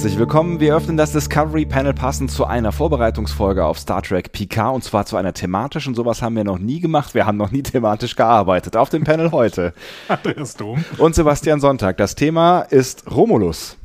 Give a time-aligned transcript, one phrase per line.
[0.00, 0.60] Herzlich willkommen.
[0.60, 5.04] Wir öffnen das Discovery Panel passend zu einer Vorbereitungsfolge auf Star Trek Picard und zwar
[5.04, 5.94] zu einer thematischen.
[5.94, 7.12] Sowas haben wir noch nie gemacht.
[7.12, 8.78] Wir haben noch nie thematisch gearbeitet.
[8.78, 9.74] Auf dem Panel heute.
[10.08, 10.82] Andreas Dom.
[10.96, 11.98] Und Sebastian Sonntag.
[11.98, 13.76] Das Thema ist Romulus.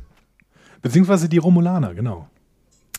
[0.80, 2.26] Beziehungsweise die Romulaner, genau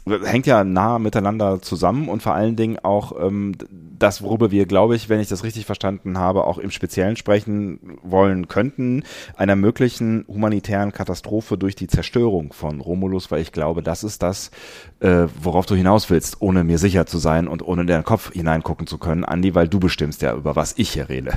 [0.10, 3.56] hängt ja nah miteinander zusammen und vor allen Dingen auch ähm,
[4.00, 7.98] das, worüber wir, glaube ich, wenn ich das richtig verstanden habe, auch im Speziellen sprechen
[8.04, 9.04] wollen könnten,
[9.36, 14.52] einer möglichen humanitären Katastrophe durch die Zerstörung von Romulus, weil ich glaube, das ist das,
[15.00, 18.32] äh, worauf du hinaus willst, ohne mir sicher zu sein und ohne in deinen Kopf
[18.32, 21.34] hineingucken zu können, Andi, weil du bestimmst ja, über was ich hier rede.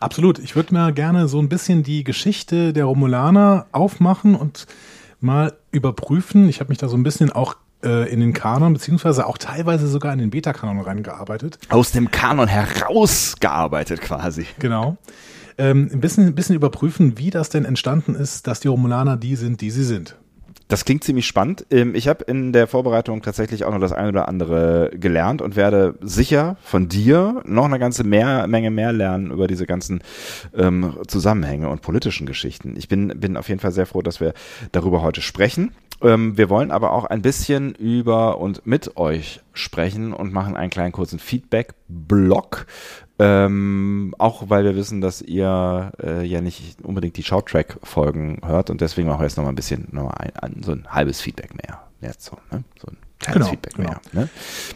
[0.00, 0.38] Absolut.
[0.38, 4.66] Ich würde mir gerne so ein bisschen die Geschichte der Romulaner aufmachen und
[5.20, 6.48] mal überprüfen.
[6.48, 9.86] Ich habe mich da so ein bisschen auch äh, in den Kanon, beziehungsweise auch teilweise
[9.86, 11.58] sogar in den Beta-Kanon reingearbeitet.
[11.68, 14.46] Aus dem Kanon herausgearbeitet quasi.
[14.58, 14.96] Genau.
[15.58, 19.36] Ähm, ein, bisschen, ein bisschen überprüfen, wie das denn entstanden ist, dass die Romulaner die
[19.36, 20.16] sind, die sie sind.
[20.68, 21.64] Das klingt ziemlich spannend.
[21.70, 25.54] Ähm, ich habe in der Vorbereitung tatsächlich auch noch das eine oder andere gelernt und
[25.54, 30.00] werde sicher von dir noch eine ganze mehr, Menge mehr lernen über diese ganzen
[30.56, 32.74] ähm, Zusammenhänge und politischen Geschichten.
[32.76, 34.34] Ich bin, bin auf jeden Fall sehr froh, dass wir
[34.72, 35.72] darüber heute sprechen.
[36.02, 40.70] Ähm, wir wollen aber auch ein bisschen über und mit euch sprechen und machen einen
[40.70, 42.66] kleinen kurzen Feedback-Blog.
[43.18, 48.82] Ähm, auch weil wir wissen, dass ihr äh, ja nicht unbedingt die Shorttrack-Folgen hört und
[48.82, 51.82] deswegen auch jetzt noch mal ein bisschen noch ein, ein, so ein halbes Feedback mehr.
[52.02, 52.62] Jetzt so, ne?
[52.78, 53.88] so ein kleines genau, Feedback genau.
[53.88, 54.00] mehr.
[54.12, 54.28] Ne?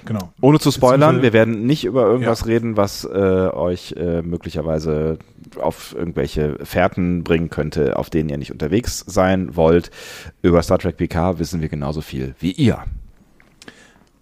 [0.04, 0.32] Genau.
[0.40, 2.46] Ohne zu spoilern, wir werden nicht über irgendwas ja.
[2.46, 5.18] reden, was äh, euch äh, möglicherweise
[5.60, 9.90] auf irgendwelche Fährten bringen könnte, auf denen ihr nicht unterwegs sein wollt.
[10.42, 12.78] Über Star Trek PK wissen wir genauso viel wie ihr.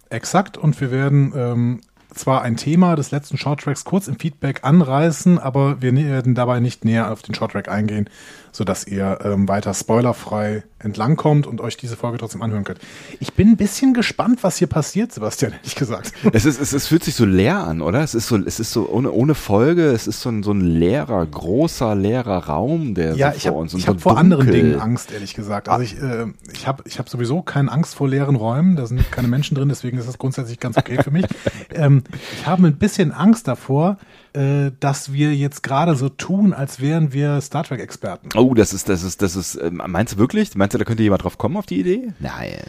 [0.09, 1.81] Exakt, und wir werden ähm,
[2.13, 6.83] zwar ein Thema des letzten Shorttracks kurz im Feedback anreißen, aber wir werden dabei nicht
[6.83, 8.09] näher auf den Shorttrack eingehen,
[8.51, 12.79] sodass ihr ähm, weiter spoilerfrei entlangkommt und euch diese Folge trotzdem anhören könnt.
[13.19, 16.13] Ich bin ein bisschen gespannt, was hier passiert, Sebastian, ehrlich gesagt.
[16.31, 18.01] Es, ist, es, es fühlt sich so leer an, oder?
[18.01, 20.61] Es ist so, es ist so ohne, ohne Folge, es ist so ein, so ein
[20.61, 23.79] leerer, großer, leerer Raum, der ja, so ich hab, vor uns ist.
[23.81, 25.67] Ich habe vor anderen Dingen Angst, ehrlich gesagt.
[25.67, 29.11] Also ich, äh, ich habe ich hab sowieso keine Angst vor leeren Räumen, da sind
[29.11, 31.25] keine Menschen drin, deswegen ist das grundsätzlich ganz okay für mich.
[31.73, 33.97] ähm, ich habe ein bisschen Angst davor,
[34.33, 38.29] äh, dass wir jetzt gerade so tun, als wären wir Star Trek-Experten.
[38.35, 40.55] Oh, das ist, das ist, das ist, äh, meinst du wirklich?
[40.55, 42.13] Meinst du, da könnte jemand drauf kommen auf die Idee?
[42.19, 42.63] Nein.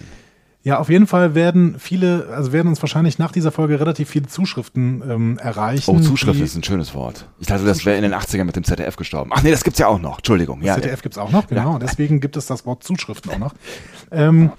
[0.62, 4.26] Ja, auf jeden Fall werden viele, also werden uns wahrscheinlich nach dieser Folge relativ viele
[4.26, 5.90] Zuschriften ähm, erreichen.
[5.90, 7.26] Oh, Zuschriften ist ein schönes Wort.
[7.38, 9.30] Ich dachte, das wäre in den 80ern mit dem ZDF gestorben.
[9.32, 10.18] Ach nee, das gibt's ja auch noch.
[10.18, 10.60] Entschuldigung.
[10.60, 11.74] Das ja, ZDF gibt's auch noch, genau.
[11.74, 11.78] Ja.
[11.78, 13.54] Deswegen gibt es das Wort Zuschriften auch noch.
[14.10, 14.50] Ähm,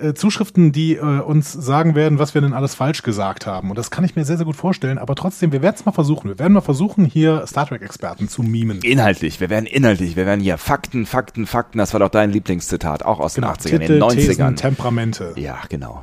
[0.00, 3.70] äh, Zuschriften, die äh, uns sagen werden, was wir denn alles falsch gesagt haben.
[3.70, 4.98] Und das kann ich mir sehr, sehr gut vorstellen.
[4.98, 6.28] Aber trotzdem, wir werden es mal versuchen.
[6.28, 8.80] Wir werden mal versuchen, hier Star Trek-Experten zu mimen.
[8.82, 11.78] Inhaltlich, wir werden inhaltlich, wir werden hier Fakten, Fakten, Fakten.
[11.78, 14.14] Das war doch dein Lieblingszitat, auch aus genau, den 80ern, Titel, den 90ern.
[14.14, 15.32] Thesen, Temperamente.
[15.36, 16.02] Ja, genau.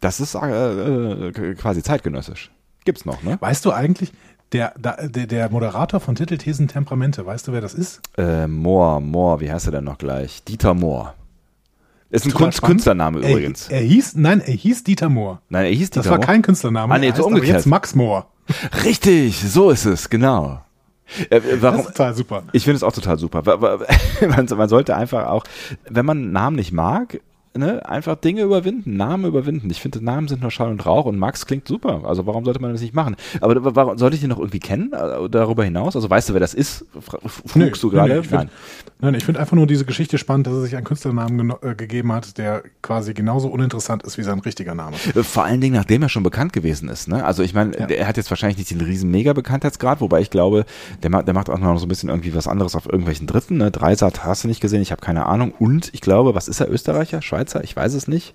[0.00, 2.50] Das ist äh, äh, quasi zeitgenössisch.
[2.84, 3.36] Gibt's noch, ne?
[3.40, 4.12] Weißt du eigentlich,
[4.52, 8.00] der, der, der Moderator von Titelthesen Temperamente, weißt du, wer das ist?
[8.18, 10.44] Äh, Mohr, Mohr, wie heißt er denn noch gleich?
[10.44, 11.14] Dieter Mohr.
[12.12, 13.68] Ist ein Kunst, Künstlername er, übrigens.
[13.68, 15.40] Er hieß, nein, er hieß Dieter Mohr.
[15.48, 16.26] Nein, er hieß Dieter Das war Mohr?
[16.26, 16.94] kein Künstlername.
[16.94, 17.56] Ah, nee, so umgekehrt.
[17.56, 18.26] jetzt Max Mohr.
[18.84, 20.60] Richtig, so ist es, genau.
[21.30, 21.78] Äh, warum?
[21.78, 22.42] Das ist total super.
[22.52, 23.42] Ich finde es auch total super.
[24.28, 25.44] Man, man sollte einfach auch,
[25.88, 27.20] wenn man einen Namen nicht mag,
[27.56, 29.70] ne, einfach Dinge überwinden, Namen überwinden.
[29.70, 32.02] Ich finde, Namen sind nur Schall und Rauch und Max klingt super.
[32.04, 33.16] Also warum sollte man das nicht machen?
[33.40, 35.96] Aber warum sollte ich den noch irgendwie kennen äh, darüber hinaus?
[35.96, 36.84] Also weißt du, wer das ist?
[37.00, 38.20] Frugst nee, du gerade?
[38.20, 38.50] Nee, Nein.
[39.00, 42.12] Nein, ich finde einfach nur diese Geschichte spannend, dass er sich einen Künstlernamen äh, gegeben
[42.12, 44.96] hat, der quasi genauso uninteressant ist wie sein richtiger Name.
[45.14, 47.08] Äh, vor allen Dingen, nachdem er schon bekannt gewesen ist.
[47.08, 47.24] Ne?
[47.24, 47.86] Also ich meine, ja.
[47.86, 50.64] er hat jetzt wahrscheinlich nicht den riesen Mega-Bekanntheitsgrad, wobei ich glaube,
[51.02, 53.56] der, macht, der macht auch noch so ein bisschen irgendwie was anderes auf irgendwelchen Dritten.
[53.56, 53.72] Ne?
[53.72, 55.52] Dreisat hast du nicht gesehen, ich habe keine Ahnung.
[55.58, 57.41] Und ich glaube, was ist er, Österreicher, Schweizer?
[57.62, 58.34] Ich weiß es nicht.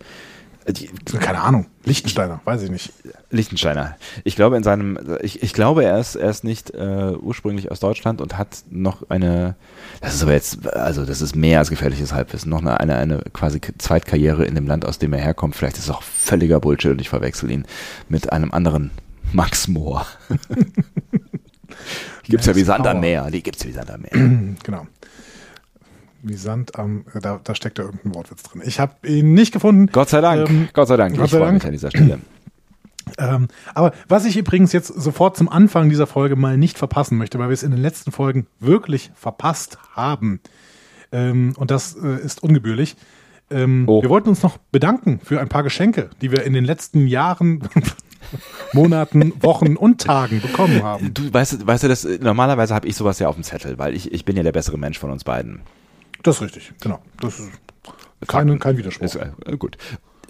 [0.70, 1.68] Die, keine Ahnung.
[1.86, 2.92] Lichtensteiner, weiß ich nicht.
[3.30, 3.96] Lichtensteiner.
[4.26, 7.80] Ich glaube in seinem, ich, ich glaube er ist, er ist nicht äh, ursprünglich aus
[7.80, 9.56] Deutschland und hat noch eine,
[10.02, 13.20] das ist aber jetzt, also das ist mehr als gefährliches Halbwissen, noch eine, eine, eine
[13.32, 15.56] quasi Zweitkarriere in dem Land, aus dem er herkommt.
[15.56, 17.66] Vielleicht ist es auch völliger Bullshit und ich verwechsel ihn
[18.10, 18.92] mit einem anderen
[19.32, 20.06] Max Mohr.
[22.26, 24.56] die gibt's ja wie Sand am Meer, die gibt's wie Sand am Meer.
[24.64, 24.86] genau
[26.28, 28.62] wie Sand am, da, da steckt ja irgendein Wortwitz drin.
[28.66, 29.90] Ich habe ihn nicht gefunden.
[29.92, 30.50] Gott sei Dank.
[30.50, 31.18] Ähm, Gott sei Dank.
[31.18, 31.66] Gott sei Dank.
[31.66, 32.20] an dieser Stelle.
[33.18, 37.40] Ähm, aber was ich übrigens jetzt sofort zum Anfang dieser Folge mal nicht verpassen möchte,
[37.40, 40.42] weil wir es in den letzten Folgen wirklich verpasst haben,
[41.12, 42.96] ähm, und das äh, ist ungebührlich.
[43.50, 44.02] Ähm, oh.
[44.02, 47.64] Wir wollten uns noch bedanken für ein paar Geschenke, die wir in den letzten Jahren,
[48.74, 51.14] Monaten, Wochen und Tagen bekommen haben.
[51.14, 54.12] Du weißt, weißt du, das normalerweise habe ich sowas ja auf dem Zettel, weil ich,
[54.12, 55.62] ich bin ja der bessere Mensch von uns beiden.
[56.24, 57.00] Das ist richtig, genau.
[57.20, 57.52] Das ist,
[58.28, 59.06] Kein, kein Widerspruch.
[59.06, 59.78] Ist, äh, gut.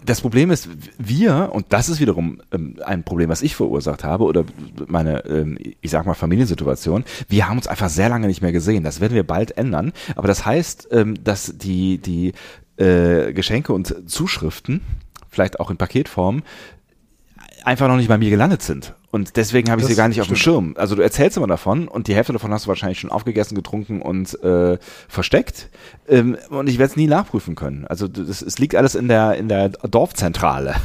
[0.05, 4.25] Das Problem ist, wir, und das ist wiederum ähm, ein Problem, was ich verursacht habe,
[4.25, 4.45] oder
[4.87, 8.83] meine, ähm, ich sag mal, Familiensituation, wir haben uns einfach sehr lange nicht mehr gesehen.
[8.83, 9.91] Das werden wir bald ändern.
[10.15, 12.33] Aber das heißt, ähm, dass die, die
[12.77, 14.81] äh, Geschenke und Zuschriften,
[15.29, 16.43] vielleicht auch in Paketform,
[17.63, 18.93] einfach noch nicht bei mir gelandet sind.
[19.09, 20.43] Und deswegen habe ich Das sie gar nicht auf dem stimmt.
[20.43, 20.73] Schirm.
[20.77, 24.01] Also du erzählst immer davon und die Hälfte davon hast du wahrscheinlich schon aufgegessen, getrunken
[24.01, 24.77] und äh,
[25.07, 25.69] versteckt.
[26.09, 27.85] Ähm, und ich werde es nie nachprüfen können.
[27.87, 30.75] Also das, es liegt alles in der in der Dorfzentrale.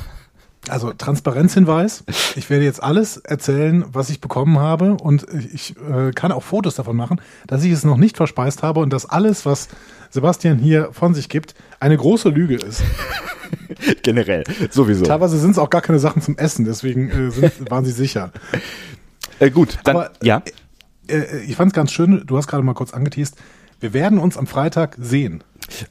[0.68, 2.04] Also Transparenzhinweis.
[2.36, 6.76] Ich werde jetzt alles erzählen, was ich bekommen habe und ich äh, kann auch Fotos
[6.76, 9.68] davon machen, dass ich es noch nicht verspeist habe und dass alles, was
[10.10, 12.82] Sebastian hier von sich gibt, eine große Lüge ist.
[14.02, 15.04] Generell, sowieso.
[15.04, 18.30] Teilweise sind es auch gar keine Sachen zum Essen, deswegen äh, sind, waren sie sicher.
[19.40, 20.42] Äh, gut, dann Aber- ja.
[21.08, 23.36] Äh, ich fand es ganz schön, du hast gerade mal kurz angeteased,
[23.80, 25.42] wir werden uns am Freitag sehen.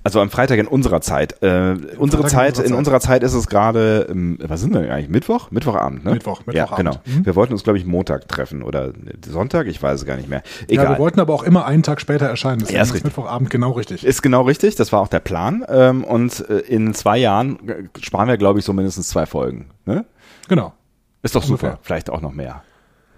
[0.03, 1.41] Also am Freitag in unserer Zeit.
[1.43, 2.77] Äh, unsere Freitag in Zeit, unserer in Zeit.
[2.77, 5.09] unserer Zeit ist es gerade, ähm, was sind wir denn eigentlich?
[5.09, 5.51] Mittwoch?
[5.51, 6.13] Mittwochabend, ne?
[6.13, 6.99] Mittwoch, Ja, Mittwochabend.
[7.05, 7.17] genau.
[7.19, 7.25] Mhm.
[7.25, 8.93] Wir wollten uns, glaube ich, Montag treffen oder
[9.27, 10.43] Sonntag, ich weiß es gar nicht mehr.
[10.61, 10.89] Ja, Egal.
[10.89, 12.59] wir wollten aber auch immer einen Tag später erscheinen.
[12.59, 13.05] Deswegen Ja, ist richtig.
[13.05, 14.03] Mittwochabend genau richtig.
[14.05, 15.65] Ist genau richtig, das war auch der Plan.
[15.67, 19.67] Ähm, und äh, in zwei Jahren äh, sparen wir, glaube ich, so mindestens zwei Folgen.
[19.85, 20.05] Ne?
[20.47, 20.73] Genau.
[21.23, 21.67] Ist doch super.
[21.67, 21.79] Ungefähr.
[21.83, 22.63] Vielleicht auch noch mehr.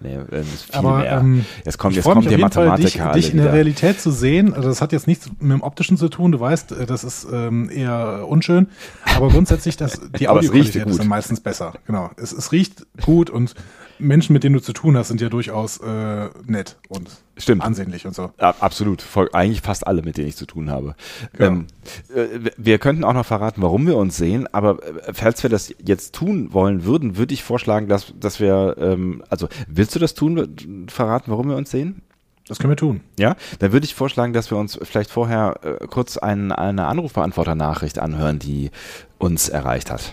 [0.00, 3.36] Nee, äh, Aber ähm, jetzt kommt, jetzt kommt der jeden Fall, dich, Mathematiker dich in
[3.36, 3.54] der wieder.
[3.54, 4.52] Realität zu sehen.
[4.52, 6.32] Also das hat jetzt nichts mit dem Optischen zu tun.
[6.32, 8.68] Du weißt, äh, das ist ähm, eher unschön.
[9.16, 11.74] Aber grundsätzlich, das, die Audioqualität ist dann meistens besser.
[11.86, 12.10] Genau.
[12.16, 13.54] Es, es riecht gut und
[13.98, 17.62] Menschen, mit denen du zu tun hast, sind ja durchaus äh, nett und Stimmt.
[17.62, 18.32] ansehnlich und so.
[18.40, 19.02] Ja, absolut.
[19.02, 20.94] Voll, eigentlich fast alle, mit denen ich zu tun habe.
[21.38, 21.46] Ja.
[21.46, 21.66] Ähm,
[22.14, 25.74] äh, wir könnten auch noch verraten, warum wir uns sehen, aber äh, falls wir das
[25.84, 30.14] jetzt tun wollen würden, würde ich vorschlagen, dass, dass wir, ähm, also willst du das
[30.14, 32.02] tun, verraten, warum wir uns sehen?
[32.46, 33.00] Das können wir tun.
[33.18, 37.98] Ja, dann würde ich vorschlagen, dass wir uns vielleicht vorher äh, kurz ein, eine Anrufbeantworter-Nachricht
[37.98, 38.70] anhören, die
[39.18, 40.12] uns erreicht hat.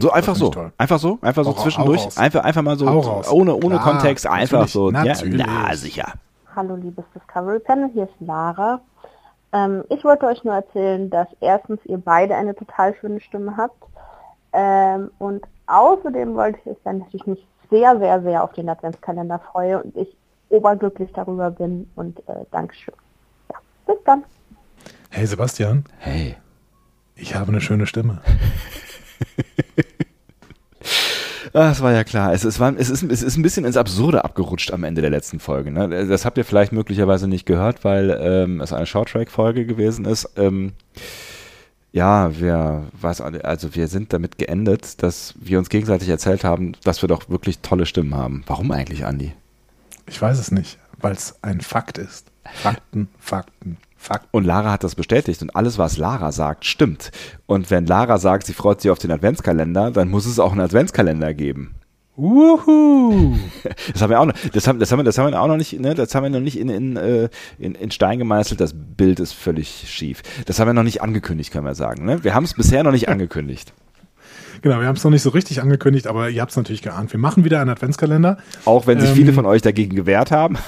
[0.00, 2.18] So einfach so, einfach so, einfach so hau zwischendurch, raus.
[2.18, 4.90] einfach einfach mal so ohne ohne Klar, Kontext, einfach natürlich, so.
[4.90, 5.40] natürlich.
[5.40, 6.12] Ja, na sicher.
[6.54, 8.80] Hallo liebes Discovery Panel, hier ist Lara.
[9.52, 13.82] Ähm, ich wollte euch nur erzählen, dass erstens ihr beide eine total schöne Stimme habt.
[14.52, 18.68] Ähm, und außerdem wollte ich euch sagen, dass ich mich sehr, sehr, sehr auf den
[18.68, 20.08] Adventskalender freue und ich
[20.50, 22.94] oberglücklich darüber bin und äh, Dankeschön.
[23.50, 23.56] Ja,
[23.86, 24.24] bis dann.
[25.10, 26.36] Hey Sebastian, Hey.
[27.16, 28.20] ich habe eine schöne Stimme.
[31.54, 32.32] Ah, Das war ja klar.
[32.32, 35.10] Es, es, war, es, ist, es ist ein bisschen ins Absurde abgerutscht am Ende der
[35.10, 35.70] letzten Folge.
[35.70, 36.06] Ne?
[36.06, 40.28] Das habt ihr vielleicht möglicherweise nicht gehört, weil ähm, es eine Shorttrack-Folge gewesen ist.
[40.36, 40.72] Ähm,
[41.92, 42.84] ja, wir,
[43.30, 47.28] nicht, also wir sind damit geendet, dass wir uns gegenseitig erzählt haben, dass wir doch
[47.30, 48.44] wirklich tolle Stimmen haben.
[48.46, 49.32] Warum eigentlich, Andi?
[50.06, 52.26] Ich weiß es nicht, weil es ein Fakt ist.
[52.54, 54.28] Fakten, Fakten, Fakten.
[54.30, 57.10] Und Lara hat das bestätigt und alles, was Lara sagt, stimmt.
[57.46, 60.60] Und wenn Lara sagt, sie freut sich auf den Adventskalender, dann muss es auch einen
[60.60, 61.74] Adventskalender geben.
[62.16, 63.36] Wuhu!
[63.92, 65.56] Das haben wir auch noch, das haben, das haben wir, das haben wir auch noch
[65.56, 67.28] nicht, ne, das haben wir noch nicht in, in, äh,
[67.58, 68.60] in, in Stein gemeißelt.
[68.60, 70.22] Das Bild ist völlig schief.
[70.46, 72.04] Das haben wir noch nicht angekündigt, können wir sagen.
[72.04, 72.24] Ne?
[72.24, 73.72] Wir haben es bisher noch nicht angekündigt.
[74.62, 77.12] Genau, wir haben es noch nicht so richtig angekündigt, aber ihr habt es natürlich geahnt.
[77.12, 78.38] Wir machen wieder einen Adventskalender.
[78.64, 80.58] Auch wenn sich Ähm, viele von euch dagegen gewehrt haben.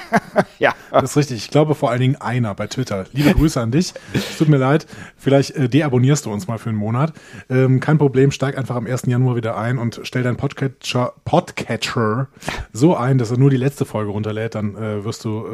[0.58, 0.74] ja.
[0.90, 1.38] Das ist richtig.
[1.38, 3.06] Ich glaube vor allen Dingen einer bei Twitter.
[3.12, 3.94] Liebe Grüße an dich.
[4.12, 4.86] Es tut mir leid.
[5.16, 7.12] Vielleicht äh, deabonnierst du uns mal für einen Monat.
[7.48, 8.30] Ähm, kein Problem.
[8.30, 9.06] Steig einfach am 1.
[9.06, 12.28] Januar wieder ein und stell deinen Podcatcher, Podcatcher
[12.72, 14.54] so ein, dass er nur die letzte Folge runterlädt.
[14.54, 15.46] Dann äh, wirst du,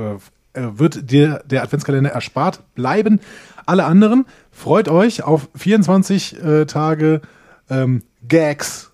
[0.54, 3.21] äh, äh, wird dir der Adventskalender erspart bleiben.
[3.64, 7.21] Alle anderen freut euch auf 24 äh, Tage
[7.71, 8.91] ähm, Gags,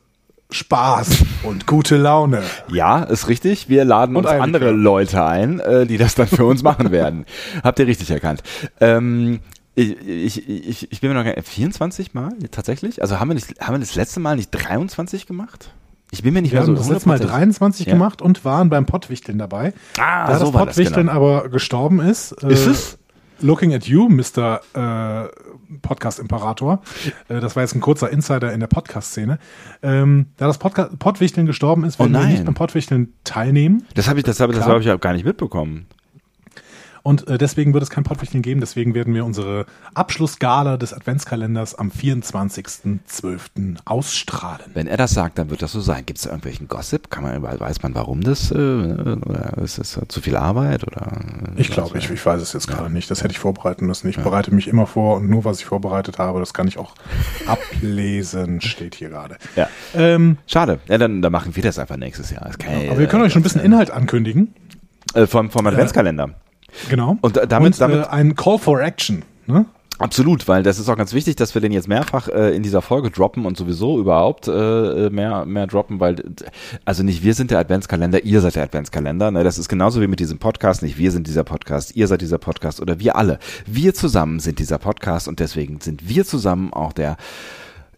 [0.51, 2.43] Spaß und gute Laune.
[2.73, 3.69] Ja, ist richtig.
[3.69, 7.25] Wir laden Und uns andere Leute ein, äh, die das dann für uns machen werden.
[7.65, 8.43] Habt ihr richtig erkannt.
[8.81, 9.41] Ähm,
[9.75, 13.03] ich, ich, ich, ich bin mir noch gar nicht, 24 Mal tatsächlich?
[13.03, 15.73] Also haben wir, nicht, haben wir das letzte Mal nicht 23 gemacht?
[16.13, 17.93] Ich bin mir nicht Wir mehr so haben das letzte Mal 100% 23 Ja.
[17.95, 19.73] gemacht und waren beim Pottwichteln dabei.
[19.99, 21.17] Ah, da so das war das, Pottwichteln genau.
[21.17, 22.99] aber gestorben ist, äh, Ist es?
[23.45, 24.61] Looking at You, Mr.
[24.75, 25.29] Äh,
[25.83, 26.81] Podcast-Imperator,
[27.29, 29.39] äh, das war jetzt ein kurzer Insider in der Podcast-Szene,
[29.83, 32.31] ähm, da das Podca Pottwichteln gestorben ist, Oh werden wir nein.
[32.33, 35.87] nicht beim Pottwichteln teilnehmen Das habe ich, das habe, das habe ich gar nicht mitbekommen.
[37.05, 41.77] Und äh, deswegen wird es kein Pottwichteln geben, deswegen werden wir unsere Abschlussgala des Adventskalenders
[41.77, 43.77] am 24.12.
[43.85, 44.71] ausstrahlen.
[44.75, 46.05] Wenn er das sagt, dann wird das so sein.
[46.07, 47.11] Gibt es da irgendwelchen Gossip?
[47.11, 48.51] Kann man, weiß man, warum das?
[48.51, 50.87] Äh, oder ist das zu viel Arbeit?
[50.87, 51.13] Oder?
[51.57, 53.11] Ich glaube, ich, ich weiß es jetzt gerade nicht.
[53.11, 54.09] Das hätte ich vorbereiten müssen.
[54.09, 56.95] Ich bereite mich immer vor und nur was ich vorbereitet habe, das kann ich auch
[57.47, 59.37] ablesen, steht hier gerade.
[59.57, 59.69] Ja.
[59.95, 60.79] Ähm, Schade.
[60.89, 62.51] Ja, dann, dann machen wir das einfach nächstes Jahr.
[62.67, 64.55] Ja- aber wir können euch schon ein bisschen Inhalt ankündigen.
[65.15, 66.31] äh, vom, vom Adventskalender.
[66.91, 67.17] Genau.
[67.21, 69.23] Und, damit- und damit- äh, ein Call for Action.
[69.47, 69.67] Ne?
[70.01, 72.83] Absolut, weil das ist auch ganz wichtig, dass wir den jetzt mehrfach äh, in dieser
[72.83, 76.17] Folge droppen und sowieso überhaupt äh, mehr mehr droppen, weil
[76.85, 79.31] also nicht wir sind der Adventskalender, ihr seid der Adventskalender.
[79.31, 79.45] Ne?
[79.45, 80.83] Das ist genauso wie mit diesem Podcast.
[80.83, 83.39] Nicht wir sind dieser Podcast, ihr seid dieser Podcast oder wir alle.
[83.67, 87.17] Wir zusammen sind dieser Podcast und deswegen sind wir zusammen auch der.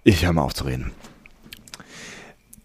[0.04, 0.92] Ich höre mal auf zu reden.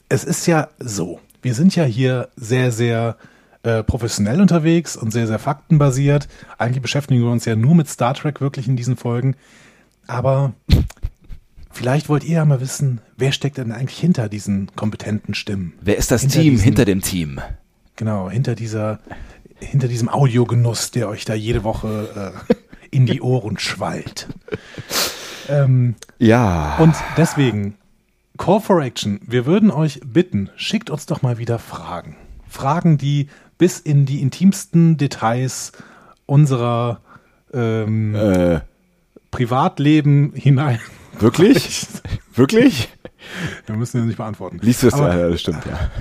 [0.09, 1.19] Es ist ja so.
[1.41, 3.15] Wir sind ja hier sehr sehr
[3.63, 6.27] äh, professionell unterwegs und sehr, sehr faktenbasiert.
[6.57, 9.35] Eigentlich beschäftigen wir uns ja nur mit Star Trek wirklich in diesen Folgen.
[10.07, 10.53] Aber
[11.71, 15.73] vielleicht wollt ihr ja mal wissen, wer steckt denn eigentlich hinter diesen kompetenten Stimmen?
[15.81, 17.39] Wer ist das hinter Team diesen, hinter dem Team?
[17.95, 18.99] Genau, hinter dieser,
[19.59, 22.53] hinter diesem Audiogenuss, der euch da jede Woche äh,
[22.91, 24.27] in die Ohren schwallt.
[25.49, 26.77] Ähm, ja.
[26.77, 27.75] Und deswegen,
[28.37, 29.19] Call for Action.
[29.25, 32.15] Wir würden euch bitten, schickt uns doch mal wieder Fragen.
[32.47, 33.27] Fragen, die
[33.61, 35.71] bis in die intimsten Details
[36.25, 36.99] unserer
[37.53, 38.61] ähm, äh.
[39.29, 40.79] Privatleben hinein.
[41.19, 41.85] Wirklich?
[42.33, 42.89] Wirklich?
[43.67, 44.57] Wir müssen ja nicht beantworten.
[44.63, 44.97] Liest du es?
[44.97, 45.91] Ja, das stimmt, ja.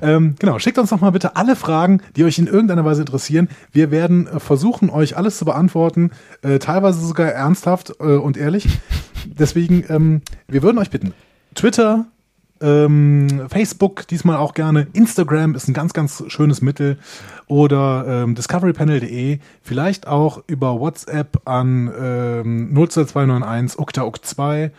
[0.00, 3.48] Ähm, genau, schickt uns doch mal bitte alle Fragen, die euch in irgendeiner Weise interessieren.
[3.72, 8.68] Wir werden äh, versuchen, euch alles zu beantworten, äh, teilweise sogar ernsthaft äh, und ehrlich.
[9.26, 11.12] Deswegen, ähm, wir würden euch bitten,
[11.54, 12.06] Twitter,
[12.60, 14.86] ähm, Facebook diesmal auch gerne.
[14.92, 16.98] Instagram ist ein ganz, ganz schönes Mittel.
[17.46, 19.38] Oder ähm, discoverypanel.de.
[19.62, 24.72] Vielleicht auch über WhatsApp an ähm, 02291 okta 2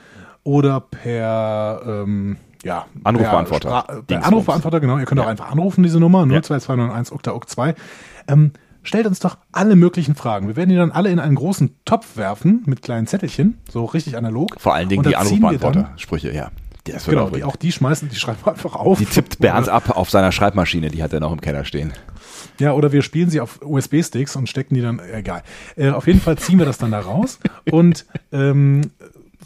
[0.44, 4.04] oder per ähm, ja, Anrufbeantworter.
[4.08, 4.98] Per, Anrufbeantworter, genau.
[4.98, 5.26] Ihr könnt ja.
[5.26, 7.76] auch einfach anrufen, diese Nummer, 02291 okta 2.
[8.28, 8.52] Ähm,
[8.84, 10.48] stellt uns doch alle möglichen Fragen.
[10.48, 14.18] Wir werden die dann alle in einen großen Topf werfen mit kleinen Zettelchen, so richtig
[14.18, 14.60] analog.
[14.60, 16.52] Vor allen Dingen die Anrufbeantworter-Sprüche, ja.
[16.94, 18.98] Das genau, die, auch die schmeißen, die schreiben einfach auf.
[18.98, 21.94] Die tippt Bernd ab auf seiner Schreibmaschine, die hat er noch im Keller stehen.
[22.60, 25.44] Ja, oder wir spielen sie auf USB-Sticks und stecken die dann, egal.
[25.76, 27.40] Äh, auf jeden Fall ziehen wir das dann da raus
[27.70, 28.92] und ähm,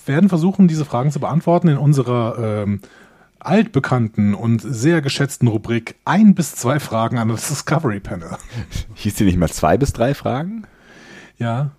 [0.05, 2.81] werden versuchen, diese Fragen zu beantworten in unserer ähm,
[3.39, 8.37] altbekannten und sehr geschätzten Rubrik ein bis zwei Fragen an das Discovery Panel.
[8.95, 10.65] Hieß die nicht mal zwei bis drei Fragen?
[11.37, 11.71] Ja.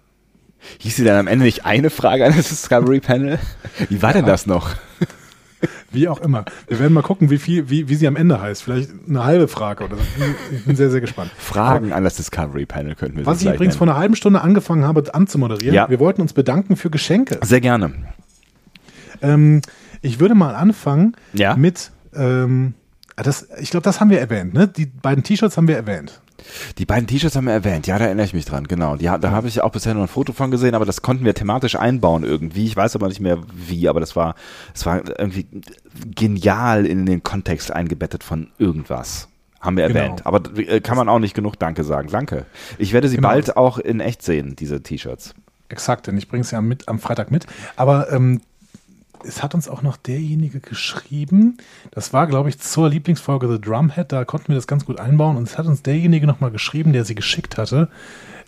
[0.79, 3.39] Hieß sie dann am Ende nicht eine Frage an das Discovery Panel?
[3.89, 4.17] Wie war ja.
[4.17, 4.71] denn das noch?
[5.93, 6.45] Wie auch immer.
[6.69, 8.63] Wir werden mal gucken, wie viel, wie, wie sie am Ende heißt.
[8.63, 10.03] Vielleicht eine halbe Frage oder so.
[10.55, 11.31] Ich bin sehr, sehr gespannt.
[11.37, 13.79] Fragen Aber, an das Discovery Panel könnten wir Was ich übrigens nennen.
[13.79, 15.75] vor einer halben Stunde angefangen habe anzumoderieren.
[15.75, 15.89] Ja.
[15.91, 17.39] Wir wollten uns bedanken für Geschenke.
[17.43, 17.93] Sehr gerne.
[19.21, 19.63] Ähm,
[20.01, 21.57] ich würde mal anfangen ja.
[21.57, 22.75] mit, ähm,
[23.17, 24.67] das, ich glaube, das haben wir erwähnt, ne?
[24.69, 26.21] Die beiden T-Shirts haben wir erwähnt.
[26.79, 28.97] Die beiden T-Shirts haben wir erwähnt, ja, da erinnere ich mich dran, genau.
[28.97, 31.35] Die, da habe ich auch bisher nur ein Foto von gesehen, aber das konnten wir
[31.35, 32.67] thematisch einbauen irgendwie.
[32.67, 34.35] Ich weiß aber nicht mehr wie, aber das war,
[34.73, 35.47] das war irgendwie
[36.15, 39.29] genial in den Kontext eingebettet von irgendwas.
[39.61, 40.01] Haben wir genau.
[40.01, 40.27] erwähnt.
[40.27, 42.09] Aber äh, kann man auch nicht genug Danke sagen.
[42.11, 42.47] Danke.
[42.79, 43.29] Ich werde sie genau.
[43.29, 45.35] bald auch in echt sehen, diese T-Shirts.
[45.69, 47.47] Exakt, denn ich bringe es ja mit, am Freitag mit.
[47.77, 48.41] Aber ähm,
[49.27, 51.57] es hat uns auch noch derjenige geschrieben,
[51.91, 55.37] das war, glaube ich, zur Lieblingsfolge The Drumhead, da konnten wir das ganz gut einbauen
[55.37, 57.89] und es hat uns derjenige nochmal geschrieben, der sie geschickt hatte,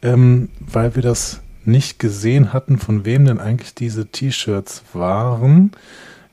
[0.03, 5.73] ähm, weil wir das nicht gesehen hatten, von wem denn eigentlich diese T-Shirts waren.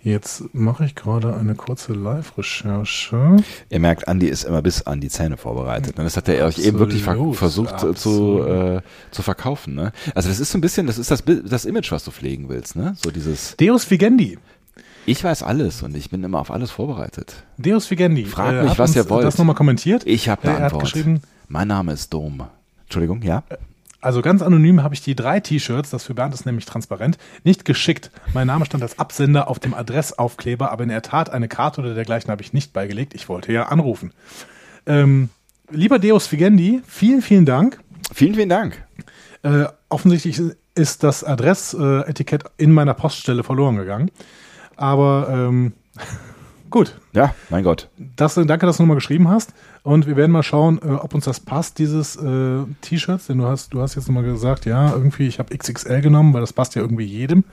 [0.03, 3.38] Jetzt mache ich gerade eine kurze Live-Recherche.
[3.70, 6.00] Ihr merkt, Andi ist immer bis an die Zähne vorbereitet.
[6.00, 8.81] Und das hat er euch eben wirklich ver versucht zu, äh,
[9.12, 9.75] zu verkaufen.
[9.75, 9.91] Ne?
[10.15, 12.75] Also das ist so ein bisschen, das ist das, das Image, was du pflegen willst.
[12.75, 12.96] Ne?
[13.01, 14.39] So dieses Deus Vigendi.
[15.05, 17.43] Ich weiß alles und ich bin immer auf alles vorbereitet.
[17.58, 18.25] Deus Vigendi.
[18.25, 19.25] Fragt äh, mich, was ihr wollt.
[19.25, 20.03] das nochmal kommentiert?
[20.05, 20.93] Ich habe eine er Antwort.
[21.48, 22.43] Mein Name ist Dom.
[22.84, 23.43] Entschuldigung, ja?
[24.01, 27.65] Also ganz anonym habe ich die drei T-Shirts, das für Bernd ist nämlich transparent, nicht
[27.65, 28.10] geschickt.
[28.34, 31.93] Mein Name stand als Absender auf dem Adressaufkleber, aber in der Tat eine Karte oder
[31.93, 33.13] dergleichen habe ich nicht beigelegt.
[33.13, 34.12] Ich wollte ja anrufen.
[34.88, 35.29] Ähm,
[35.70, 37.79] lieber Deus Vigendi, vielen, vielen Dank.
[38.12, 38.84] Vielen, vielen Dank.
[39.43, 40.41] Äh, offensichtlich
[40.74, 44.10] ist das Adressetikett in meiner Poststelle verloren gegangen.
[44.77, 45.74] Aber ähm,
[46.72, 47.00] gut.
[47.13, 47.89] Ja, mein Gott.
[48.15, 49.53] Das, danke, dass du nochmal geschrieben hast.
[49.84, 53.22] Und wir werden mal schauen, äh, ob uns das passt, dieses äh, T-Shirt.
[53.28, 56.42] Denn du hast, du hast jetzt nochmal gesagt, ja, irgendwie, ich habe XXL genommen, weil
[56.42, 57.44] das passt ja irgendwie jedem.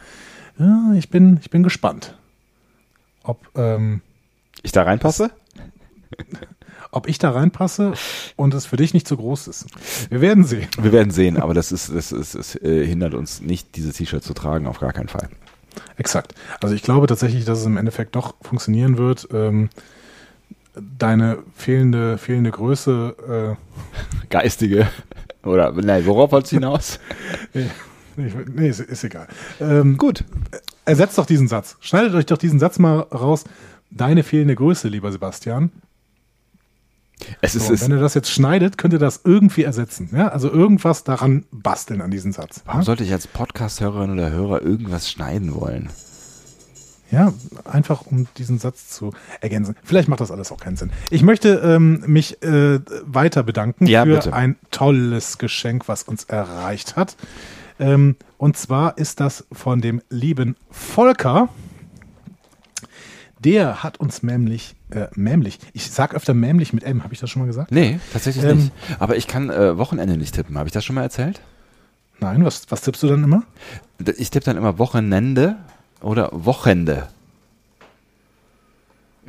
[0.58, 2.16] Ja, ich bin, ich bin gespannt.
[3.22, 4.02] Ob ähm,
[4.62, 5.30] ich da reinpasse?
[6.90, 7.92] ob ich da reinpasse
[8.36, 9.66] und es für dich nicht zu groß ist.
[10.10, 10.68] Wir werden sehen.
[10.80, 14.22] Wir werden sehen, aber das ist, das ist, es äh, hindert uns nicht, dieses T-Shirt
[14.22, 15.28] zu tragen, auf gar keinen Fall.
[15.96, 16.34] Exakt.
[16.60, 19.28] Also ich glaube tatsächlich, dass es im Endeffekt doch funktionieren wird.
[19.32, 19.70] Ähm,
[20.98, 23.56] deine fehlende, fehlende Größe.
[23.56, 24.88] Äh Geistige.
[25.44, 26.98] Oder, nein, worauf wolltest du hinaus?
[28.16, 29.28] nee, ist, ist egal.
[29.60, 30.24] Ähm, Gut.
[30.84, 31.76] Ersetzt doch diesen Satz.
[31.80, 33.44] Schneidet euch doch diesen Satz mal raus.
[33.90, 35.70] Deine fehlende Größe, lieber Sebastian.
[37.40, 40.10] Es ist, So, es, wenn ihr das jetzt schneidet, könnt ihr das irgendwie ersetzen.
[40.12, 40.28] Ja?
[40.28, 42.62] Also irgendwas daran basteln an diesen Satz.
[42.64, 45.90] warum sollte ich als Podcast-Hörerin oder Hörer irgendwas schneiden wollen?
[47.10, 47.32] Ja,
[47.64, 49.74] einfach um diesen Satz zu ergänzen.
[49.82, 50.90] Vielleicht macht das alles auch keinen Sinn.
[51.10, 54.32] Ich möchte ähm, mich äh, weiter bedanken Ja, für bitte.
[54.34, 57.16] ein tolles Geschenk, was uns erreicht hat.
[57.80, 61.48] Ähm, und zwar ist das von dem lieben Volker.
[63.38, 67.30] Der hat uns nämlich, äh, nämlich, ich sag öfter nämlich mit M, habe ich das
[67.30, 67.70] schon mal gesagt?
[67.70, 68.72] Nee, tatsächlich Ähm, nicht.
[68.98, 70.58] Aber ich kann äh, Wochenende nicht tippen.
[70.58, 71.40] Habe ich das schon mal erzählt?
[72.20, 73.44] Nein, was, was tippst du dann immer?
[74.16, 75.56] Ich tippe dann immer Wochenende
[76.00, 77.08] oder Wochende.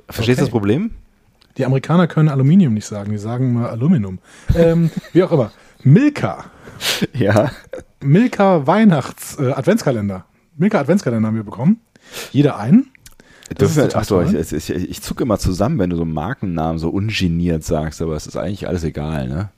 [0.10, 0.48] Verstehst du Okay.
[0.48, 0.92] das Problem?
[1.58, 4.20] Die Amerikaner können Aluminium nicht sagen, die sagen immer Aluminum.
[4.56, 5.52] Ähm, wie auch immer.
[5.84, 6.46] Milka.
[7.14, 7.52] Ja.
[8.02, 10.24] Milka Weihnachts äh, Adventskalender.
[10.56, 11.82] Milka Adventskalender haben wir bekommen.
[12.32, 12.92] Jeder einen.
[13.58, 17.66] Wir, achso, ich, ich, ich, ich zucke immer zusammen, wenn du so Markennamen so ungeniert
[17.66, 19.50] sagst, aber es ist eigentlich alles egal, ne?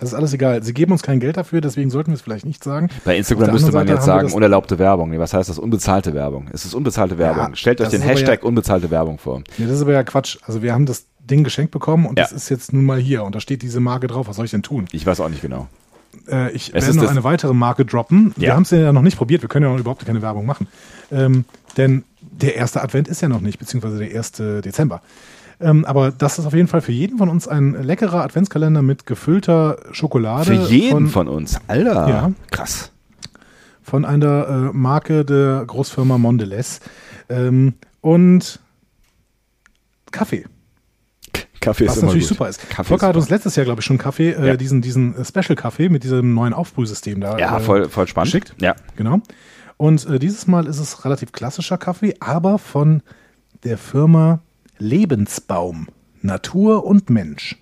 [0.00, 0.62] Das ist alles egal.
[0.62, 2.88] Sie geben uns kein Geld dafür, deswegen sollten wir es vielleicht nicht sagen.
[3.04, 5.10] Bei Instagram müsste man Seite jetzt sagen, unerlaubte Werbung.
[5.10, 5.58] Nee, was heißt das?
[5.58, 6.48] Unbezahlte Werbung.
[6.52, 7.54] Es ist unbezahlte Werbung.
[7.54, 9.42] Stellt euch den Hashtag ja- unbezahlte Werbung vor.
[9.58, 10.38] Nee, das ist aber ja Quatsch.
[10.46, 12.24] Also wir haben das Ding geschenkt bekommen und Ja.
[12.24, 14.26] das ist jetzt nun mal hier und da steht diese Marke drauf.
[14.26, 14.86] Was soll ich denn tun?
[14.90, 15.68] Ich weiß auch nicht genau.
[16.28, 18.32] Äh, ich Es werde noch eine weitere Marke droppen.
[18.36, 18.54] Wir Ja.
[18.54, 19.42] haben es ja noch nicht probiert.
[19.42, 20.66] Wir können ja noch überhaupt keine Werbung machen.
[21.12, 21.44] Ähm,
[21.76, 25.02] denn der erste Advent ist ja noch nicht, beziehungsweise der erste Dezember.
[25.60, 29.04] Ähm, aber das ist auf jeden Fall für jeden von uns ein leckerer Adventskalender mit
[29.06, 30.46] gefüllter Schokolade.
[30.46, 31.60] Für jeden von, von, uns.
[31.66, 32.08] Alter.
[32.08, 32.32] Ja.
[32.50, 32.92] Krass.
[33.82, 36.80] von einer äh, Marke der Großfirma Mondelez.
[37.28, 38.58] Ähm, und
[40.10, 40.44] Kaffee,
[41.60, 42.38] Kaffee was ist natürlich gut.
[42.38, 42.68] super ist.
[42.70, 44.56] Kaffee Volker ist hat uns letztes Jahr, glaube ich, schon Kaffee, äh, Ja.
[44.56, 47.38] diesen, diesen Special-Kaffee mit diesem neuen Aufbrühsystem da.
[47.38, 48.32] Ja, äh, voll, voll spannend.
[48.32, 48.54] geschickt.
[48.60, 48.74] Ja.
[48.96, 49.20] Genau.
[49.76, 53.02] Und äh, dieses Mal ist es relativ klassischer Kaffee, aber von
[53.64, 54.40] der Firma
[54.80, 55.88] Lebensbaum.
[56.22, 57.56] Natur und Mensch.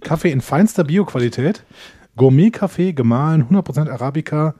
[0.00, 1.64] Kaffee in feinster Bioqualität.
[2.16, 4.54] Gourmet-Kaffee, gemahlen, 100% Arabica.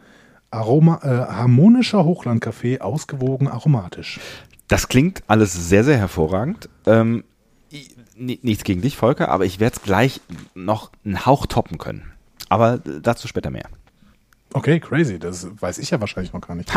[0.51, 4.21] Aroma, äh, harmonischer Hochlandkaffee, ausgewogen aromatisch.
[4.67, 6.69] Das klingt alles sehr, sehr hervorragend.
[6.87, 7.25] Ähm,
[8.17, 10.21] nichts gegen dich, Volker, aber ich werde es gleich
[10.55, 12.13] noch einen Hauch toppen können.
[12.49, 13.69] Aber dazu später mehr.
[14.53, 15.21] Okay, crazy.
[15.21, 16.73] Das weiß ich ja wahrscheinlich noch gar nicht.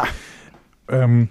[0.87, 1.29] Ähm,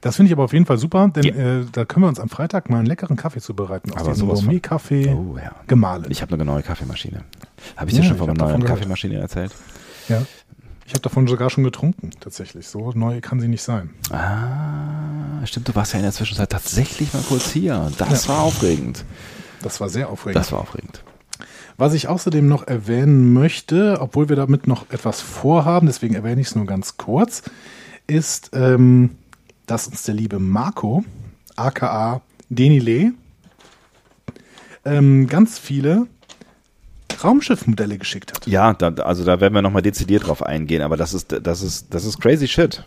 [0.00, 1.34] das finde ich aber auf jeden Fall super, denn Ja.
[1.60, 3.92] äh, da können wir uns am Freitag mal einen leckeren Kaffee zubereiten.
[3.92, 4.36] Aus Aber diesem von.
[4.36, 5.52] Gourmet-Kaffee Oh, ja.
[5.66, 6.06] gemahlen.
[6.08, 7.22] Ich habe eine neue Kaffeemaschine.
[7.76, 8.64] Habe ich Ja, dir schon von meiner neuen.
[8.64, 9.54] Kaffeemaschine erzählt?
[10.08, 10.22] Ja.
[10.86, 12.66] Ich habe davon sogar schon getrunken, tatsächlich.
[12.66, 13.90] So neu kann sie nicht sein.
[14.10, 17.90] Ah, stimmt, du warst ja in der Zwischenzeit tatsächlich mal kurz hier.
[17.98, 19.04] Das war aufregend.
[19.62, 20.36] Das war sehr aufregend.
[20.36, 21.04] Das war aufregend.
[21.76, 26.48] Was ich außerdem noch erwähnen möchte, obwohl wir damit noch etwas vorhaben, deswegen erwähne ich
[26.48, 27.42] es nur ganz kurz,
[28.06, 29.10] ist, ähm,
[29.70, 31.04] dass uns der liebe Marco,
[31.54, 33.12] aka Denile,
[34.84, 36.08] ähm, ganz viele
[37.22, 38.46] Raumschiffmodelle geschickt hat.
[38.48, 41.94] Ja, da, also da werden wir nochmal dezidiert drauf eingehen, aber das ist, das ist,
[41.94, 42.82] das ist crazy shit.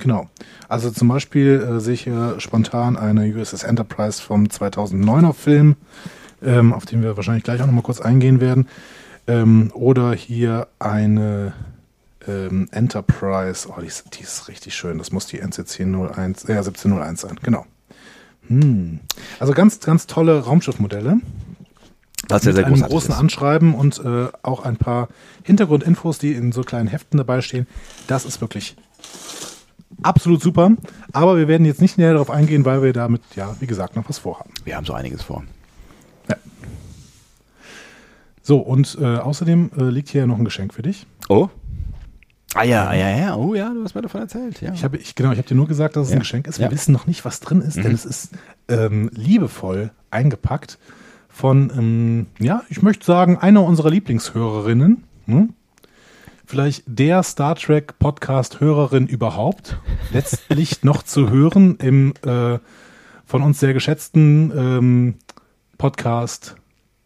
[0.00, 0.28] Genau.
[0.68, 5.76] Also zum Beispiel äh, sehe ich hier spontan eine USS Enterprise vom 2009er Film,
[6.42, 8.66] ähm, auf den wir wahrscheinlich gleich auch nochmal kurz eingehen werden.
[9.28, 11.52] Ähm, oder hier eine
[12.26, 14.98] ähm, Enterprise, oh, die ist, die ist richtig schön.
[14.98, 17.66] Das muss die NCC 01, äh, 1701 sein, genau.
[18.48, 19.00] Hm.
[19.38, 21.20] Also ganz, ganz tolle Raumschiffmodelle
[22.28, 23.16] Was sehr, mit einem großen ist.
[23.16, 25.08] Anschreiben und äh, auch ein paar
[25.44, 27.66] Hintergrundinfos, die in so kleinen Heften dabei stehen.
[28.06, 28.76] Das ist wirklich
[30.02, 30.72] absolut super.
[31.12, 34.08] Aber wir werden jetzt nicht näher darauf eingehen, weil wir damit, ja, wie gesagt, noch
[34.08, 34.52] was vorhaben.
[34.64, 35.44] Wir haben so einiges vor.
[38.42, 41.06] So, und äh, außerdem äh, liegt hier noch ein Geschenk für dich.
[41.28, 41.48] Oh?
[42.54, 43.36] Ah ja, ah, ja, ja.
[43.36, 44.60] Oh ja, du hast mir davon erzählt.
[44.60, 44.72] Ja.
[44.72, 46.16] Ich habe, ich, genau, ich habe dir nur gesagt, dass es Ja.
[46.16, 46.58] ein Geschenk ist.
[46.58, 46.70] Wir Ja.
[46.70, 46.74] Mhm.
[46.74, 48.30] wissen noch nicht, was drin ist, denn es ist
[48.68, 50.78] ähm, liebevoll eingepackt
[51.28, 55.04] von, ähm, ja, ich möchte sagen, einer unserer Lieblingshörerinnen.
[55.26, 55.54] Hm?
[56.44, 59.78] Vielleicht der Star Trek Podcast-Hörerin überhaupt.
[60.12, 62.58] Letztlich noch zu hören im äh,
[63.24, 65.14] von uns sehr geschätzten ähm,
[65.78, 66.56] Podcast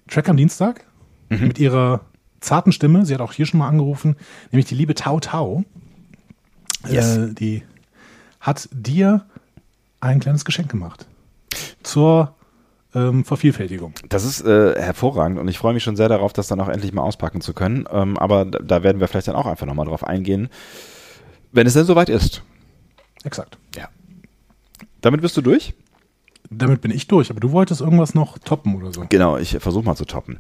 [0.09, 0.85] Track am Dienstag
[1.29, 1.47] Mhm.
[1.49, 2.01] mit ihrer
[2.45, 3.07] zarten Stimme.
[3.07, 4.17] Sie hat auch hier schon mal angerufen,
[4.53, 5.65] nämlich die liebe Tau Tau.
[6.89, 7.17] Yes.
[7.17, 7.63] Äh, die
[8.41, 9.27] hat dir
[10.01, 11.07] ein kleines Geschenk gemacht.
[11.83, 12.35] Zur
[12.95, 13.95] ähm, Vervielfältigung.
[14.09, 16.93] Das ist äh, hervorragend und ich freue mich schon sehr darauf, das dann auch endlich
[16.93, 17.87] mal auspacken zu können.
[17.91, 20.49] Ähm, aber da, da werden wir vielleicht dann auch einfach nochmal drauf eingehen,
[21.53, 22.43] wenn es denn soweit ist.
[23.25, 23.59] Exakt.
[23.75, 23.89] Ja.
[25.01, 25.75] Damit bist du durch?
[26.51, 29.07] Damit bin ich durch, aber du wolltest irgendwas noch toppen oder so.
[29.09, 30.39] Genau, ich versuche mal zu toppen.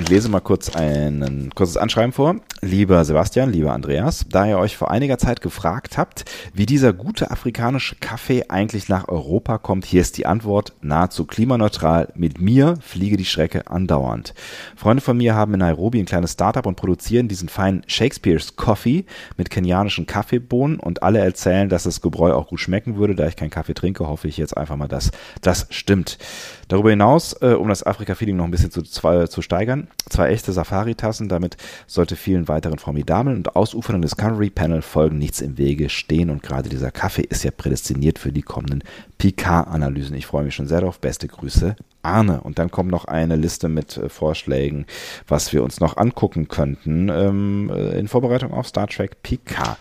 [0.00, 2.36] Ich lese mal kurz ein kurzes Anschreiben vor.
[2.60, 7.30] Lieber Sebastian, lieber Andreas, da ihr euch vor einiger Zeit gefragt habt, wie dieser gute
[7.30, 12.12] afrikanische Kaffee eigentlich nach Europa kommt, hier ist die Antwort nahezu klimaneutral.
[12.14, 14.34] Mit mir fliege die Strecke andauernd.
[14.76, 19.04] Freunde von mir haben in Nairobi ein kleines Startup und produzieren diesen feinen Shakespeare's Coffee
[19.36, 23.16] mit kenianischen Kaffeebohnen und alle erzählen, dass das Gebräu auch gut schmecken würde.
[23.16, 25.10] Da ich keinen Kaffee trinke, hoffe ich jetzt einfach mal, dass
[25.42, 26.18] das stimmt.
[26.68, 31.28] Darüber hinaus, äh, um das Afrika-Feeling noch ein bisschen zu, zu steigern, zwei echte Safari-Tassen.
[31.28, 36.30] Damit sollte vielen weiteren formidablen und ausufernden Discovery-Panel-Folgen nichts im Wege stehen.
[36.30, 38.82] Und gerade dieser Kaffee ist ja prädestiniert für die kommenden
[39.18, 40.16] Picard-Analysen.
[40.16, 41.00] Ich freue mich schon sehr darauf.
[41.00, 42.40] Beste Grüße, Arne.
[42.40, 44.86] Und dann kommt noch eine Liste mit äh, Vorschlägen,
[45.26, 49.78] was wir uns noch angucken könnten ähm, äh, in Vorbereitung auf Star Trek Picard.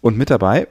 [0.00, 0.68] Und mit dabei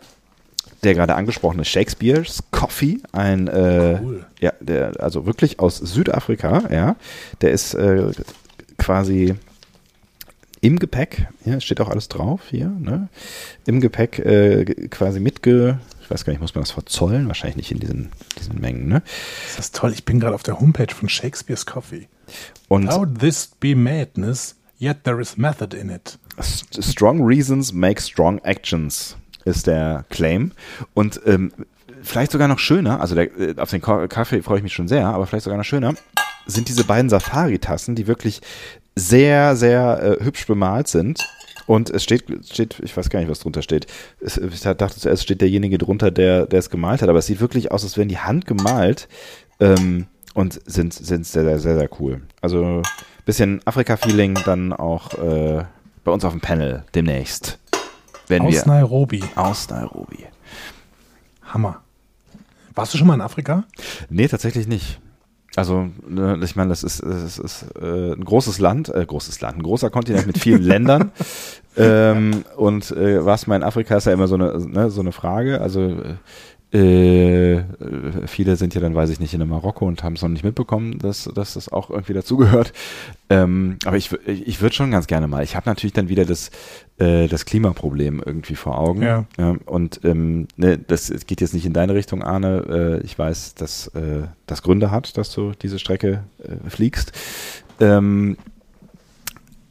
[0.86, 4.26] der gerade angesprochene Shakespeare's Coffee, ein äh, cool.
[4.40, 6.96] ja, der also wirklich aus Südafrika, ja,
[7.42, 8.12] der ist äh,
[8.78, 9.36] quasi
[10.62, 13.08] im Gepäck, ja, steht auch alles drauf hier, ne?
[13.68, 17.28] Im Gepäck äh, quasi mitge, ich weiß gar nicht, muss man das verzollen?
[17.28, 19.04] Wahrscheinlich nicht in diesen, diesen Mengen, ne?
[19.56, 22.08] Das ist toll, ich bin gerade auf der Homepage von Shakespeare's Coffee.
[22.68, 26.18] Und How this be madness, yet there is method in it.
[26.42, 30.52] Strong reasons make strong actions ist der Claim.
[30.96, 31.52] Und ähm,
[32.02, 35.08] vielleicht sogar noch schöner, also der, äh, auf den Kaffee freue ich mich schon sehr,
[35.08, 35.94] aber vielleicht sogar noch schöner,
[36.46, 38.42] sind diese beiden Safari-Tassen, die wirklich
[38.96, 41.20] sehr, sehr äh, hübsch bemalt sind.
[41.68, 43.88] Und es steht, steht, ich weiß gar nicht, was drunter steht.
[44.20, 47.40] Es, ich dachte zuerst steht derjenige drunter, der, der es gemalt hat, aber es sieht
[47.40, 49.08] wirklich aus, als wären die Hand gemalt
[49.60, 50.06] ähm,
[50.36, 52.22] und sind, sind sehr, sehr, sehr, sehr cool.
[52.42, 52.84] Also
[53.26, 55.66] bisschen Afrika-Feeling dann auch äh,
[56.04, 57.58] bei uns auf dem Panel demnächst.
[58.28, 59.24] Wenn aus wir, Nairobi.
[59.36, 60.26] Aus Nairobi.
[61.44, 61.82] Hammer.
[62.76, 63.64] Warst du schon mal in Afrika?
[64.10, 65.00] Nee, tatsächlich nicht.
[65.56, 69.58] Also, ne, ich meine, das ist, das ist äh, ein großes Land, äh, großes Land,
[69.58, 71.12] ein großer Kontinent mit vielen Ländern.
[71.78, 75.12] Ähm, und äh, was mal in Afrika ist ja immer so eine, ne, so eine
[75.12, 75.62] Frage.
[75.62, 75.98] Also
[76.76, 77.64] äh,
[78.28, 81.00] viele sind ja dann, weiß ich nicht, in Marokko und haben es noch nicht mitbekommen,
[81.00, 82.74] dass, dass das auch irgendwie dazugehört.
[83.30, 85.44] Ähm, aber ich, ich würde schon ganz gerne mal.
[85.44, 86.52] Ich habe natürlich dann wieder das,
[86.98, 89.02] äh, das Klimaproblem irgendwie vor Augen.
[89.02, 89.26] Ja.
[89.38, 93.00] ja und ähm, ne, das geht jetzt nicht in deine Richtung, Arne.
[93.02, 97.14] Äh, ich weiß, dass äh, das Gründe hat, dass du diese Strecke äh, fliegst.
[97.80, 98.38] Ähm,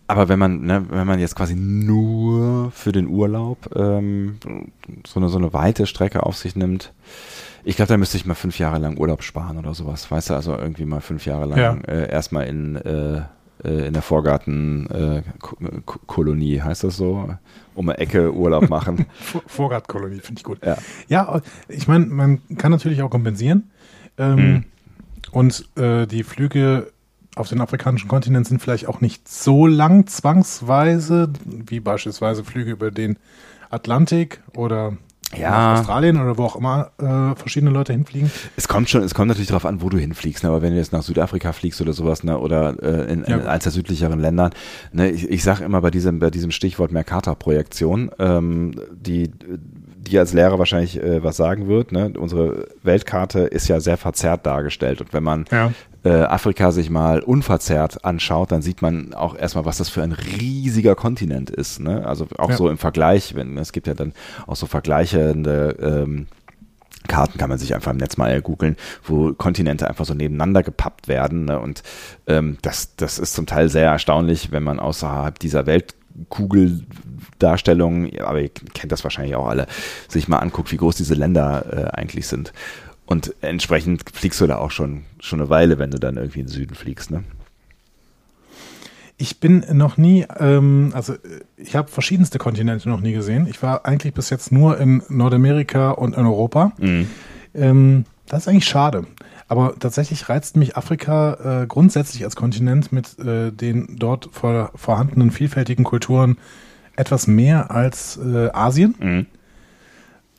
[0.07, 4.37] aber wenn man, ne, wenn man jetzt quasi nur für den Urlaub ähm,
[5.07, 6.93] so, eine, so eine weite Strecke auf sich nimmt,
[7.65, 10.11] ich glaube, da müsste ich mal fünf Jahre lang Urlaub sparen oder sowas.
[10.11, 11.79] Weißt du, also irgendwie mal fünf Jahre lang ja.
[11.87, 13.23] äh, erstmal in, äh,
[13.65, 17.35] äh in der Vorgartenkolonie, äh, heißt das so?
[17.75, 19.07] Um eine Ecke Urlaub machen.
[19.47, 20.59] Vorgartenkolonie, finde ich gut.
[20.65, 20.77] Ja,
[21.09, 23.71] ja ich meine, man kann natürlich auch kompensieren.
[24.19, 24.65] Ähm, mhm.
[25.31, 26.93] Und äh, die Flüge
[27.37, 32.91] auf den afrikanischen Kontinent sind vielleicht auch nicht so lang zwangsweise, wie beispielsweise Flüge über
[32.91, 33.19] den
[33.71, 34.97] Atlantik oder
[35.37, 35.75] ja.
[35.75, 38.31] Australien oder wo auch immer äh, verschiedene Leute hinfliegen.
[38.57, 40.51] Es kommt schon, es kommt natürlich darauf an, wo du hinfliegst, ne?
[40.51, 42.39] aber wenn du jetzt nach Südafrika fliegst oder sowas, ne?
[42.39, 44.53] oder äh, in, ja, in eins der südlicheren Ländern,
[44.93, 45.11] ne?
[45.11, 49.31] ich, ich sage immer bei diesem, bei diesem Stichwort Mercator-Projektion, ähm, die
[50.05, 51.93] die als Lehrer wahrscheinlich äh, was sagen wird.
[51.93, 52.13] Ne?
[52.17, 55.01] Unsere Weltkarte ist ja sehr verzerrt dargestellt.
[55.01, 55.73] Und wenn man ja.
[56.05, 60.13] äh, Afrika sich mal unverzerrt anschaut, dann sieht man auch erstmal, was das für ein
[60.13, 61.81] riesiger Kontinent ist.
[61.81, 62.07] Ne?
[62.07, 62.57] Also auch ja.
[62.57, 64.13] so im Vergleich, wenn es gibt ja dann
[64.47, 66.27] auch so vergleichende ähm,
[67.07, 71.09] Karten kann man sich einfach im Netz mal googeln, wo Kontinente einfach so nebeneinander gepappt
[71.09, 71.45] werden.
[71.45, 71.59] Ne?
[71.59, 71.83] Und
[72.27, 75.95] ähm, das, das ist zum Teil sehr erstaunlich, wenn man außerhalb dieser Welt
[76.29, 79.67] Kugeldarstellungen, aber ihr kennt das wahrscheinlich auch alle,
[80.09, 82.53] sich mal anguckt, wie groß diese Länder äh, eigentlich sind.
[83.07, 86.47] Und entsprechend fliegst du da auch schon, schon eine Weile, wenn du dann irgendwie in
[86.47, 87.25] den Süden fliegst, ne?
[89.17, 91.15] Ich bin noch nie, ähm, also
[91.57, 93.47] ich habe verschiedenste Kontinente noch nie gesehen.
[93.49, 96.73] Ich war eigentlich bis jetzt nur in Nordamerika und in Europa.
[96.79, 97.09] Mhm.
[97.55, 99.07] Ähm, das ist eigentlich schade.
[99.49, 105.31] Aber tatsächlich reizt mich Afrika äh, grundsätzlich als Kontinent mit äh, den dort vor, vorhandenen
[105.31, 106.39] vielfältigen Kulturen
[106.97, 108.95] etwas mehr als äh, Asien.
[108.99, 109.27] Mhm.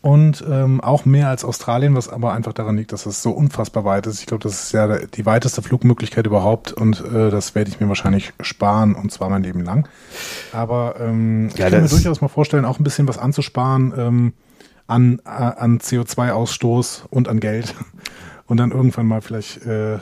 [0.01, 3.85] Und ähm, auch mehr als Australien, was aber einfach daran liegt, dass es so unfassbar
[3.85, 4.19] weit ist.
[4.19, 7.87] Ich glaube, das ist ja die weiteste Flugmöglichkeit überhaupt und äh, das werde ich mir
[7.87, 9.89] wahrscheinlich sparen und zwar mein Leben lang.
[10.53, 14.33] Aber ähm, ja, ich kann mir durchaus mal vorstellen, auch ein bisschen was anzusparen ähm,
[14.85, 17.73] an, äh, an CO2-Ausstoß und an Geld
[18.47, 19.99] und dann irgendwann mal vielleicht äh,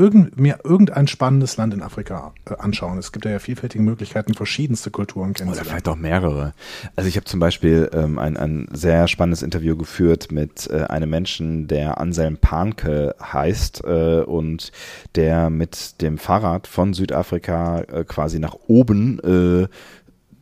[0.00, 2.98] irgend, mir irgendein spannendes Land in Afrika äh, anschauen.
[2.98, 5.60] Es gibt ja, ja vielfältige Möglichkeiten, verschiedenste Kulturen kennenzulernen.
[5.60, 6.54] Oder vielleicht auch mehrere.
[6.96, 11.10] Also ich habe zum Beispiel ähm, ein, ein sehr spannendes Interview geführt mit äh, einem
[11.10, 14.72] Menschen, der Anselm Panke heißt äh, und
[15.16, 19.68] der mit dem Fahrrad von Südafrika äh, quasi nach oben äh,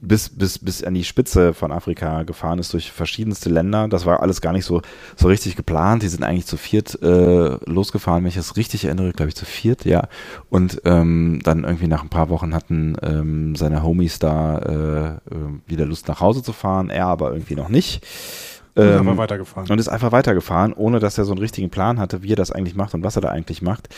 [0.00, 3.88] bis, bis, bis an die Spitze von Afrika gefahren ist durch verschiedenste Länder.
[3.88, 4.80] Das war alles gar nicht so,
[5.16, 6.02] so richtig geplant.
[6.02, 9.44] Die sind eigentlich zu viert äh, losgefahren, wenn ich das richtig erinnere, glaube ich zu
[9.44, 10.08] viert, ja.
[10.50, 15.48] Und ähm, dann irgendwie nach ein paar Wochen hatten ähm, seine Homies da äh, äh
[15.66, 18.06] wieder Lust nach Hause zu fahren, er aber irgendwie noch nicht.
[18.78, 19.70] Und ist einfach ähm, weitergefahren.
[19.70, 22.52] Und ist einfach weitergefahren, ohne dass er so einen richtigen Plan hatte, wie er das
[22.52, 23.88] eigentlich macht und was er da eigentlich macht.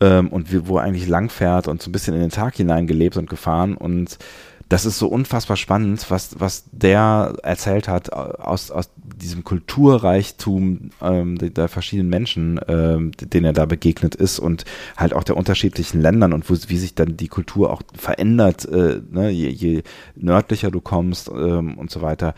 [0.00, 3.16] Ähm, und wie, wo er eigentlich langfährt und so ein bisschen in den Tag hineingelebt
[3.16, 3.76] und gefahren.
[3.76, 4.18] Und
[4.68, 11.38] das ist so unfassbar spannend, was, was der erzählt hat aus, aus diesem Kulturreichtum ähm,
[11.38, 14.64] der, der verschiedenen Menschen, ähm, denen er da begegnet ist und
[14.96, 19.00] halt auch der unterschiedlichen Ländern und wo, wie sich dann die Kultur auch verändert, äh,
[19.10, 19.82] ne, je, je
[20.16, 22.34] nördlicher du kommst ähm, und so weiter.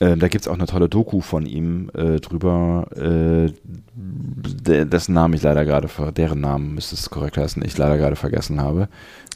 [0.00, 3.52] Äh, da gibt's auch eine tolle Doku von ihm äh, drüber, äh,
[3.94, 8.60] dessen Namen ich leider gerade, deren Namen müsste es korrekt heißen, ich leider gerade vergessen
[8.62, 8.88] habe.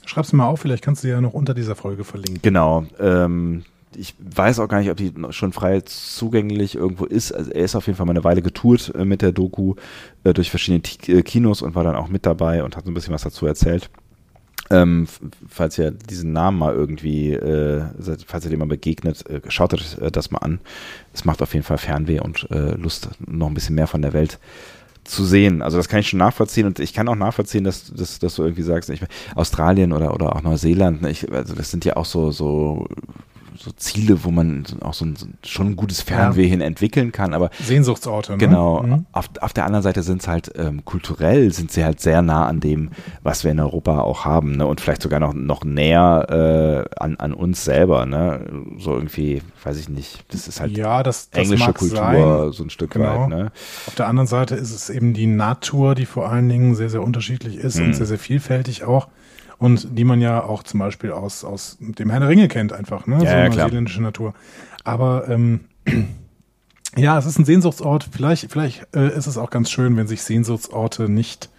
[0.07, 2.43] Schreib's mal auf, vielleicht kannst du ja noch unter dieser Folge verlinken.
[2.43, 2.87] Genau.
[2.99, 3.64] Ähm,
[3.97, 7.33] ich weiß auch gar nicht, ob die schon frei zugänglich irgendwo ist.
[7.33, 9.75] Also er ist auf jeden Fall mal eine Weile getourt äh, mit der Doku
[10.25, 12.90] äh, durch verschiedene T äh, Kinos und war dann auch mit dabei und hat so
[12.90, 13.90] ein bisschen was dazu erzählt.
[14.71, 15.07] Ähm,
[15.49, 17.85] falls ihr diesen Namen mal irgendwie, äh,
[18.27, 20.61] falls ihr dem mal begegnet, äh, schaut euch äh, das mal an.
[21.12, 24.14] Es macht auf jeden Fall Fernweh und äh, Lust, noch ein bisschen mehr von der
[24.14, 24.38] Welt
[25.05, 25.62] zu sehen.
[25.62, 28.43] Also das kann ich schon nachvollziehen und ich kann auch nachvollziehen, dass, dass, dass du
[28.43, 29.01] irgendwie sagst, ich,
[29.35, 32.87] Australien oder, oder auch Neuseeland, ne, ich, also das sind ja auch so, so
[33.57, 36.49] so Ziele, wo man auch so ein, schon ein gutes Fernweh ja.
[36.49, 37.35] hin entwickeln kann.
[37.35, 38.33] Aber Sehnsuchtsorte.
[38.33, 38.38] Ne?
[38.38, 38.83] Genau.
[38.83, 39.07] Mhm.
[39.12, 42.47] Auf, auf der anderen Seite sind es halt ähm, kulturell sind sie halt sehr nah
[42.47, 42.90] an dem,
[43.23, 44.67] was wir in Europa auch haben, ne?
[44.67, 48.47] Und vielleicht sogar noch noch näher äh, an an uns selber, ne?
[48.79, 50.25] So irgendwie, weiß ich nicht.
[50.29, 52.53] Das ist halt ja, das, das englische Kultur sein.
[52.53, 53.23] so ein Stück genau.
[53.23, 53.29] weit.
[53.29, 53.53] Ne?
[53.87, 57.03] Auf der anderen Seite ist es eben die Natur, die vor allen Dingen sehr sehr
[57.03, 57.87] unterschiedlich ist mhm.
[57.87, 59.09] und sehr sehr vielfältig auch
[59.59, 63.07] und die man ja auch zum Beispiel aus, aus dem Herrn der Ringe kennt, einfach,
[63.07, 63.17] ne?
[63.17, 64.35] Ja, so ja, neuseeländische Natur.
[64.85, 65.61] Aber ähm,
[66.97, 68.09] ja, es ist ein Sehnsuchtsort.
[68.11, 71.51] Vielleicht, vielleicht äh, ist es auch ganz schön, wenn sich Sehnsuchtsorte nicht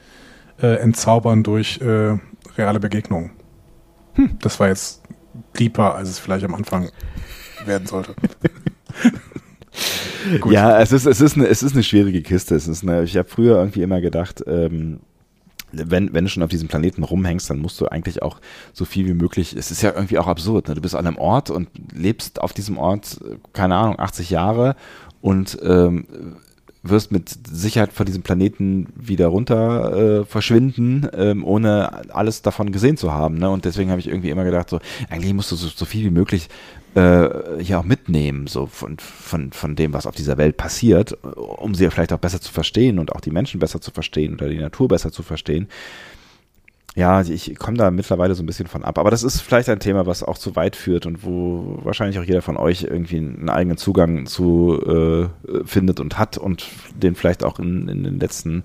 [0.62, 2.18] äh, entzaubern durch äh,
[2.58, 3.32] reale Begegnungen.
[4.14, 5.02] Hm, das war jetzt
[5.60, 6.90] deeper, als es vielleicht am Anfang
[7.66, 8.16] werden sollte.
[10.50, 12.56] ja, es ist, es, ist eine, es ist eine schwierige Kiste.
[12.56, 15.00] Es ist eine, ich habe früher irgendwie immer gedacht, ähm,
[15.78, 18.40] wenn, wenn du schon auf diesem Planeten rumhängst, dann musst du eigentlich auch
[18.74, 20.76] so viel wie möglich, es ist ja irgendwie auch absurd, ne?
[20.76, 23.20] du bist an einem Ort und lebst auf diesem Ort,
[23.54, 24.76] keine Ahnung, 80 Jahre
[25.22, 26.06] und ähm,
[26.90, 32.98] wirst mit Sicherheit von diesem Planeten wieder runter äh, verschwinden, ähm, ohne alles davon gesehen
[32.98, 33.38] zu haben.
[33.38, 33.50] Ne?
[33.50, 36.12] Und deswegen habe ich irgendwie immer gedacht, so eigentlich musst du so, so viel wie
[36.12, 36.50] möglich
[36.96, 41.76] äh, ja auch mitnehmen, so von, von, von dem, was auf dieser Welt passiert, um
[41.76, 44.60] sie vielleicht auch besser zu verstehen und auch die Menschen besser zu verstehen oder die
[44.60, 45.68] Natur besser zu verstehen.
[46.96, 48.98] Ja, ich komme da mittlerweile so ein bisschen von ab.
[48.98, 52.24] Aber das ist vielleicht ein Thema, was auch zu weit führt und wo wahrscheinlich auch
[52.24, 57.44] jeder von euch irgendwie einen eigenen Zugang zu äh, findet und hat und den vielleicht
[57.44, 58.64] auch in, in den letzten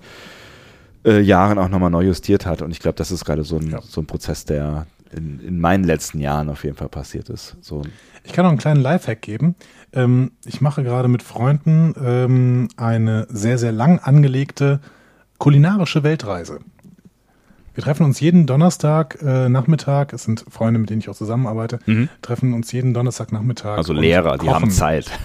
[1.05, 2.61] äh, Jahren auch nochmal neu justiert hat.
[2.61, 3.81] Und ich glaube, das ist gerade so ein, ja.
[3.81, 7.57] so ein Prozess, der in, in meinen letzten Jahren auf jeden Fall passiert ist.
[7.59, 7.83] So
[8.23, 9.55] ich kann noch einen kleinen Lifehack geben.
[9.93, 14.79] Ähm, ich mache gerade mit Freunden ähm, eine sehr, sehr lang angelegte
[15.37, 16.59] kulinarische Weltreise.
[17.73, 21.79] Wir treffen uns jeden Donnerstag äh, Nachmittag, es sind Freunde, mit denen ich auch zusammenarbeite,
[21.85, 22.09] mhm.
[22.21, 23.77] treffen uns jeden Donnerstag Nachmittag.
[23.77, 25.09] Also Lehrer, die haben Zeit.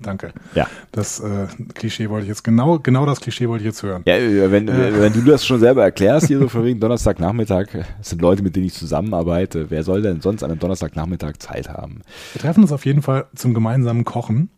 [0.00, 0.32] Danke.
[0.56, 0.66] Ja.
[0.90, 4.02] Das äh, Klischee wollte ich jetzt genau, genau das Klischee wollte ich jetzt hören.
[4.04, 4.16] Ja,
[4.50, 7.66] wenn, äh, wenn du das schon selber erklärst, hier so von wegen Donnerstagnachmittag,
[8.00, 9.70] es sind Leute, mit denen ich zusammenarbeite.
[9.70, 12.02] Wer soll denn sonst an einem Donnerstagnachmittag Zeit haben?
[12.32, 14.50] Wir treffen uns auf jeden Fall zum gemeinsamen Kochen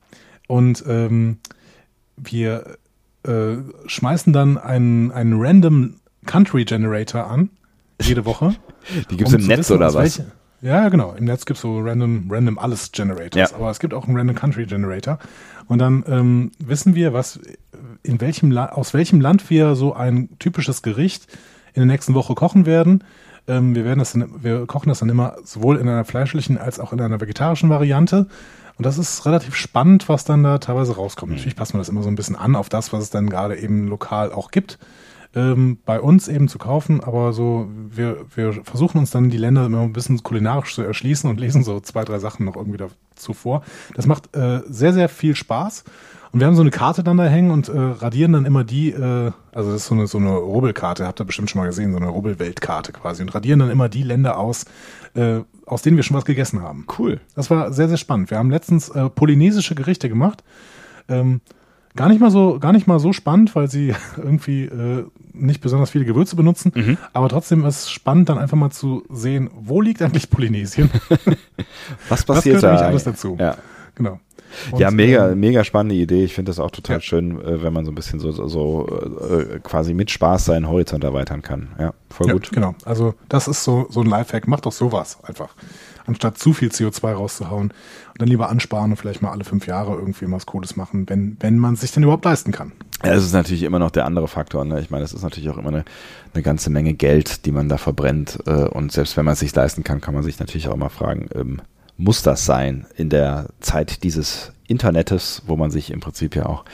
[0.48, 1.38] und ähm,
[2.16, 2.76] wir
[3.24, 7.50] äh, schmeißen dann einen, einen random Country Generator an,
[8.00, 8.54] jede Woche.
[9.10, 10.18] Die gibt's um im Netz wissen, oder was?
[10.18, 10.32] Welche,
[10.64, 11.12] ja, genau.
[11.12, 13.56] Im Netz gibt es so random, random alles Generators, ja.
[13.56, 15.18] aber es gibt auch einen Random Country Generator.
[15.68, 17.38] Und dann ähm, wissen wir, was
[18.02, 21.26] in welchem La aus welchem Land wir so ein typisches Gericht
[21.74, 23.04] in der nächsten Woche kochen werden.
[23.46, 26.80] Ähm, wir werden das, dann, wir kochen das dann immer sowohl in einer fleischlichen als
[26.80, 28.26] auch in einer vegetarischen Variante.
[28.78, 31.30] Und das ist relativ spannend, was dann da teilweise rauskommt.
[31.30, 31.36] Mhm.
[31.36, 33.58] Natürlich passen wir das immer so ein bisschen an auf das, was es dann gerade
[33.58, 34.78] eben lokal auch gibt
[35.34, 39.66] ähm, bei uns eben zu kaufen, aber so, wir, wir versuchen uns dann die Länder
[39.66, 43.32] immer ein bisschen kulinarisch zu erschließen und lesen so zwei, drei Sachen noch irgendwie dazu
[43.32, 43.62] vor.
[43.94, 45.84] Das macht äh, sehr, sehr viel Spaß.
[46.32, 48.90] Und wir haben so eine Karte dann da hängen und äh, radieren dann immer die,
[48.90, 51.92] äh, also das ist so eine, so eine Rubbelkarte, habt ihr bestimmt schon mal gesehen,
[51.92, 54.64] so eine Rubbelweltkarte quasi und radieren dann immer die Länder aus,
[55.14, 56.86] äh, aus denen wir schon was gegessen haben.
[56.98, 57.20] Cool.
[57.36, 58.32] Das war sehr, sehr spannend.
[58.32, 60.42] Wir haben letztens äh, polynesische Gerichte gemacht.
[61.08, 61.40] Ähm,
[61.96, 65.90] Gar nicht mal so, gar nicht mal so spannend, weil sie irgendwie äh, nicht besonders
[65.90, 66.72] viele Gewürze benutzen.
[66.74, 66.98] Mhm.
[67.12, 70.90] Aber trotzdem ist es spannend, dann einfach mal zu sehen, wo liegt eigentlich Polynesien?
[72.08, 72.70] Was Was passiert gehört da?
[72.70, 73.36] eigentlich alles dazu?
[73.38, 73.56] Ja.
[73.94, 74.18] Genau.
[74.70, 76.24] Und, ja, mega, ähm, mega spannende Idee.
[76.24, 77.00] Ich finde das auch total Ja.
[77.00, 78.88] schön, äh, wenn man so ein bisschen so, so, so
[79.28, 81.68] äh, quasi mit Spaß seinen Horizont erweitern kann.
[81.78, 82.50] Ja, voll ja, gut.
[82.52, 82.74] Genau.
[82.84, 84.46] Also das ist so, so ein Lifehack.
[84.48, 85.54] Macht doch sowas einfach.
[86.06, 87.70] Anstatt zu viel CO2 rauszuhauen.
[87.70, 91.36] Und dann lieber ansparen und vielleicht mal alle fünf Jahre irgendwie was Cooles machen, wenn,
[91.40, 92.72] wenn man es sich denn überhaupt leisten kann.
[93.02, 94.64] Ja, das ist natürlich immer noch der andere Faktor.
[94.64, 94.80] Ne?
[94.80, 95.84] Ich meine, das ist natürlich auch immer eine,
[96.32, 98.38] eine ganze Menge Geld, die man da verbrennt.
[98.46, 100.88] Äh, und selbst wenn man es sich leisten kann, kann man sich natürlich auch mal
[100.88, 101.60] fragen, ähm,
[101.96, 106.64] muss das sein in der Zeit dieses Internetes, wo man sich im Prinzip ja auch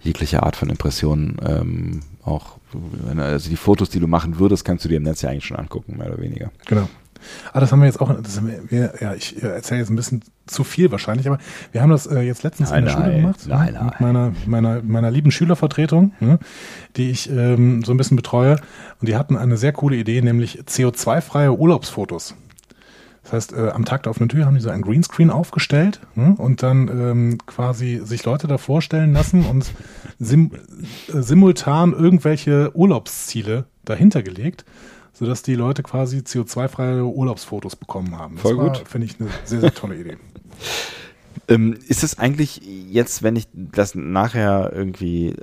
[0.00, 2.58] jegliche Art von Impressionen ähm, auch,
[3.16, 5.56] also die Fotos, die du machen würdest, kannst du dir im Netz ja eigentlich schon
[5.56, 6.50] angucken, mehr oder weniger.
[6.66, 6.88] Genau.
[7.52, 10.22] Ah, das haben wir jetzt auch, das wir, ja, ich äh, erzähle jetzt ein bisschen
[10.46, 11.38] zu viel wahrscheinlich, aber
[11.72, 13.46] wir haben das äh, jetzt letztens Nein, in der Schule nein, gemacht.
[13.46, 13.86] nein, ne, nein.
[13.86, 16.38] Mit meiner, meiner, meiner lieben Schülervertretung, ne,
[16.96, 18.56] die ich ähm, so ein bisschen betreue.
[19.00, 22.34] Und die hatten eine sehr coole Idee, nämlich CO2-freie Urlaubsfotos.
[23.22, 26.34] Das heißt, äh, am Tag der offenen Tür haben die so ein Greenscreen aufgestellt ne,
[26.36, 29.70] und dann ähm, quasi sich Leute da vorstellen lassen und
[30.18, 30.50] sim
[31.08, 34.64] äh, simultan irgendwelche Urlaubsziele dahinter gelegt,
[35.20, 38.36] sodass die Leute quasi CO2-freie Urlaubsfotos bekommen haben.
[38.36, 38.82] Das Voll gut.
[38.88, 40.16] Finde ich eine sehr, sehr tolle Idee.
[41.48, 45.34] Ähm, ist es eigentlich jetzt, wenn ich das nachher irgendwie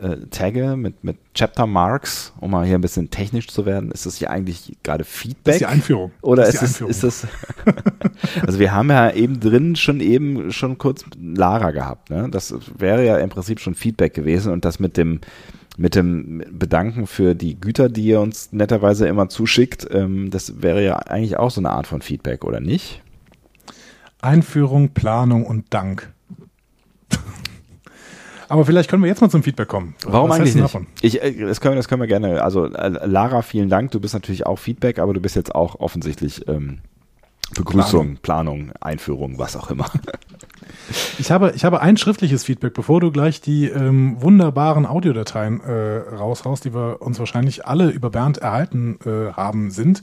[0.00, 4.04] äh, tagge mit, mit Chapter Marks, um mal hier ein bisschen technisch zu werden, ist
[4.04, 5.44] das hier eigentlich gerade Feedback?
[5.44, 6.10] Das ist die Einführung.
[6.20, 7.26] Oder Das ist, ist die es, ist das,
[8.46, 12.28] also wir haben ja eben drin schon eben schon kurz Lara gehabt, ne?
[12.28, 15.20] Das wäre ja im Prinzip schon Feedback gewesen und das mit dem,
[15.76, 20.84] mit dem Bedanken für die Güter, die ihr uns netterweise immer zuschickt, ähm, das wäre
[20.84, 23.02] ja eigentlich auch so eine Art von Feedback, oder nicht?
[24.20, 26.12] Einführung, Planung und Dank.
[28.48, 29.94] Aber vielleicht können wir jetzt mal zum Feedback kommen.
[30.04, 30.76] Warum Was eigentlich nicht?
[31.00, 32.42] Ich, äh, das, können wir, das können wir gerne.
[32.42, 33.92] Also äh, Lara, vielen Dank.
[33.92, 36.80] Du bist natürlich auch Feedback, aber du bist jetzt auch offensichtlich ähm,
[37.54, 38.72] Begrüßung, Planung.
[38.80, 39.86] Einführung, was auch immer.
[41.18, 45.98] Ich habe, ich habe ein schriftliches Feedback, bevor du gleich die ähm, wunderbaren Audiodateien äh,
[46.14, 50.02] raushaust, die wir uns wahrscheinlich alle über Bernd erhalten äh, haben, sind.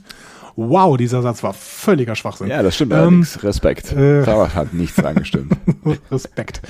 [0.56, 2.48] Wow, dieser Satz war völliger Schwachsinn.
[2.48, 3.42] Ja, das stimmt Ähm, allerdings.
[3.42, 3.92] Respekt.
[3.92, 5.56] äh, hat nichts dran gestimmt.
[6.10, 6.60] Respekt.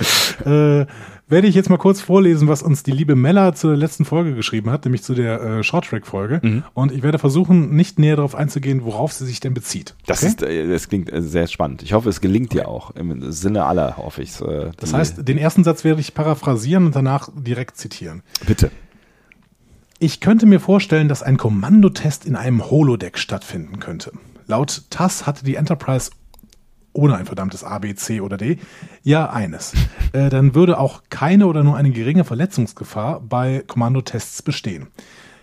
[0.45, 0.85] äh,
[1.31, 4.69] werde ich jetzt mal kurz vorlesen, was uns die liebe Mella zur letzten Folge geschrieben
[4.69, 6.41] hat, nämlich zu der äh, Shorttrack-Folge.
[6.43, 6.63] Mhm.
[6.73, 9.95] Und ich werde versuchen, nicht näher darauf einzugehen, worauf sie sich denn bezieht.
[10.05, 11.83] Das, ist, äh, das klingt äh, sehr spannend.
[11.83, 12.91] Ich hoffe, es gelingt dir auch.
[12.91, 16.95] Im Sinne aller hoffe ich äh, Das heißt, den ersten Satz werde ich paraphrasieren und
[16.95, 18.23] danach direkt zitieren.
[18.45, 18.69] bitte.
[20.03, 24.11] Ich könnte mir vorstellen, dass ein Kommandotest in einem Holodeck stattfinden könnte.
[24.47, 26.09] Laut TASS hatte die Enterprise
[26.93, 28.57] ohne ein verdammtes A, B, C oder D
[29.03, 29.73] ja eines.
[30.13, 34.87] Äh, dann würde auch keine oder nur eine geringe Verletzungsgefahr bei Kommandotests bestehen.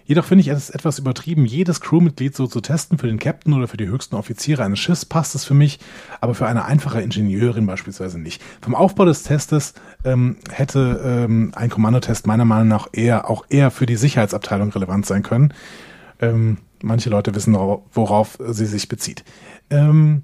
[0.09, 2.97] Jedoch finde ich es etwas übertrieben, jedes Crewmitglied so zu testen.
[2.97, 5.81] Für den Captain oder für die höchsten Offiziere eines Schiffs passt es für mich,
[6.23, 8.43] aber für eine einfache Ingenieurin beispielsweise nicht.
[8.63, 13.71] Vom Aufbau des Testes ähm, hätte ähm, ein Kommandotest meiner Meinung nach eher auch eher
[13.71, 15.53] für die Sicherheitsabteilung relevant sein können.
[16.21, 19.25] Ähm, manche Leute wissen, worauf sie sich bezieht.
[19.69, 20.23] Ähm,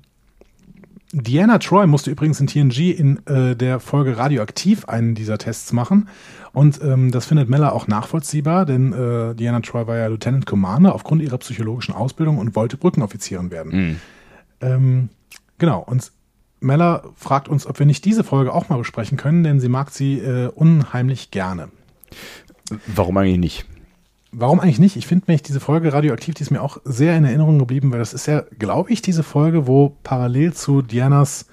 [1.14, 6.09] Diana Troy musste übrigens in TNG in äh, der Folge Radioaktiv einen dieser Tests machen.
[6.53, 10.94] Und ähm, das findet Mella auch nachvollziehbar, denn äh, Diana Troy war ja Lieutenant Commander
[10.94, 13.72] aufgrund ihrer psychologischen Ausbildung und wollte Brückenoffizierin werden.
[13.72, 14.00] Mhm.
[14.61, 15.09] Ähm,
[15.59, 16.11] genau, und
[16.59, 19.90] Mella fragt uns, ob wir nicht diese Folge auch mal besprechen können, denn sie mag
[19.90, 21.68] sie äh, unheimlich gerne.
[22.87, 23.66] Warum eigentlich nicht?
[24.37, 24.97] Warum eigentlich nicht?
[24.97, 28.01] Ich finde nämlich diese Folge Radioaktiv, die ist mir auch sehr in Erinnerung geblieben, weil
[28.01, 31.47] das ist ja, glaube ich, diese Folge, wo parallel zu Dianas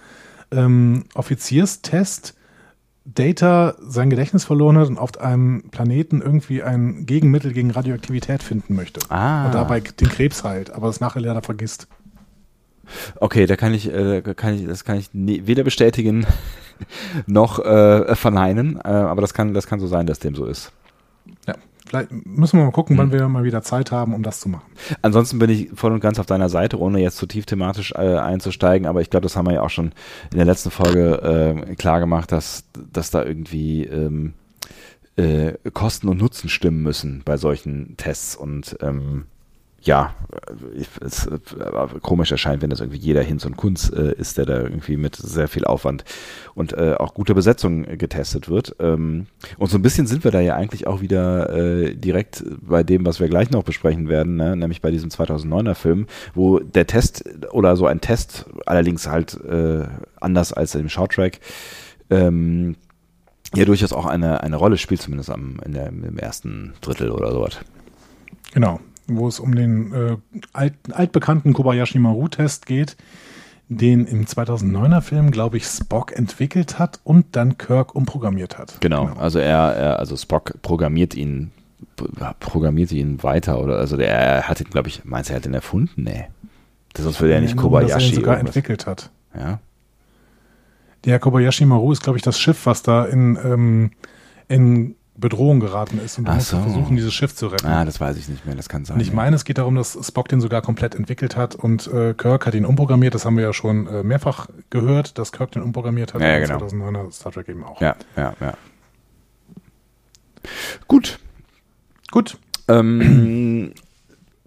[0.51, 2.35] ähm, Offizierstest
[3.05, 8.75] Data sein Gedächtnis verloren hat und auf einem Planeten irgendwie ein Gegenmittel gegen Radioaktivität finden
[8.75, 8.99] möchte.
[9.09, 9.45] Ah.
[9.45, 11.87] Und dabei den Krebs heilt, aber es nachher leider vergisst.
[13.15, 16.25] Okay, da kann ich, äh, kann ich, das kann ich ne, weder bestätigen
[17.25, 20.71] noch äh, verneinen, äh, aber das kann, das kann so sein, dass dem so ist.
[21.91, 24.71] Vielleicht müssen wir mal gucken, wann wir mal wieder Zeit haben, um das zu machen.
[25.01, 28.15] Ansonsten bin ich voll und ganz auf deiner Seite, ohne jetzt zu tief thematisch äh,
[28.15, 29.91] einzusteigen, aber ich glaube, das haben wir ja auch schon
[30.31, 32.63] in der letzten Folge äh, klar gemacht, dass,
[32.93, 34.35] dass da irgendwie ähm,
[35.17, 39.25] äh, Kosten und Nutzen stimmen müssen bei solchen Tests und ähm,
[39.83, 40.13] ja,
[40.75, 41.39] ich, es äh,
[42.01, 45.15] komisch erscheint, wenn das irgendwie jeder Hinz und Kunz äh, ist, der da irgendwie mit
[45.15, 46.03] sehr viel Aufwand
[46.53, 48.75] und äh, auch guter Besetzung äh, getestet wird.
[48.79, 49.25] Ähm,
[49.57, 53.05] und so ein bisschen sind wir da ja eigentlich auch wieder äh, direkt bei dem,
[53.05, 54.55] was wir gleich noch besprechen werden, ne?
[54.55, 56.05] nämlich bei diesem 2009er Film,
[56.35, 59.87] wo der Test oder so ein Test, allerdings halt äh,
[60.19, 61.39] anders als im Shorttrack,
[62.11, 62.75] ähm,
[63.55, 67.31] ja durchaus auch eine, eine Rolle spielt, zumindest am, in der, im ersten Drittel oder
[67.31, 67.59] sowas.
[68.53, 68.79] Genau,
[69.17, 70.17] wo es um den äh,
[70.53, 72.97] alt, altbekannten Kobayashi Maru-Test geht,
[73.69, 78.81] den im 2009er Film, glaube ich, Spock entwickelt hat und dann Kirk umprogrammiert hat.
[78.81, 79.19] Genau, genau.
[79.19, 81.51] also er, er, also Spock programmiert ihn,
[82.39, 85.45] programmiert ihn weiter oder also der er hat ihn, glaube ich, meinst du, er hat
[85.45, 86.03] ihn erfunden?
[86.03, 86.25] Nee.
[86.93, 87.93] Das sonst würde er nicht Kobayashi.
[87.93, 88.55] Dass er ihn sogar irgendwas.
[88.55, 89.09] entwickelt hat.
[89.33, 89.59] Ja.
[91.05, 93.91] Der Kobayashi Maru ist, glaube ich, das Schiff, was da in, ähm,
[94.49, 96.59] in Bedrohung geraten ist und du musst so.
[96.59, 97.67] versuchen, dieses Schiff zu retten.
[97.67, 98.95] Ah, das weiß ich nicht mehr, das kann sein.
[98.95, 102.13] Und ich meine, es geht darum, dass Spock den sogar komplett entwickelt hat und äh,
[102.13, 103.13] Kirk hat ihn umprogrammiert.
[103.13, 106.21] Das haben wir ja schon äh, mehrfach gehört, dass Kirk den umprogrammiert hat.
[106.21, 106.57] Ja, ja genau.
[106.57, 107.81] 2009er Star Trek eben auch.
[107.81, 108.53] Ja, ja, ja.
[110.87, 111.19] Gut.
[112.09, 112.37] Gut.
[112.67, 113.73] Ähm,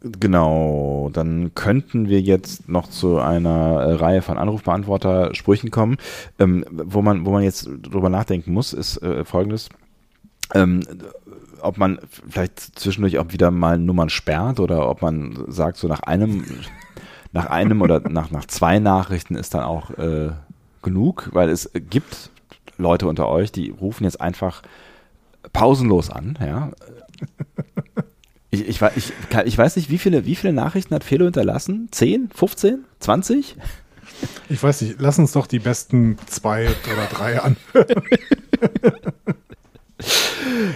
[0.05, 5.97] Genau, dann könnten wir jetzt noch zu einer äh, Reihe von Anrufbeantworter-Sprüchen kommen.
[6.39, 9.71] Ähm, wo, man, wo man jetzt drüber nachdenken muss, ist äh, folgendes.
[10.53, 10.83] Ähm,
[11.61, 16.01] ob man vielleicht zwischendurch auch wieder mal Nummern sperrt oder ob man sagt, so nach
[16.01, 16.45] einem,
[17.33, 20.33] nach einem oder nach, nach zwei Nachrichten ist dann auch äh,
[20.83, 22.31] genug, weil es gibt
[22.77, 24.63] Leute unter euch, die rufen jetzt einfach
[25.53, 26.71] pausenlos an, ja.
[28.51, 29.13] Ich, ich, ich,
[29.45, 31.89] ich, weiß nicht, wie viele, wie viele Nachrichten hat Felo hinterlassen?
[31.91, 33.57] 10, 15, 20?
[34.49, 37.57] Ich weiß nicht, lass uns doch die besten zwei oder drei an.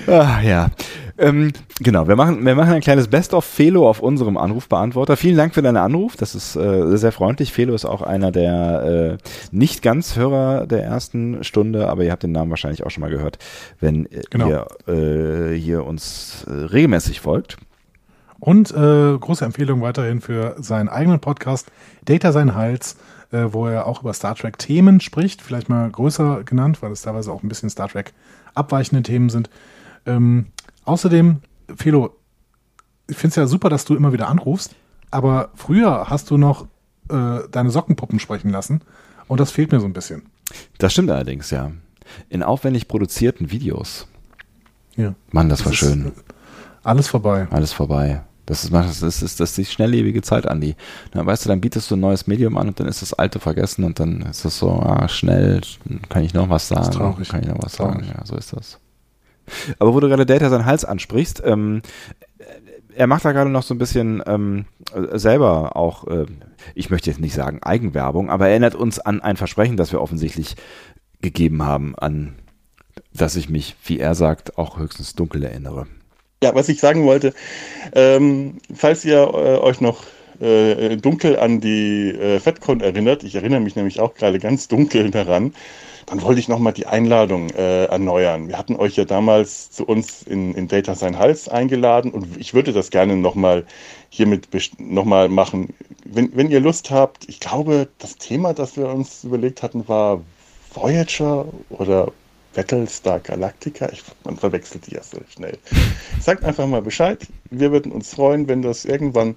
[0.07, 0.71] Ach, ja.
[1.21, 5.17] Ähm, genau, wir machen, wir machen ein kleines Best-of Felo auf unserem Anrufbeantworter.
[5.17, 6.17] Vielen Dank für deinen Anruf.
[6.17, 7.53] Das ist äh, sehr freundlich.
[7.53, 12.23] Felo ist auch einer der äh, nicht ganz Hörer der ersten Stunde, aber ihr habt
[12.23, 13.39] den Namen wahrscheinlich auch schon mal gehört,
[13.81, 14.49] wenn äh, genau.
[14.49, 17.57] ihr äh, hier uns äh, regelmäßig folgt.
[18.39, 21.67] Und äh, große Empfehlung weiterhin für seinen eigenen Podcast
[22.05, 22.97] Data sein Hals,
[23.31, 27.03] äh, wo er auch über Star Trek Themen spricht, vielleicht mal größer genannt, weil es
[27.03, 28.13] teilweise auch ein bisschen Star Trek
[28.55, 29.51] abweichende Themen sind.
[30.07, 30.47] Ähm,
[30.85, 31.41] außerdem,
[31.77, 32.17] Felo,
[33.09, 34.75] ich finde es ja super, dass du immer wieder anrufst,
[35.11, 36.67] aber früher hast du noch
[37.11, 38.83] äh, deine Sockenpuppen sprechen lassen
[39.27, 40.23] und das fehlt mir so ein bisschen.
[40.79, 41.73] Das stimmt allerdings, ja.
[42.31, 44.09] In aufwendig produzierten Videos.
[44.97, 45.15] Ja.
[45.31, 46.13] Mann, das, das war schön.
[46.83, 47.47] Alles vorbei.
[47.51, 48.23] Alles vorbei.
[48.49, 50.75] Das ist, das ist, das ist die schnelllebige Zeit, Andi.
[51.11, 53.41] Dann weißt du, dann bietest du ein neues Medium an und dann ist das alte
[53.41, 55.61] vergessen und dann ist es so, ah, schnell,
[56.09, 56.81] kann ich noch was sagen?
[56.81, 57.29] Das ist traurig.
[57.29, 58.07] Kann ich noch was traurig.
[58.07, 58.19] sagen?
[58.19, 58.79] Ja, so ist das.
[59.79, 61.83] Aber wo du gerade Data seinen Hals ansprichst, ähm,
[62.95, 64.65] er macht da gerade noch so ein bisschen ähm,
[65.13, 66.25] selber auch, äh,
[66.75, 70.57] ich möchte jetzt nicht sagen Eigenwerbung, aber erinnert uns an ein Versprechen, das wir offensichtlich
[71.21, 72.37] gegeben haben, an
[73.13, 75.87] das ich mich, wie er sagt, auch höchstens dunkel erinnere.
[76.43, 77.35] Ja, was ich sagen wollte,
[77.95, 80.05] ähm, falls ihr äh, euch noch
[80.41, 85.11] äh, dunkel an die äh, FedCon erinnert, ich erinnere mich nämlich auch gerade ganz dunkel
[85.11, 85.53] daran,
[86.07, 88.47] dann wollte ich nochmal die Einladung äh, erneuern.
[88.47, 92.55] Wir hatten euch ja damals zu uns in, in Data Sein Hals eingeladen und ich
[92.55, 93.65] würde das gerne nochmal
[94.09, 95.75] hiermit nochmal machen.
[96.05, 100.23] Wenn, wenn ihr Lust habt, ich glaube, das Thema, das wir uns überlegt hatten, war
[100.73, 102.13] Voyager oder
[102.59, 103.89] Battlestar Galactica.
[103.93, 105.57] Ich, man verwechselt die ja so schnell.
[106.21, 107.25] Sagt einfach mal Bescheid.
[107.51, 109.37] Wir würden uns freuen, wenn das irgendwann,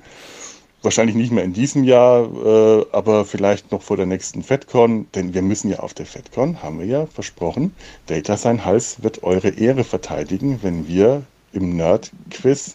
[0.81, 5.35] wahrscheinlich nicht mehr in diesem Jahr, äh, aber vielleicht noch vor der nächsten FedCon, denn
[5.35, 7.75] wir müssen ja auf der FedCon, haben wir ja versprochen,
[8.07, 11.21] Data sein Hals wird eure Ehre verteidigen, wenn wir
[11.53, 12.73] im Nerd-Quiz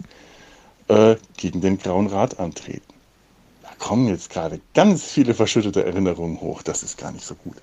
[0.86, 2.94] äh, gegen den Grauen Rat antreten.
[3.64, 6.62] Da kommen jetzt gerade ganz viele verschüttete Erinnerungen hoch.
[6.62, 7.56] Das ist gar nicht so gut.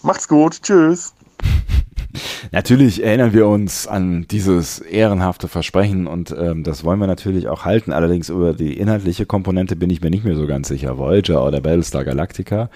[0.00, 0.62] Macht's gut.
[0.62, 1.12] Tschüss.
[2.52, 7.64] Natürlich erinnern wir uns an dieses ehrenhafte Versprechen und ähm, das wollen wir natürlich auch
[7.64, 7.92] halten.
[7.92, 10.98] Allerdings über die inhaltliche Komponente bin ich mir nicht mehr so ganz sicher.
[10.98, 12.68] Voyager oder Battlestar Galactica,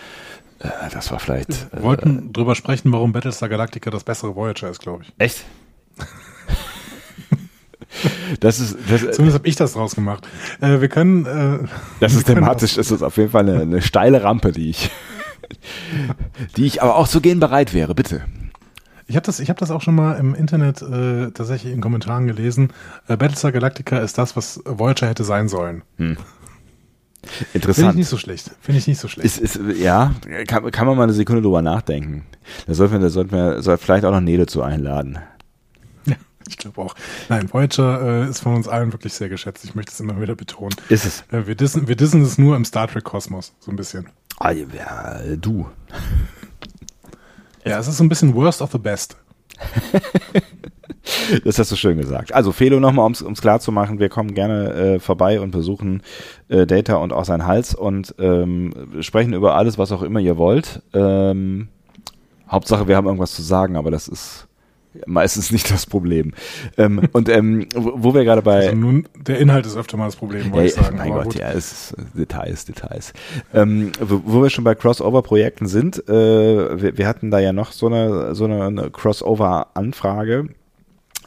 [0.61, 1.73] äh, das war vielleicht.
[1.73, 5.13] Wir wollten äh, drüber sprechen, warum Battlestar Galactica das bessere Voyager ist, glaube ich.
[5.19, 5.45] Echt?
[8.41, 10.27] Das ist, das, Zumindest habe ich das draus gemacht.
[10.61, 11.25] Äh, wir können.
[11.25, 11.67] Äh,
[12.01, 14.91] das ist thematisch, das ist auf jeden Fall eine, eine steile Rampe, die ich,
[16.57, 17.95] die ich aber auch zu gehen bereit wäre.
[17.95, 18.23] Bitte.
[19.09, 22.27] Ich habe das, ich hab das auch schon mal im Internet äh, tatsächlich in Kommentaren
[22.27, 22.73] gelesen.
[23.07, 25.83] Äh, Battlestar Galactica ist das, was Voyager hätte sein sollen.
[25.97, 26.17] Hm.
[27.55, 27.77] Interessant.
[27.77, 28.51] Finde ich nicht so schlecht.
[28.61, 29.27] Finde ich nicht so schlecht.
[29.41, 30.15] Ist, ist, ja,
[30.47, 32.25] kann, kann man mal eine Sekunde drüber nachdenken.
[32.67, 35.19] Da sollten wir, da sollten wir soll vielleicht auch noch Nele zu einladen.
[36.07, 36.15] Ja,
[36.49, 36.95] ich glaube auch.
[37.29, 39.65] Nein, Voyager äh, ist von uns allen wirklich sehr geschätzt.
[39.65, 40.75] Ich möchte es immer wieder betonen.
[40.89, 41.25] Ist es.
[41.33, 44.09] Äh, wir, dissen, wir dissen es nur im Star Trek-Kosmos, so ein bisschen.
[44.39, 45.67] Ah, ja, du.
[47.67, 49.17] Ja, es ist so ein bisschen worst of the best.
[51.45, 52.33] das hast du schön gesagt.
[52.33, 56.03] Also Felo nochmal, um es klar zu machen, wir kommen gerne äh, vorbei und besuchen
[56.49, 60.37] äh, Data und auch seinen Hals und ähm, sprechen über alles, was auch immer ihr
[60.37, 60.81] wollt.
[60.95, 61.69] Ähm,
[62.49, 64.47] Hauptsache, wir haben irgendwas zu sagen, aber das ist
[65.07, 66.33] meistens nicht das Problem.
[66.79, 68.67] Ähm, und ähm, wo, wo wir gerade bei.
[68.67, 70.97] Also nun, der Inhalt ist öfter mal das Problem, wollte Hey, ich sagen.
[70.97, 71.41] mein aber Gott, gut.
[71.43, 73.13] ja, es ist äh, Details, Details.
[73.55, 77.73] Ähm, wo, wo wir schon bei Crossover-Projekten sind, äh, wir, wir hatten da ja noch
[77.73, 80.49] so eine, so eine, eine Crossover-Anfrage,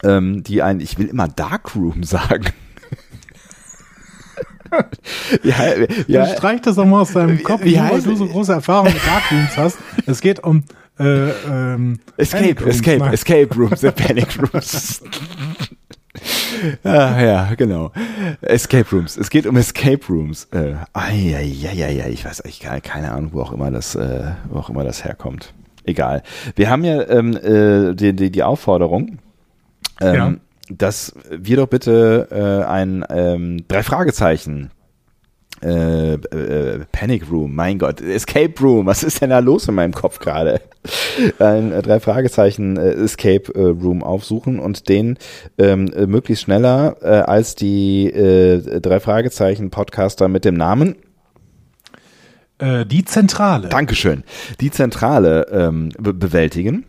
[0.04, 2.46] ähm, die ein, ich will immer Darkroom sagen.
[5.44, 5.56] ja,
[6.08, 8.54] ja, streich das doch mal aus deinem Wie- Kopf, wie nur weil du so große
[8.54, 9.78] Erfahrung mit Darkrooms hast.
[10.06, 10.64] Es geht um
[11.00, 12.76] äh, ähm, Escape, Panic Rooms.
[12.76, 13.14] Escape, Nein.
[13.14, 15.02] Escape Rooms, the Panic Rooms.
[16.84, 17.92] ah, ja, genau.
[18.42, 19.18] Escape Rooms.
[19.18, 20.46] Es geht um Escape Rooms.
[20.52, 23.96] Äh, ai, ai, ai, ai, ich weiß eigentlich keine, keine Ahnung, wo auch immer das,
[23.96, 25.54] äh, wo auch immer das herkommt.
[25.86, 26.24] Egal.
[26.56, 29.20] Wir haben ja ähm, äh, die, die, die Aufforderung,
[30.02, 30.34] ähm, Ja.
[30.70, 34.72] dass wir doch bitte äh, ein ähm, drei Fragezeichen
[35.62, 39.94] äh, äh, Panic Room, mein Gott, Escape Room, was ist denn da los in meinem
[39.94, 40.62] Kopf gerade?
[41.40, 45.18] Ein äh, drei Fragezeichen äh, Escape äh, Room aufsuchen und den
[45.58, 46.98] ähm, äh, möglichst schneller
[47.30, 50.96] als die drei Fragezeichen Podcaster mit dem Namen
[52.62, 53.70] die Zentrale.
[53.70, 54.24] Dankeschön.
[54.60, 56.86] Die Zentrale ähm, be bewältigen.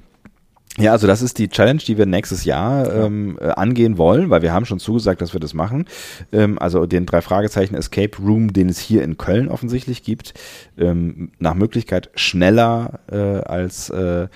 [0.80, 4.40] Ja, also das ist die Challenge, die wir nächstes Jahr ähm, äh, angehen wollen, weil
[4.42, 5.84] wir haben schon zugesagt, dass wir das machen.
[6.32, 10.32] Ähm, also den drei Fragezeichen Escape Room, den es hier in Köln offensichtlich gibt,
[10.78, 14.28] ähm, nach Möglichkeit schneller äh, als äh,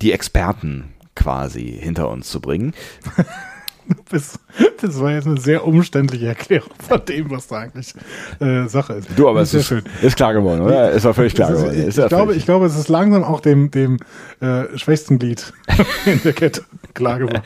[0.00, 2.72] die Experten quasi hinter uns zu bringen.
[4.10, 4.38] Das,
[4.80, 7.94] das war jetzt eine sehr umständliche Erklärung von dem, was da eigentlich
[8.40, 9.08] äh, Sache ist.
[9.14, 9.82] Du, aber es sehr ist, schön.
[10.02, 10.90] ist klar geworden, oder?
[10.90, 11.80] Ist doch völlig klar Es ist, geworden.
[11.80, 13.98] ich, Ist glaube, völlig- ich glaube, es ist langsam auch dem, dem
[14.40, 15.52] äh, schwächsten Glied
[16.06, 16.62] in der Kette
[16.94, 17.42] klar geworden.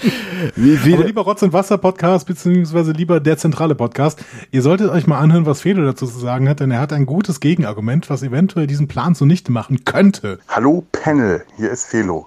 [0.57, 4.88] wie, wie, Aber lieber Rotz und Wasser Podcast, beziehungsweise lieber der zentrale Podcast, ihr solltet
[4.90, 8.09] euch mal anhören, was Felo dazu zu sagen hat, denn er hat ein gutes Gegenargument,
[8.09, 10.38] was eventuell diesen Plan zunichte machen könnte.
[10.49, 12.26] Hallo Panel, hier ist Felo.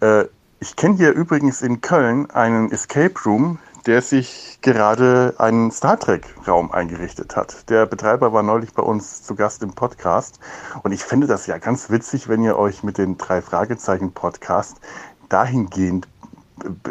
[0.00, 0.24] Äh,
[0.60, 6.26] ich kenne hier übrigens in Köln einen Escape Room, der sich gerade einen Star Trek
[6.46, 7.70] Raum eingerichtet hat.
[7.70, 10.40] Der Betreiber war neulich bei uns zu Gast im Podcast
[10.82, 14.80] und ich finde das ja ganz witzig, wenn ihr euch mit den drei Fragezeichen Podcast
[15.28, 16.08] dahingehend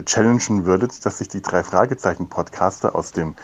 [0.06, 3.36] challengen würdet, dass sich die drei Fragezeichen Podcaster aus dem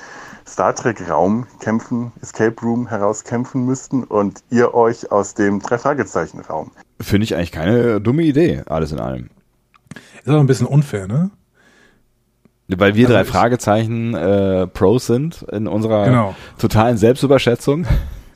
[0.48, 6.40] Star Trek Raum kämpfen, Escape Room herauskämpfen müssten und ihr euch aus dem drei Fragezeichen
[6.40, 6.72] Raum.
[7.02, 9.30] Finde ich eigentlich keine dumme Idee, alles in allem.
[10.24, 11.32] Ist aber ein bisschen unfair, ne?
[12.70, 16.36] Weil wir Also drei ich- Fragezeichen äh, Pros sind in unserer Genau.
[16.58, 17.86] totalen Selbstüberschätzung.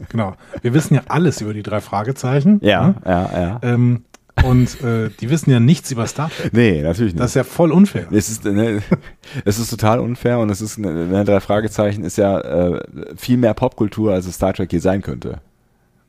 [0.10, 0.36] Genau.
[0.62, 2.60] Wir wissen ja alles über die drei Fragezeichen.
[2.62, 2.96] Ja, ne?
[3.04, 3.60] ja, ja.
[3.64, 4.04] Ähm,
[4.46, 6.54] und äh, die wissen ja nichts über Star Trek.
[6.54, 7.24] Nee, natürlich nicht.
[7.24, 8.06] Das ist ja voll unfair.
[8.12, 8.84] es ist, ne,
[9.46, 12.80] es ist total unfair und es ist, ne, ne, drei Fragezeichen ist ja äh,
[13.16, 15.40] viel mehr Popkultur, als es Star Trek je sein könnte.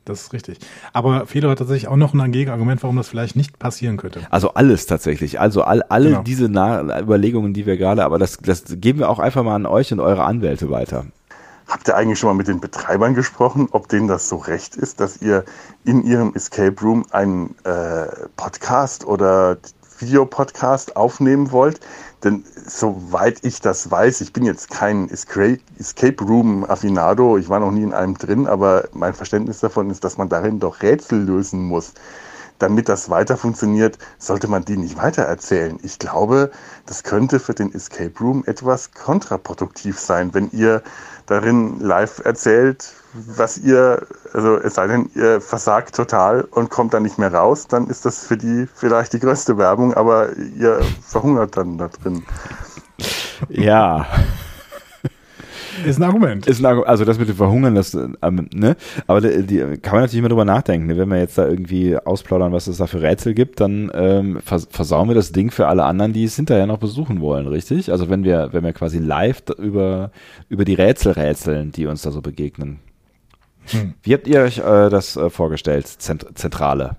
[0.09, 0.57] Das ist richtig.
[0.91, 4.21] Aber Felo hat tatsächlich auch noch ein Gegenargument, warum das vielleicht nicht passieren könnte.
[4.31, 5.39] Also alles tatsächlich.
[5.39, 6.23] Also all, alle Genau.
[6.23, 9.67] diese Na Überlegungen, die wir gerade, aber das, das geben wir auch einfach mal an
[9.67, 11.05] euch und eure Anwälte weiter.
[11.67, 14.99] Habt ihr eigentlich schon mal mit den Betreibern gesprochen, ob denen das so recht ist,
[14.99, 15.45] dass ihr
[15.85, 19.57] in ihrem Escape Room einen äh, Podcast oder
[19.99, 21.79] Videopodcast aufnehmen wollt?
[22.23, 25.59] Denn soweit ich das weiß, ich bin jetzt kein Escape,
[26.21, 30.17] Room Affinado, ich war noch nie in einem drin, aber mein Verständnis davon ist, dass
[30.17, 31.93] man darin doch Rätsel lösen muss.
[32.57, 35.79] Damit das weiter funktioniert, sollte man die nicht weiter erzählen.
[35.81, 36.51] Ich glaube,
[36.85, 40.83] das könnte für den Escape Room etwas kontraproduktiv sein, wenn ihr
[41.25, 47.03] darin live erzählt, was ihr, also es sei denn, ihr versagt total und kommt dann
[47.03, 51.57] nicht mehr raus, dann ist das für die vielleicht die größte Werbung, aber ihr verhungert
[51.57, 52.23] dann da drin.
[53.49, 54.05] Ja.
[55.85, 56.45] Ist ein Argument.
[56.45, 58.75] Ist ein Argument, also das mit dem Verhungern, das, ähm, ne?
[59.07, 60.87] Aber die, die kann man natürlich immer drüber nachdenken.
[60.87, 60.97] Ne?
[60.97, 64.67] Wenn wir jetzt da irgendwie ausplaudern, was es da für Rätsel gibt, dann ähm, vers
[64.69, 67.91] versauen wir das Ding für alle anderen, die es hinterher noch besuchen wollen, richtig?
[67.91, 70.11] Also wenn wir, wenn wir quasi live über,
[70.49, 72.79] über die Rätsel rätseln, die uns da so begegnen.
[73.71, 73.93] Hm.
[74.03, 75.87] Wie habt ihr euch äh, das äh, vorgestellt?
[75.87, 76.97] Zent Zentrale.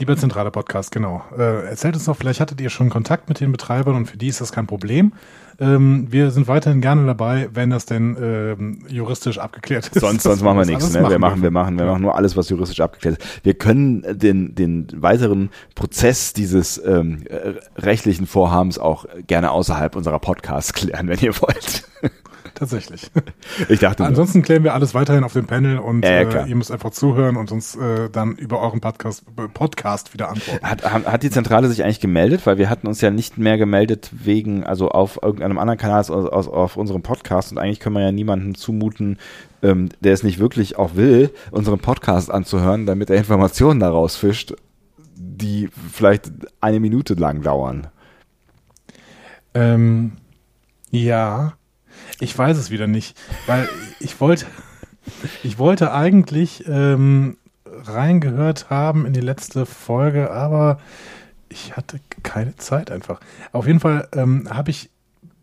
[0.00, 1.22] Lieber zentraler Podcast, genau.
[1.36, 4.28] Äh, erzählt uns doch, vielleicht hattet ihr schon Kontakt mit den Betreibern und für die
[4.28, 5.12] ist das kein Problem.
[5.60, 10.00] Ähm, wir sind weiterhin gerne dabei, wenn das denn ähm, juristisch abgeklärt ist.
[10.00, 10.94] Sonst, sonst machen wir nichts.
[10.94, 11.06] Ne?
[11.06, 13.44] Wir machen, wir machen, wir machen nur alles, was juristisch abgeklärt ist.
[13.44, 20.18] Wir können den, den weiteren Prozess dieses ähm, äh, rechtlichen Vorhabens auch gerne außerhalb unserer
[20.18, 21.84] Podcasts klären, wenn ihr wollt.
[22.54, 23.10] Tatsächlich.
[23.68, 26.56] Ich dachte, Ansonsten klären wir alles weiterhin auf dem Panel und Ja, ja, äh, ihr
[26.56, 29.24] müsst einfach zuhören und uns äh, dann über euren Podcast,
[29.54, 30.64] Podcast wieder antworten.
[30.64, 32.46] hat, hat die Zentrale sich eigentlich gemeldet?
[32.46, 36.10] Weil wir hatten uns ja nicht mehr gemeldet wegen, also auf irgendeinem anderen Kanal als
[36.10, 39.18] aus, aus, auf unserem Podcast und eigentlich können wir ja niemandem zumuten,
[39.62, 44.54] ähm, der es nicht wirklich auch will, unseren Podcast anzuhören, damit er Informationen daraus fischt,
[45.14, 46.30] die vielleicht
[46.60, 47.88] eine Minute lang dauern.
[49.54, 50.12] Ähm,
[50.90, 51.54] ja,
[52.18, 53.68] ich weiß es wieder nicht, weil
[54.00, 54.46] ich wollte,
[55.42, 57.36] ich wollte eigentlich ähm,
[57.66, 60.80] reingehört haben in die letzte Folge, aber
[61.48, 63.20] ich hatte keine Zeit einfach.
[63.52, 64.90] Auf jeden Fall ähm, habe ich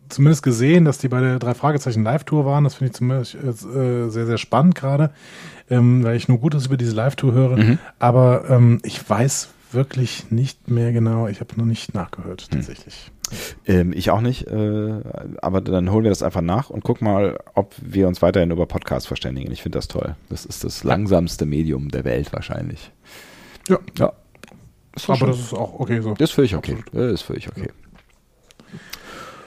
[0.08, 2.64] zumindest gesehen, dass die bei der drei Fragezeichen Live-Tour waren.
[2.64, 5.10] Das finde ich zumindest äh, sehr, sehr spannend gerade,
[5.68, 7.56] ähm, weil ich nur Gutes über diese Live-Tour höre.
[7.56, 7.78] Mhm.
[7.98, 11.28] Aber ähm, ich weiß wirklich nicht mehr genau.
[11.28, 13.10] Ich habe noch nicht nachgehört, tatsächlich.
[13.66, 14.92] Ähm, ich auch nicht, äh,
[15.42, 18.66] aber dann holen wir das einfach nach und gucken mal, ob wir uns weiterhin über
[18.66, 19.50] Podcasts verständigen.
[19.52, 20.14] Ich finde das toll.
[20.28, 22.90] Das ist das langsamste Medium der Welt wahrscheinlich.
[23.68, 23.78] Ja.
[23.98, 24.12] Ja.
[25.06, 26.14] Aber schon- das ist auch okay so.
[26.14, 26.76] Das ist völlig okay.
[26.92, 27.68] Das ist völlig okay.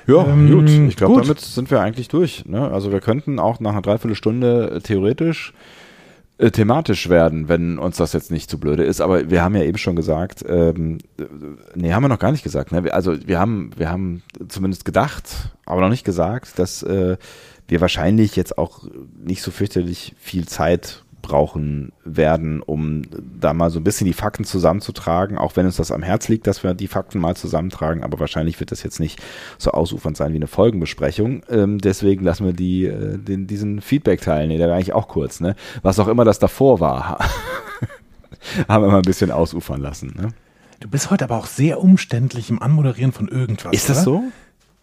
[0.07, 0.69] Ja, Ähm, gut.
[0.69, 2.45] Ich glaube, damit sind wir eigentlich durch.
[2.45, 2.69] Ne?
[2.71, 5.53] Also wir könnten auch nach einer Dreiviertelstunde äh, theoretisch
[6.41, 8.99] äh, thematisch werden, wenn uns das jetzt nicht zu blöde ist.
[8.99, 11.25] Aber wir haben ja eben schon gesagt, ähm, äh,
[11.75, 12.71] nee, haben wir noch gar nicht gesagt.
[12.71, 12.91] Ne?
[12.91, 17.17] Also wir haben, wir haben zumindest gedacht, aber noch nicht gesagt, dass äh,
[17.67, 18.85] wir wahrscheinlich jetzt auch
[19.23, 23.03] nicht so fürchterlich viel Zeit brauchen werden, um
[23.39, 26.47] da mal so ein bisschen die Fakten zusammenzutragen, auch wenn uns das am Herz liegt,
[26.47, 29.21] dass wir die Fakten mal zusammentragen, aber wahrscheinlich wird das jetzt nicht
[29.57, 31.43] so ausufernd sein wie eine Folgenbesprechung.
[31.49, 35.39] Ähm, deswegen lassen wir die, äh, den, diesen Feedback-Teil, nee, der war eigentlich auch kurz,
[35.39, 35.55] ne?
[35.81, 37.19] Was auch immer das davor war,
[38.67, 40.13] haben wir mal ein bisschen ausufern lassen.
[40.15, 40.29] Ne?
[40.79, 43.73] Du bist heute aber auch sehr umständlich im Anmoderieren von irgendwas.
[43.73, 44.19] Ist das oder?
[44.19, 44.23] so?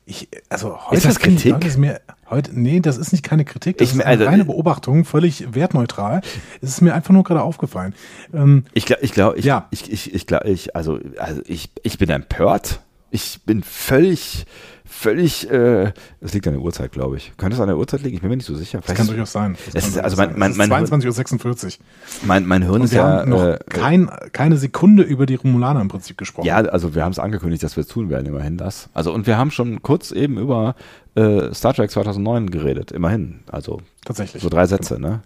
[0.07, 1.65] Ich, also heute Ist das ich, Kritik?
[1.65, 2.01] Ist mir,
[2.31, 5.55] heute, nee, das ist nicht keine Kritik, das Ich ist eine also- reine Beobachtung, völlig
[5.55, 6.21] wertneutral.
[6.61, 7.95] Es ist mir einfach nur gerade aufgefallen.
[8.35, 9.67] Ähm, Ich glaube, ich glaube, ich, Ja.
[9.71, 12.81] ich, ich, ich glaube, ich, also, also ich, ich bin empört.
[13.11, 14.45] Ich bin völlig,
[14.89, 17.33] völlig, äh, das liegt an der Uhrzeit, glaube ich.
[17.37, 18.17] Könnte es an der Uhrzeit liegen?
[18.17, 18.79] Ich bin mir nicht so sicher.
[18.79, 19.57] das Vielleicht kann ist- durchaus sein.
[19.67, 22.27] Das Es kann ist- also mein- mein- mein- 22.46 Uhr.
[22.27, 25.81] mein, mein Hirn ist wir ja, haben noch äh, kein, keine Sekunde über die Romulaner
[25.81, 26.47] im Prinzip gesprochen.
[26.47, 28.89] ja, also wir haben es angekündigt, dass wir es tun werden, immerhin das.
[28.95, 30.75] Also und wir haben schon kurz eben über
[31.15, 33.41] äh, Star Trek 2009 geredet, immerhin.
[33.51, 34.43] Also Tatsächlich.
[34.43, 35.23] so drei Sätze, ne?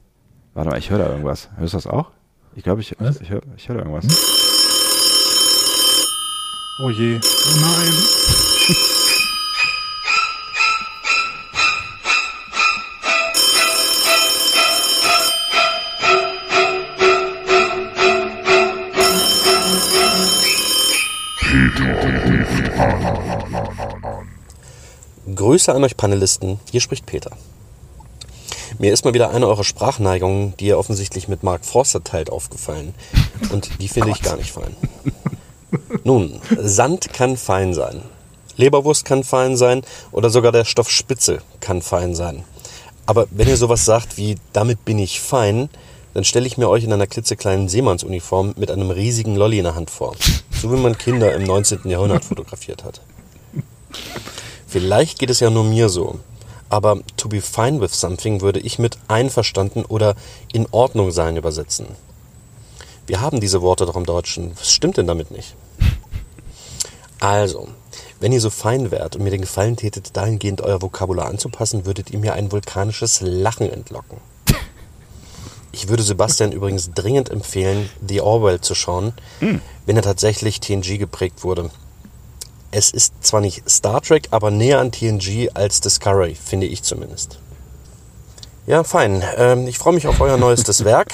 [0.54, 1.48] Warte mal, ich höre da irgendwas.
[1.56, 2.10] Hörst du das auch?
[2.54, 3.20] Ich glaube, ich, Was?
[3.20, 4.04] ich, höre ich hör da irgendwas.
[6.84, 7.16] Oh je.
[7.22, 7.92] Oh nein.
[25.34, 27.30] Grüße an euch Panelisten, hier spricht Peter.
[28.78, 32.94] Mir ist mal wieder eine eurer Sprachneigungen, die ihr offensichtlich mit Mark Forster teilt, aufgefallen.
[33.50, 34.76] Und die finde ich gar nicht fein.
[36.04, 38.02] Nun, Sand kann fein sein.
[38.56, 42.44] Leberwurst kann fein sein oder sogar der Stoff Spitze kann fein sein.
[43.06, 45.70] Aber wenn ihr sowas sagt wie, damit bin ich fein,
[46.14, 49.74] dann stelle ich mir euch in einer klitzekleinen Seemannsuniform mit einem riesigen Lolli in der
[49.74, 50.14] Hand vor.
[50.50, 51.88] So wie man Kinder im 19.
[51.88, 53.00] Jahrhundert fotografiert hat.
[54.72, 56.18] Vielleicht geht es ja nur mir so.
[56.70, 60.14] Aber to be fine with something würde ich mit einverstanden oder
[60.50, 61.88] in Ordnung sein übersetzen.
[63.06, 64.52] Wir haben diese Worte doch im Deutschen.
[64.58, 65.56] Was stimmt denn damit nicht?
[67.20, 67.68] Also,
[68.18, 72.10] wenn ihr so fein wärt und mir den Gefallen tätet, dahingehend euer Vokabular anzupassen, würdet
[72.10, 74.16] ihr mir ein vulkanisches Lachen entlocken.
[75.72, 79.12] Ich würde Sebastian übrigens dringend empfehlen, The Orwell zu schauen,
[79.84, 81.70] wenn er tatsächlich TNG geprägt wurde.
[82.74, 87.38] Es ist zwar nicht Star Trek, aber näher an TNG als Discovery, finde ich zumindest.
[88.66, 89.22] Ja, fein.
[89.36, 91.12] Ähm, ich freue mich auf euer neuestes Werk,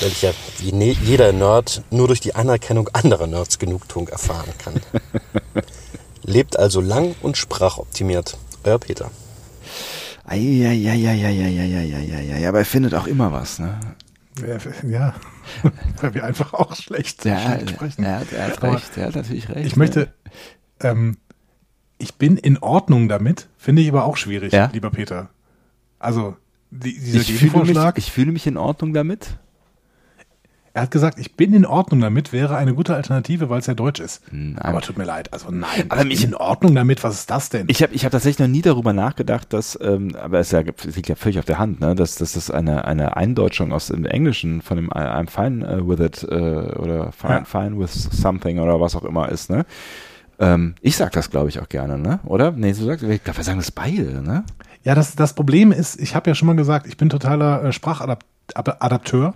[0.00, 4.74] welcher wie ne jeder Nerd nur durch die Anerkennung anderer Nerds Genugtuung erfahren kann.
[6.22, 8.36] Lebt also lang und sprachoptimiert.
[8.64, 9.10] Euer Peter.
[12.38, 13.80] Ja, aber er findet auch immer was, ne?
[14.86, 15.14] Ja.
[16.00, 18.04] Weil wir einfach auch schlecht, schlecht sprechen.
[18.04, 19.66] er, hat, er hat recht, er hat natürlich recht.
[19.66, 20.12] Ich möchte,
[20.82, 21.16] ähm,
[21.98, 24.70] ich bin in Ordnung damit, finde ich aber auch schwierig, Ja?
[24.72, 25.28] lieber Peter.
[25.98, 26.36] Also,
[26.70, 29.36] die, dieser ich fühle, mich, Gegenvorschlag, ich fühle mich in Ordnung damit.
[30.72, 33.74] er hat gesagt, ich bin in Ordnung damit, wäre eine gute Alternative, weil es ja
[33.74, 34.22] deutsch ist.
[34.30, 34.56] Nein.
[34.60, 37.48] Aber tut mir leid, also nein, Aber ich mich- in Ordnung damit, was ist das
[37.50, 37.66] denn?
[37.68, 41.08] Ich habe ich hab tatsächlich noch nie darüber nachgedacht, dass, ähm, aber es, ja, liegt
[41.08, 44.62] ja völlig auf der Hand, ne, dass, dass das eine, eine Eindeutschung aus dem Englischen
[44.62, 46.34] von dem I'm fine äh, with it äh,
[46.78, 47.44] oder fine, Ja.
[47.44, 49.66] fine with something oder was auch immer ist, ne?
[50.40, 52.18] Ähm, ich sag das, glaube ich, auch gerne, ne?
[52.24, 52.50] Oder?
[52.50, 54.44] Nee, du sagst, ich glaube, wir sagen das beide, ne?
[54.82, 57.72] Ja, das, das Problem ist, ich habe ja schon mal gesagt, ich bin totaler äh,
[57.72, 59.34] Sprachadapteur.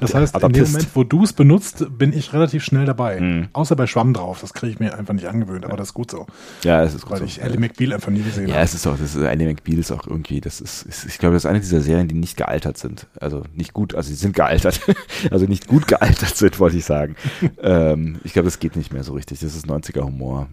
[0.00, 0.72] Das heißt, in dem Adaptist.
[0.72, 3.20] Moment, wo du es benutzt, bin ich relativ schnell dabei.
[3.20, 3.48] Mhm.
[3.52, 4.40] Außer bei Schwamm drauf.
[4.40, 6.26] Das kriege ich mir einfach nicht angewöhnt, aber das ist gut so.
[6.64, 7.24] Ja, es ist gut Weil so.
[7.26, 8.64] ich Ellie McBeal einfach nie gesehen Ja, habe.
[8.64, 11.34] es ist auch, das ist Annie McBeal ist auch irgendwie, das ist, ist ich glaube,
[11.34, 13.06] das ist eine dieser Serien, die nicht gealtert sind.
[13.20, 14.80] Also nicht gut, also sie sind gealtert,
[15.30, 17.14] also nicht gut gealtert sind, wollte ich sagen.
[17.62, 19.40] ähm, ich glaube, das geht nicht mehr so richtig.
[19.40, 20.48] Das ist 90er Humor.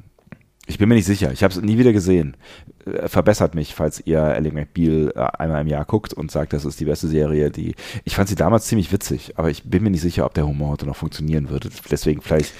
[0.70, 1.32] Ich bin mir nicht sicher.
[1.32, 2.38] Ich habe es nie wieder gesehen.
[2.86, 6.64] Äh, Verbessert mich, falls ihr Ellie McBeal äh, einmal im Jahr guckt und sagt, das
[6.64, 7.74] ist die beste Serie, die.
[8.06, 10.70] Ich fand sie damals ziemlich witzig, aber ich bin mir nicht sicher, ob der Humor
[10.70, 11.70] heute noch funktionieren würde.
[11.90, 12.54] Deswegen vielleicht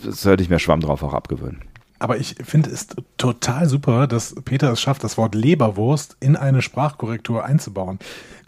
[0.00, 1.62] sollte ich mir Schwamm drauf auch abgewöhnen.
[1.98, 2.86] Aber ich finde es
[3.18, 7.98] total super, dass Peter es schafft, das Wort Leberwurst in eine Sprachkorrektur einzubauen.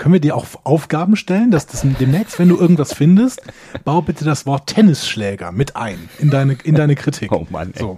[0.03, 3.41] Können wir dir auch Aufgaben stellen, dass das demnächst, wenn du irgendwas findest,
[3.85, 7.31] bau bitte das Wort Tennisschläger mit ein in deine, in deine Kritik.
[7.31, 7.71] Oh Mann.
[7.75, 7.79] Ey.
[7.79, 7.95] So.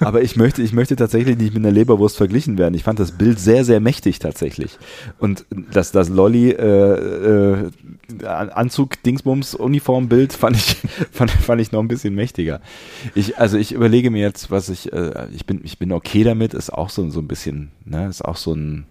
[0.00, 2.74] Aber ich möchte, ich möchte tatsächlich nicht mit einer Leberwurst verglichen werden.
[2.74, 4.76] Ich fand das Bild sehr, sehr mächtig tatsächlich.
[5.18, 7.70] Und das, das Lolly äh, äh,
[8.26, 10.76] Anzug, Dingsbums, Uniformbild fand ich,
[11.10, 12.60] fand, fand ich noch ein bisschen mächtiger.
[13.14, 16.52] Ich, also ich überlege mir jetzt, was ich, äh, ich bin, ich bin okay damit,
[16.52, 18.84] ist auch so, so ein bisschen, ne, ist auch so ein,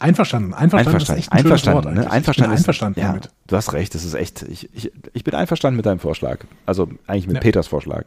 [0.00, 2.10] Einverstanden, einverstanden, einverstanden, ist einverstanden, ne?
[2.10, 3.30] einverstanden, ist, einverstanden ja, damit.
[3.48, 4.42] Du hast recht, das ist echt.
[4.42, 6.44] Ich, ich, ich bin einverstanden mit deinem Vorschlag.
[6.66, 7.40] Also eigentlich mit ja.
[7.40, 8.04] Peters Vorschlag.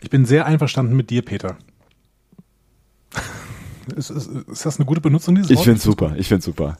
[0.00, 1.56] Ich bin sehr einverstanden mit dir, Peter.
[3.96, 6.14] ist, ist, ist, das eine gute Benutzung dieses Ich finde es super.
[6.16, 6.78] Ich finde super.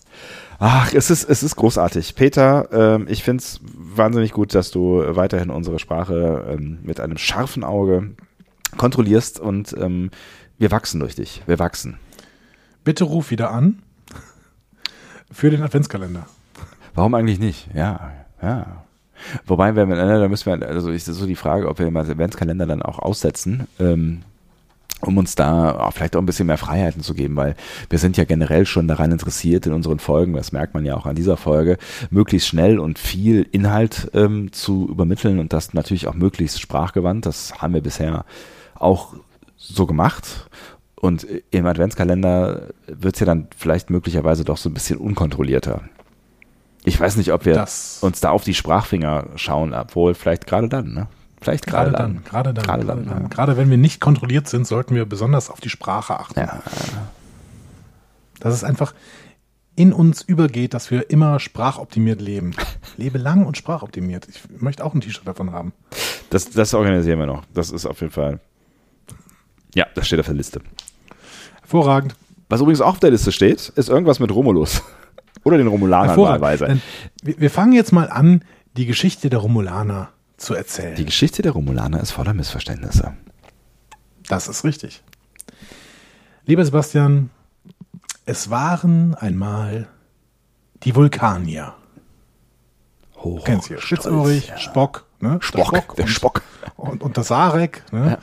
[0.59, 2.16] Ach, es ist, es ist großartig.
[2.16, 7.18] Peter, ähm, ich finde es wahnsinnig gut, dass du weiterhin unsere Sprache ähm, mit einem
[7.18, 8.11] scharfen Auge
[8.76, 10.11] kontrollierst und ähm,
[10.59, 11.42] wir wachsen durch dich.
[11.46, 11.98] Wir wachsen.
[12.82, 13.82] Bitte ruf wieder an
[15.31, 16.26] für den Adventskalender.
[16.95, 17.68] Warum eigentlich nicht?
[17.74, 18.11] Ja,
[18.43, 18.85] ja.
[19.47, 22.66] Wobei, wenn wir, da müssen wir, also ist so die Frage, ob wir den Adventskalender
[22.66, 24.22] dann auch aussetzen, ähm,
[25.03, 27.55] um uns da auch vielleicht auch ein bisschen mehr Freiheiten zu geben, weil
[27.89, 31.07] wir sind ja generell schon daran interessiert in unseren Folgen, das merkt man ja auch
[31.07, 31.78] an dieser Folge,
[32.11, 37.26] möglichst schnell und viel Inhalt ähm, zu übermitteln und das natürlich auch möglichst sprachgewandt.
[37.26, 38.24] Das haben wir bisher
[38.74, 39.14] auch
[39.57, 40.49] so gemacht.
[41.01, 45.82] Und im Adventskalender wird es ja dann vielleicht möglicherweise doch so ein bisschen unkontrollierter.
[46.84, 50.68] Ich weiß nicht, ob wir das uns da auf die Sprachfinger schauen, obwohl vielleicht gerade
[50.68, 51.09] dann, ne?
[51.40, 52.16] Vielleicht gerade dann.
[52.16, 52.24] dann.
[52.24, 52.64] Gerade dann.
[52.64, 53.07] Gerade dann.
[53.07, 53.22] dann.
[53.22, 53.28] Ja.
[53.28, 56.38] Gerade wenn wir nicht kontrolliert sind, sollten wir besonders auf die Sprache achten.
[56.38, 56.62] Ja.
[58.40, 58.92] Dass es einfach
[59.76, 62.55] in uns übergeht, dass wir immer sprachoptimiert leben.
[62.98, 64.28] Lebe lang und sprachoptimiert.
[64.28, 65.72] Ich möchte auch ein T-Shirt davon haben.
[66.28, 67.44] Das, das organisieren wir noch.
[67.55, 68.40] Das ist auf jeden Fall.
[69.74, 70.61] Ja, das steht auf der Liste.
[71.71, 72.16] Hervorragend.
[72.49, 74.83] Was übrigens auch auf der Liste steht, ist irgendwas mit Romulus.
[75.45, 76.81] Oder den Romulanern wahlweise.
[77.23, 78.45] Wir fangen jetzt mal an,
[78.77, 80.97] die Geschichte der Romulaner zu erzählen.
[80.97, 83.14] Die Geschichte der Romulaner ist voller Missverständnisse.
[84.27, 85.05] Das ist richtig.
[86.45, 87.31] Lieber Sebastian,
[88.27, 89.87] es waren einmal
[90.83, 91.75] die Vulkanier.
[93.18, 93.81] Hoch, Kennst du?
[93.81, 94.59] Spitzohrig, ja.
[94.59, 95.39] Spock, ne?
[95.41, 95.95] Spock, der Spock.
[95.97, 96.43] Der und, Spock.
[96.77, 98.11] Und, und das Sarek, ne?
[98.11, 98.18] Ja.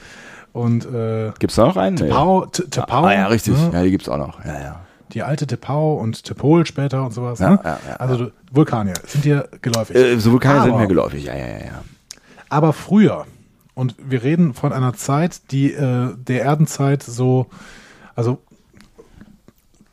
[0.57, 1.97] Und äh, gibt's da noch einen?
[1.97, 3.03] Tepau, Tepau.
[3.03, 3.53] Ah, ja, richtig.
[3.53, 3.69] Ne?
[3.73, 4.43] Ja, die gibt's auch noch.
[4.43, 4.79] Ja, ja.
[5.13, 7.37] Die alte Tepau und Tepol später und sowas.
[7.37, 7.59] Ja, ne?
[7.63, 9.95] ja, ja, also Vulkanier sind dir geläufig.
[9.95, 11.83] Äh, so Vulkanier aber, sind mir geläufig, ja, ja, ja, ja.
[12.49, 13.27] Aber früher,
[13.75, 17.45] und wir reden von einer Zeit, die äh, der Erdenzeit so,
[18.15, 18.39] also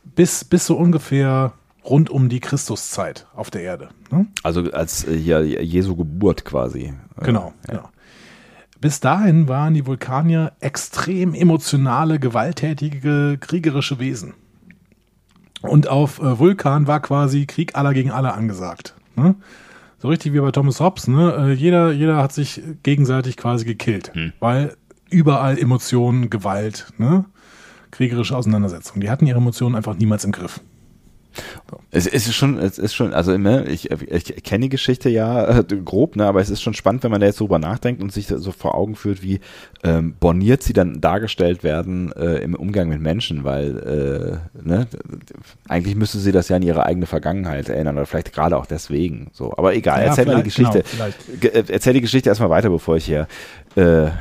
[0.03, 1.53] bis, bis so ungefähr
[1.85, 3.89] rund um die Christuszeit auf der Erde.
[4.09, 4.25] Ne?
[4.41, 6.93] Also als äh, hier Jesu Geburt quasi.
[7.21, 7.73] Genau, ja.
[7.73, 7.89] genau.
[8.85, 14.35] Bis dahin waren die Vulkanier extrem emotionale, gewalttätige, kriegerische Wesen.
[15.63, 18.93] Und auf äh, Vulkan war quasi Krieg aller gegen alle angesagt.
[19.15, 19.33] Ne?
[19.97, 21.07] So richtig wie bei Thomas Hobbes.
[21.07, 21.33] Ne?
[21.35, 24.33] Äh, jeder, jeder hat sich gegenseitig quasi gekillt, hm.
[24.39, 24.77] weil
[25.09, 27.25] überall Emotionen, Gewalt, ne?
[27.89, 29.01] kriegerische Auseinandersetzungen.
[29.01, 30.61] Die hatten ihre Emotionen einfach niemals im Griff.
[31.69, 31.79] So.
[31.91, 35.63] Es ist schon, es ist schon, also ne, ich, ich kenne die Geschichte ja äh,
[35.63, 38.27] grob, ne, aber es ist schon spannend, wenn man da jetzt drüber nachdenkt und sich
[38.27, 39.39] so vor Augen führt, wie
[39.83, 44.87] ähm, borniert sie dann dargestellt werden äh, im Umgang mit Menschen, weil äh, ne,
[45.67, 49.29] eigentlich müsste sie das ja an ihre eigene Vergangenheit erinnern oder vielleicht gerade auch deswegen.
[49.33, 50.83] So, aber egal, ja, erzähl mal die Geschichte.
[51.39, 53.27] Genau, äh, erzähl die Geschichte erstmal weiter, bevor ich hier
[53.75, 54.11] äh,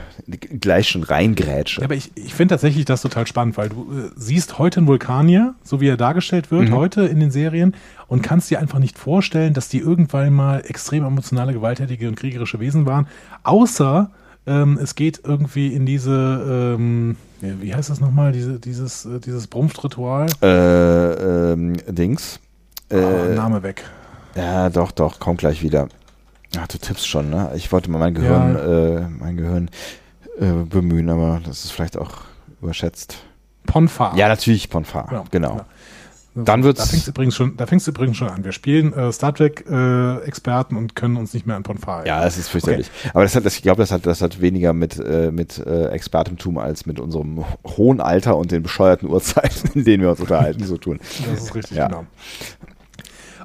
[0.60, 1.80] gleich schon reingrätsche.
[1.80, 4.86] Ja, aber ich, ich finde tatsächlich das total spannend, weil du äh, siehst heute einen
[4.86, 6.74] Vulkanier, so wie er dargestellt wird, mhm.
[6.74, 7.74] heute in den Serien,
[8.08, 12.60] und kannst dir einfach nicht vorstellen, dass die irgendwann mal extrem emotionale, gewalttätige und kriegerische
[12.60, 13.06] Wesen waren,
[13.42, 14.10] außer
[14.46, 19.46] ähm, es geht irgendwie in diese, ähm, wie heißt das nochmal, diese, dieses, äh, dieses
[19.46, 20.26] Brumpfritual?
[20.42, 22.40] Äh, ähm, Dings.
[22.90, 23.84] Äh, oh, Name weg.
[24.34, 25.88] Ja, doch, doch, kommt gleich wieder.
[26.60, 27.52] Ach, du tippst schon, ne?
[27.54, 28.98] Ich wollte mal mein Gehirn, ja.
[28.98, 29.70] äh, mein Gehirn
[30.38, 32.22] äh, bemühen, aber das ist vielleicht auch
[32.60, 33.18] überschätzt.
[33.66, 34.16] Ponfar.
[34.16, 35.24] Ja, natürlich Ponfar, genau.
[35.30, 35.56] genau.
[35.56, 35.66] Ja.
[36.36, 36.80] Dann wird's.
[36.80, 38.44] Da fängst du übrigens schon, da fängst du übrigens schon an.
[38.44, 42.06] Wir spielen äh, Star Trek äh, Experten und können uns nicht mehr an Ponfar.
[42.06, 42.90] Ja, das ist fürchterlich.
[42.98, 43.10] Okay.
[43.14, 45.88] Aber das hat, das, ich glaube, das hat, das hat weniger mit äh, mit äh,
[45.90, 47.44] Expertentum als mit unserem
[47.76, 50.98] hohen Alter und den bescheuerten Uhrzeiten, in denen wir uns unterhalten, zu tun.
[51.30, 51.86] Das ist richtig, ja.
[51.86, 52.06] genau.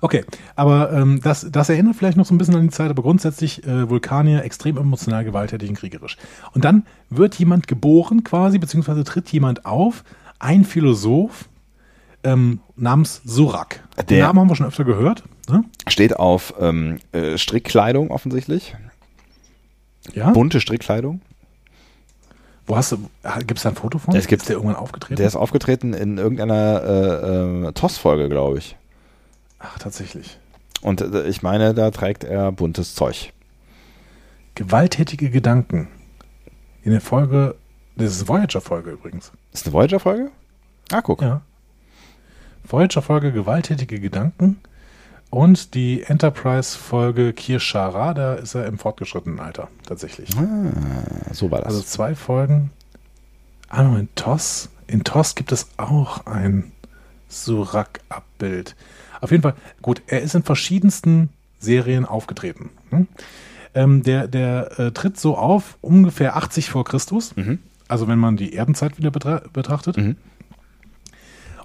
[0.02, 0.24] Okay,
[0.56, 3.66] aber ähm, das, das erinnert vielleicht noch so ein bisschen an die Zeit, aber grundsätzlich
[3.68, 6.18] äh, Vulkanier extrem emotional, gewalttätig und kriegerisch.
[6.54, 10.04] Und dann wird jemand geboren quasi, beziehungsweise tritt jemand auf,
[10.40, 11.50] ein Philosoph
[12.24, 13.82] ähm, namens Surak.
[14.10, 15.24] Den Namen haben wir schon öfter gehört.
[15.50, 15.64] Ne?
[15.88, 18.76] Steht auf ähm, äh, Strickkleidung offensichtlich.
[20.14, 20.32] Ja.
[20.32, 21.22] Bunte Strickkleidung.
[22.66, 22.98] Wo hast du,
[23.48, 24.16] gibt es da ein Foto von?
[24.16, 25.16] Es gibt- ist der irgendwann aufgetreten?
[25.16, 28.76] Der ist aufgetreten in irgendeiner äh, äh, TOS-Folge, glaube ich.
[29.60, 30.40] Ach, tatsächlich.
[30.82, 33.34] Und äh, ich meine, da trägt er buntes Zeug.
[34.56, 35.88] Gewalttätige Gedanken.
[36.84, 37.56] In der Folge,
[37.96, 39.32] das ist Voyager-Folge übrigens.
[39.54, 40.32] Ist eine Voyager-Folge?
[40.92, 41.22] Ah, guck.
[41.22, 41.42] Ja.
[42.64, 44.60] Voyager-Folge Gewalttätige Gedanken
[45.30, 50.30] und die Enterprise-Folge Kirshara, da ist er im fortgeschrittenen Alter, tatsächlich.
[50.38, 51.68] Ah, so war das.
[51.68, 52.72] Also zwei Folgen.
[53.70, 54.70] Ah, in TOS.
[54.88, 56.72] In TOS gibt es auch ein
[57.28, 58.76] Surak-Abbild.
[59.22, 62.70] Auf jeden Fall, gut, er ist in verschiedensten Serien aufgetreten.
[62.90, 63.08] Hm?
[63.76, 67.36] Ähm, der der äh, tritt so auf, ungefähr 80 vor Christus.
[67.36, 67.60] Mhm.
[67.88, 69.98] Also wenn man die Erdenzeit wieder betra betrachtet.
[69.98, 70.16] Mhm.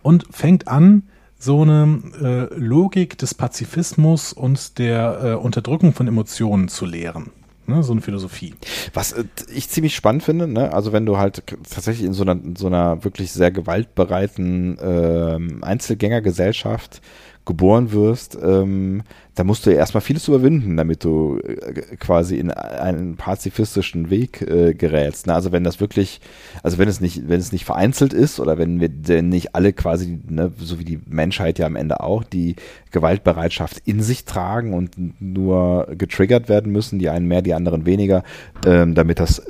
[0.02, 1.04] Und fängt an,
[1.38, 7.30] so eine äh, Logik des Pazifismus und der äh, Unterdrückung von Emotionen zu lehren.
[7.66, 7.82] Ne?
[7.82, 8.54] So eine Philosophie.
[8.92, 9.24] Was äh,
[9.54, 10.72] ich ziemlich spannend finde, ne?
[10.72, 15.64] also wenn du halt tatsächlich in so einer, in so einer wirklich sehr gewaltbereiten ähm,
[15.64, 17.00] Einzelgängergesellschaft
[17.46, 19.02] geboren wirst, ähm,
[19.34, 24.40] da musst du ja erstmal vieles überwinden, damit du äh, quasi in einen pazifistischen Weg
[24.42, 25.26] äh, gerätst.
[25.26, 25.34] Ne?
[25.34, 26.20] Also wenn das wirklich,
[26.62, 29.72] also wenn es nicht, wenn es nicht vereinzelt ist oder wenn wir denn nicht alle
[29.72, 32.56] quasi, ne, so wie die Menschheit ja am Ende auch, die
[32.92, 38.22] Gewaltbereitschaft in sich tragen und nur getriggert werden müssen, die einen mehr, die anderen weniger,
[38.64, 39.42] ähm, damit das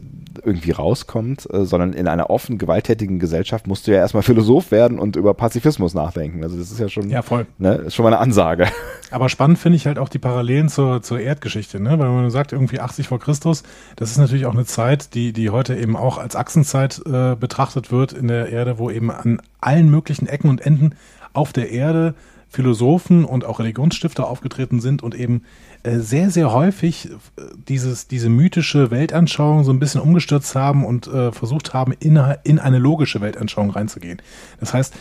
[0.44, 4.98] irgendwie rauskommt, äh, sondern in einer offen gewalttätigen Gesellschaft musst du ja erstmal Philosoph werden
[4.98, 6.42] und über Pazifismus nachdenken.
[6.42, 7.46] Also das ist ja schon, Ja, voll.
[7.58, 8.66] ne, ist schon mal eine Ansage.
[9.10, 11.98] Aber spannend finde ich halt auch die Parallelen zur, zur Erdgeschichte, ne?
[11.98, 13.62] Weil man sagt irgendwie 80 vor Christus,
[13.96, 17.92] das ist natürlich auch eine Zeit, die, die heute eben auch als Achsenzeit äh, betrachtet
[17.92, 20.94] wird in der Erde, wo eben an allen möglichen Ecken und Enden
[21.32, 22.14] auf der Erde
[22.54, 25.42] Philosophen und auch Religionsstifter aufgetreten sind und eben
[25.82, 31.08] äh, sehr, sehr häufig äh, dieses, diese mythische Weltanschauung so ein bisschen umgestürzt haben und
[31.08, 34.22] äh, versucht haben, in, in eine logische Weltanschauung reinzugehen.
[34.60, 34.94] Das heißt,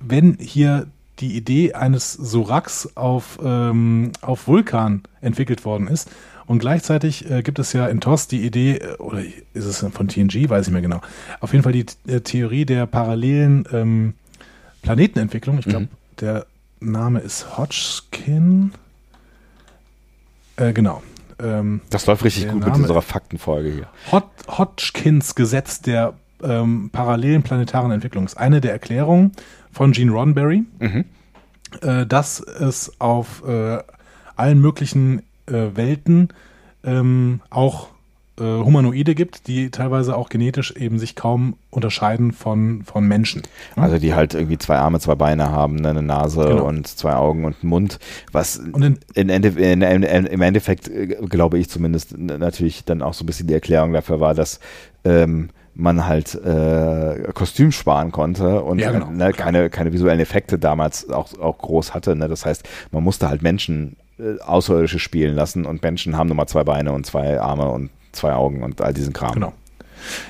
[0.00, 0.88] wenn hier
[1.20, 6.10] die Idee eines Suraks auf, ähm, auf Vulkan entwickelt worden ist.
[6.46, 9.22] Und gleichzeitig äh, gibt es ja in TOS die Idee, äh, oder
[9.54, 11.00] ist es von TNG, weiß ich mehr genau,
[11.40, 14.14] auf jeden Fall die äh, Theorie der parallelen ähm,
[14.82, 15.58] Planetenentwicklung.
[15.58, 15.88] Ich glaube,
[16.20, 16.46] der
[16.80, 18.72] Name ist Hodgkin.
[20.56, 21.02] Äh, genau.
[21.38, 23.86] Ähm, Das läuft richtig gut mit Name- unserer Faktenfolge hier.
[24.10, 29.32] Hod Hodgkins Gesetz der ähm, parallelen planetaren Entwicklung ist eine der Erklärungen
[29.72, 31.04] von Gene Roddenberry, Mhm.
[31.82, 33.78] äh, dass es auf äh,
[34.36, 36.28] allen möglichen äh, Welten
[36.84, 37.88] ähm, auch
[38.38, 43.42] äh, Humanoide gibt, die teilweise auch genetisch eben sich kaum unterscheiden von, von Menschen.
[43.76, 46.66] Also die halt irgendwie zwei Arme, zwei Beine haben, ne, eine Nase Genau.
[46.66, 47.98] und zwei Augen und einen Mund,
[48.32, 48.82] was Und
[49.14, 53.46] in, in in, im Endeffekt, äh, glaube ich zumindest, natürlich dann auch so ein bisschen
[53.46, 54.58] die Erklärung dafür war, dass
[55.04, 60.58] ähm, man halt äh, Kostüm sparen konnte und Ja, genau, ne, keine, keine visuellen Effekte
[60.58, 62.16] damals auch, auch groß hatte.
[62.16, 62.28] Ne?
[62.28, 66.64] Das heißt, man musste halt Menschen äh, Außerirdische spielen lassen und Menschen haben nochmal zwei
[66.64, 69.32] Beine und zwei Arme und zwei Augen und all diesen Kram.
[69.32, 69.52] Genau.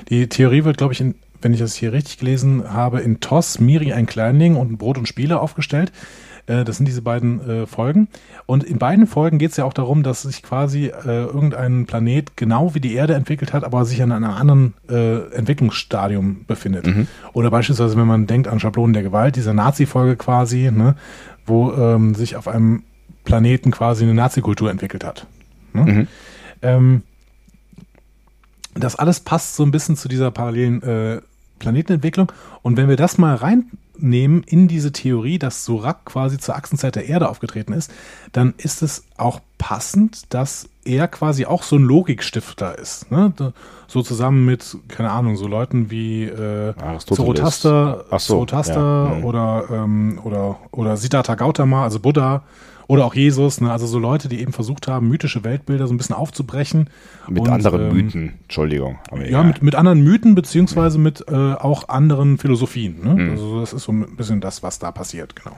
[0.09, 3.59] Die Theorie wird, glaube ich, in, wenn ich das hier richtig gelesen habe, in TOS,
[3.59, 5.91] Miri ein Kleinling und ein Brot und Spiele aufgestellt.
[6.47, 8.07] Äh, das sind diese beiden äh, Folgen.
[8.45, 12.35] Und in beiden Folgen geht es ja auch darum, dass sich quasi äh, irgendein Planet
[12.37, 16.87] genau wie die Erde entwickelt hat, aber sich an einem anderen äh, Entwicklungsstadium befindet.
[17.33, 20.95] Oder beispielsweise, wenn man denkt an Schablonen der Gewalt, dieser Nazi-Folge quasi, ne,
[21.45, 22.83] wo ähm, sich auf einem
[23.23, 25.27] Planeten quasi eine Nazi-Kultur entwickelt hat.
[25.73, 25.83] Ne?
[25.83, 26.07] Mhm.
[26.61, 27.03] Ähm,
[28.73, 31.21] das alles passt so ein bisschen zu dieser parallelen äh,
[31.59, 32.31] Planetenentwicklung.
[32.61, 33.35] Und wenn wir das mal
[34.01, 37.91] reinnehmen in diese Theorie, dass Surak quasi zur Achsenzeit der Erde aufgetreten ist,
[38.31, 43.11] dann ist es auch passend, dass er quasi auch so ein Logikstifter ist.
[43.11, 43.33] Ne?
[43.87, 46.73] So zusammen mit, keine Ahnung, so Leuten wie äh,
[48.09, 49.25] Ach so, Zoroaster ja, mhm.
[49.25, 52.43] oder, ähm, oder, oder Siddhartha Gautama, also Buddha.
[52.91, 53.71] Oder auch Jesus, ne?
[53.71, 56.89] also so Leute, die eben versucht haben, mythische Weltbilder so ein bisschen aufzubrechen.
[57.29, 58.99] Mit Und, anderen ähm, Mythen, Entschuldigung.
[59.13, 59.45] ja, egal.
[59.45, 62.97] mit, mit anderen Mythen, beziehungsweise mit äh, auch anderen Philosophien.
[63.01, 63.15] Ne?
[63.15, 63.29] Mhm.
[63.29, 65.55] Also das ist so ein bisschen das, was da passiert, genau.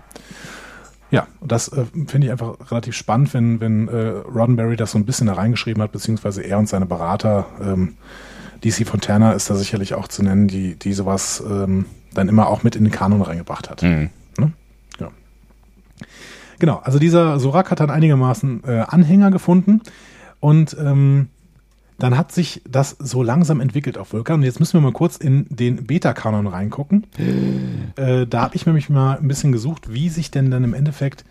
[1.09, 5.05] Ja, das äh, finde ich einfach relativ spannend, wenn, wenn äh, Roddenberry das so ein
[5.05, 7.47] bisschen da reingeschrieben hat, beziehungsweise er und seine Berater.
[7.59, 7.95] Ähm,
[8.63, 12.61] DC Fontana ist da sicherlich auch zu nennen, die, die sowas ähm, dann immer auch
[12.61, 13.81] mit in den Kanon reingebracht hat.
[13.81, 14.11] Mhm.
[16.63, 19.81] Genau, also dieser Sorak hat dann einigermaßen äh, Anhänger gefunden
[20.39, 21.27] und ähm,
[21.99, 24.35] dann hat sich das so langsam entwickelt auf Vulkan.
[24.35, 27.05] Und jetzt müssen wir mal kurz in den Beta-Kanon reingucken.
[27.97, 31.25] äh, da habe ich nämlich mal ein bisschen gesucht, wie sich denn dann im Endeffekt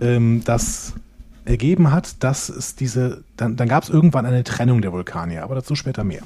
[0.00, 0.94] ähm, das
[1.44, 5.56] ergeben hat, dass es diese, dann, dann gab es irgendwann eine Trennung der Vulkanier, aber
[5.56, 6.22] dazu später mehr.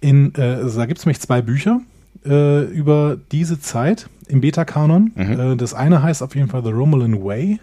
[0.00, 1.82] In, äh, also da gibt es nämlich zwei Bücher
[2.24, 5.12] äh, über diese Zeit im Beta-Kanon.
[5.16, 7.60] Äh, das eine heißt auf jeden Fall The Romulan Way.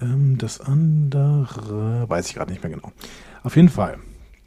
[0.00, 2.92] Ähm, das andere weiß ich gerade nicht mehr genau.
[3.42, 3.98] Auf jeden Fall.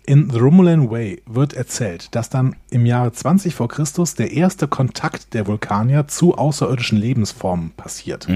[0.06, 4.68] In The Romulan Way wird erzählt, dass dann im Jahre 20 vor Christus der erste
[4.68, 8.28] Kontakt der Vulkanier zu außerirdischen Lebensformen passiert.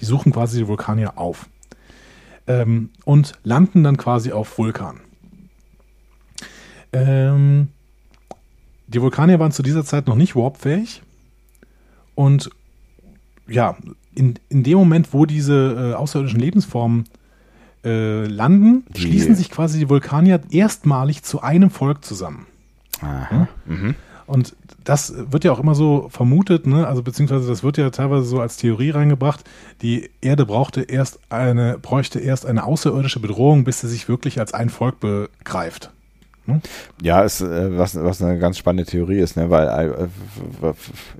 [0.00, 1.48] Die suchen quasi die Vulkanier auf
[2.46, 5.00] ähm, und landen dann quasi auf Vulkan.
[6.92, 7.68] Ähm,
[8.88, 11.02] die Vulkanier waren zu dieser Zeit noch nicht warpfähig
[12.14, 12.50] und
[13.48, 13.76] ja,
[14.14, 17.04] in, in dem Moment, wo diese äh, außerirdischen Lebensformen
[17.84, 22.46] äh, landen, Die- schließen sich quasi die Vulkanier erstmalig zu einem Volk zusammen.
[23.02, 23.46] Aha.
[24.26, 26.86] Und das wird ja auch immer so vermutet, ne?
[26.88, 29.44] also beziehungsweise das wird ja teilweise so als Theorie reingebracht,
[29.82, 34.54] die Erde brauchte erst eine, bräuchte erst eine außerirdische Bedrohung, bis sie sich wirklich als
[34.54, 35.90] ein Volk begreift.
[37.02, 39.50] Ja, ist, äh, was, was eine ganz spannende Theorie ist, ne?
[39.50, 40.06] weil äh,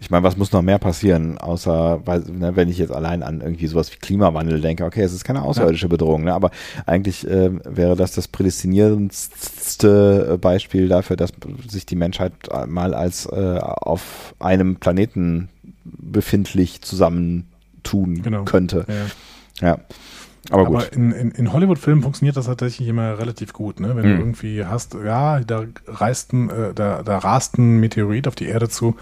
[0.00, 3.40] ich meine, was muss noch mehr passieren, außer, weil, ne, wenn ich jetzt allein an
[3.40, 6.34] irgendwie sowas wie Klimawandel denke, okay, es ist keine außerirdische Bedrohung, ne?
[6.34, 6.50] aber
[6.86, 11.32] eigentlich äh, wäre das das prädestinierendste Beispiel dafür, dass
[11.68, 12.32] sich die Menschheit
[12.66, 15.48] mal als äh, auf einem Planeten
[15.84, 18.44] befindlich zusammentun Genau.
[18.44, 18.84] könnte.
[19.60, 19.68] Ja.
[19.68, 19.78] Ja.
[20.50, 20.76] Aber gut.
[20.76, 23.96] Aber in, in, in Hollywood-Filmen funktioniert das tatsächlich immer relativ gut, ne?
[23.96, 24.10] Wenn Hm.
[24.12, 28.68] du irgendwie hast, ja, da reisten, äh, da, da rast ein Meteorit auf die Erde
[28.68, 28.96] zu.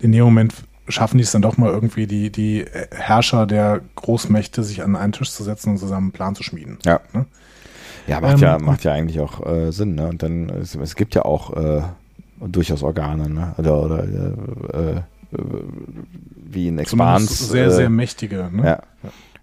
[0.00, 0.54] In dem Moment
[0.88, 5.12] schaffen die es dann doch mal irgendwie, die, die Herrscher der Großmächte sich an einen
[5.12, 6.78] Tisch zu setzen und zusammen einen Plan zu schmieden.
[6.84, 7.00] Ja.
[7.12, 7.26] Ne?
[8.06, 10.08] Ja, macht Ähm, ja, macht ja eigentlich auch äh, Sinn, ne?
[10.08, 11.82] Und dann, es, es gibt ja auch äh,
[12.40, 13.54] durchaus Organe, ne?
[13.58, 15.00] Oder, oder äh, äh,
[16.50, 17.26] wie in Expanse.
[17.26, 18.48] Zumindest sehr, äh, sehr mächtige.
[18.50, 18.64] Ne?
[18.64, 18.82] Ja.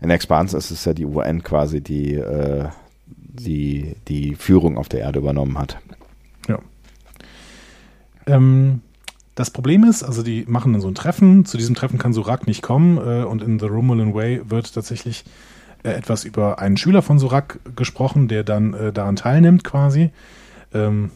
[0.05, 2.69] In Expanse ist es ja die UN quasi, die, äh,
[3.07, 5.79] die die Führung auf der Erde übernommen hat.
[6.47, 6.59] Ja.
[8.27, 8.81] Ähm,
[9.33, 11.43] das Problem ist, also die machen dann so ein Treffen.
[11.45, 15.25] Zu diesem Treffen kann Surak nicht kommen äh, und in The Romulan Way wird tatsächlich
[15.81, 20.11] äh, etwas über einen Schüler von Surak gesprochen, der dann äh, daran teilnimmt quasi.
[20.71, 21.09] Ähm,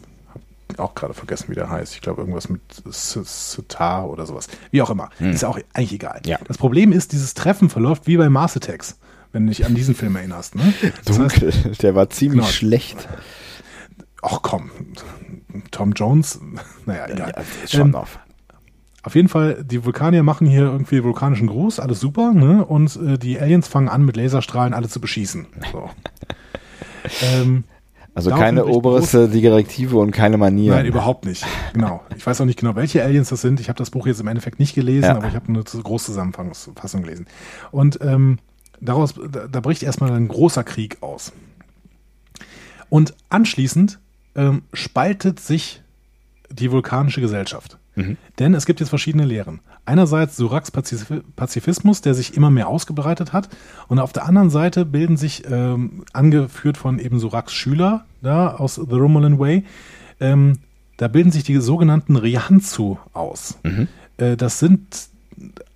[0.78, 1.94] auch gerade vergessen, wie der heißt.
[1.96, 2.62] Ich glaube irgendwas mit
[2.92, 4.48] Sitar oder sowas.
[4.72, 5.10] Wie auch immer.
[5.20, 6.22] Ist auch eigentlich egal.
[6.26, 6.38] Ja.
[6.48, 8.98] Das Problem ist, dieses Treffen verläuft wie bei Mars Attacks,
[9.32, 10.56] wenn du dich an diesen Film erinnerst.
[10.56, 10.74] Ne?
[11.06, 11.52] Das heißt, Dunkel,
[11.82, 12.52] der war ziemlich Genau.
[12.52, 13.08] schlecht.
[14.22, 14.70] ach komm,
[15.72, 16.40] Tom Jones,
[16.86, 17.34] naja, egal.
[17.36, 18.20] Ja, ist schon Ähm, auf.
[19.02, 22.66] Auf jeden Fall, die Vulkanier machen hier irgendwie vulkanischen Gruß, alles super, ne?
[22.66, 25.48] Und äh, die Aliens fangen an, mit Laserstrahlen alle zu beschießen.
[25.72, 25.90] So.
[27.34, 27.64] ähm,
[28.20, 30.76] Also daraufhin keine oberste Direktive und keine Manieren.
[30.78, 31.46] nein, überhaupt nicht.
[31.74, 32.02] Genau.
[32.16, 33.60] Ich weiß auch nicht genau, welche Aliens das sind.
[33.60, 35.16] Ich habe das Buch jetzt im Endeffekt nicht gelesen, Ja.
[35.16, 37.26] aber ich habe eine zu- Großzusammenfassung gelesen.
[37.72, 38.38] Und ähm,
[38.80, 41.32] daraus, da, da bricht erstmal ein großer Krieg aus.
[42.90, 44.00] Und anschließend
[44.36, 45.82] ähm, spaltet sich
[46.52, 47.79] die vulkanische Gesellschaft.
[48.40, 49.60] Denn es gibt jetzt verschiedene Lehren.
[49.86, 53.50] Einerseits Suraks Pazif Pazifismus, der sich immer mehr ausgebreitet hat.
[53.88, 58.76] Und auf der anderen Seite bilden sich, ähm, angeführt von eben Suraks Schüler da aus
[58.76, 59.64] The Romulan Way,
[60.20, 60.60] ähm,
[60.98, 63.58] da bilden sich die sogenannten Rianzu aus.
[64.18, 65.10] Äh, das sind,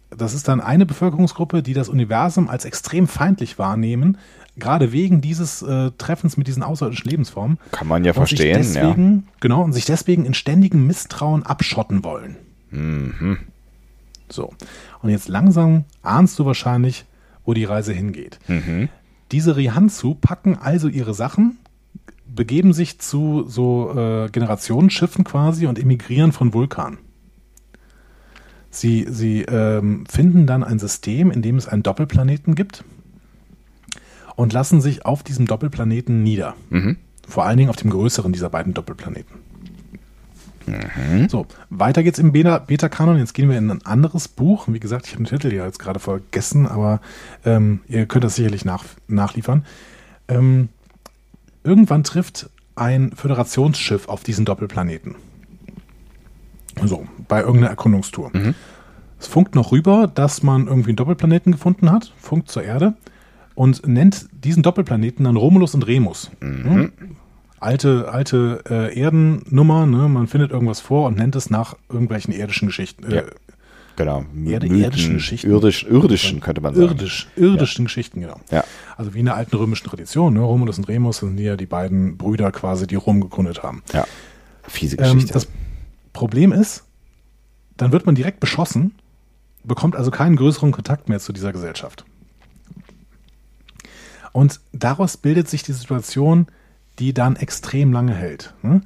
[0.10, 4.18] das ist dann eine Bevölkerungsgruppe, die das Universum als extrem feindlich wahrnehmen,
[4.58, 7.58] gerade wegen dieses äh, Treffens mit diesen außerirdischen Lebensformen.
[7.72, 8.88] Kann man ja Und sich verstehen, ja.
[8.88, 12.36] deswegen, Genau, und sich deswegen in ständigem Misstrauen abschotten wollen.
[12.72, 13.40] Mhm.
[14.30, 14.54] So.
[15.02, 17.06] Und jetzt langsam ahnst du wahrscheinlich,
[17.46, 18.40] wo die Reise hingeht.
[18.48, 18.90] Mhm.
[19.32, 21.58] Diese Rihanzu packen also ihre Sachen,
[22.26, 26.98] begeben sich zu so äh, Generationsschiffen quasi und emigrieren von Vulkan.
[28.70, 32.84] Sie, sie ähm, finden dann ein System, in dem es einen Doppelplaneten gibt
[34.36, 36.56] und lassen sich auf diesem Doppelplaneten nieder.
[36.70, 36.98] Mhm.
[37.28, 39.38] Vor allen Dingen auf dem größeren dieser beiden Doppelplaneten.
[40.66, 41.30] Mhm.
[41.30, 43.18] So, weiter geht's im Beta- Beta-Kanon.
[43.18, 44.66] Jetzt gehen wir in ein anderes Buch.
[44.68, 47.02] Wie gesagt, ich habe den Titel ja jetzt gerade vergessen, aber
[47.46, 49.66] ähm, ihr könnt das sicherlich nach, nachliefern.
[50.28, 50.70] Ähm,
[51.64, 55.16] irgendwann trifft ein Föderationsschiff auf diesen Doppelplaneten.
[56.84, 58.32] So, bei irgendeiner Erkundungstour.
[59.20, 62.94] Es funkt noch rüber, dass man irgendwie einen Doppelplaneten gefunden hat, funkt zur Erde
[63.56, 66.32] und nennt diesen Doppelplaneten dann Romulus und Remus.
[66.42, 66.92] Hm?
[67.60, 70.10] Alte, alte äh, Erdennummer, ne?
[70.10, 73.22] man findet irgendwas vor und nennt es nach irgendwelchen irdischen Geschichten, äh, Ja.
[73.96, 74.26] Genau.
[74.46, 75.52] Erde, Mythen, irdischen Geschichten.
[75.52, 76.88] Irdisch, irdischen könnte man sagen.
[76.88, 78.40] Irdisch, irdischen Geschichten, genau.
[78.50, 78.64] Ja.
[78.98, 80.40] Also wie in der alten römischen Tradition, ne?
[80.40, 83.84] Romulus und Remus sind ja die beiden Brüder quasi, die Rom gegründet haben.
[83.94, 84.06] Ja.
[84.68, 85.34] Fiese Ähm, Geschichte.
[85.34, 85.48] das
[86.12, 86.86] Problem ist,
[87.78, 88.96] dann wird man direkt beschossen,
[89.64, 92.04] bekommt also keinen größeren Kontakt mehr zu dieser Gesellschaft.
[94.34, 96.48] Und daraus bildet sich die Situation,
[97.00, 98.54] die dann extrem lange hält.
[98.62, 98.82] ne?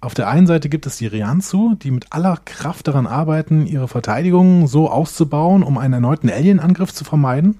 [0.00, 3.88] Auf der einen Seite gibt es die Rianzu, die mit aller Kraft daran arbeiten, ihre
[3.88, 7.58] Verteidigung so auszubauen, um einen erneuten Alien-Angriff zu vermeiden.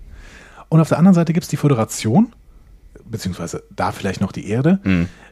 [0.68, 2.28] Und auf der anderen Seite gibt es die Föderation,
[3.10, 4.78] beziehungsweise da vielleicht noch die Erde,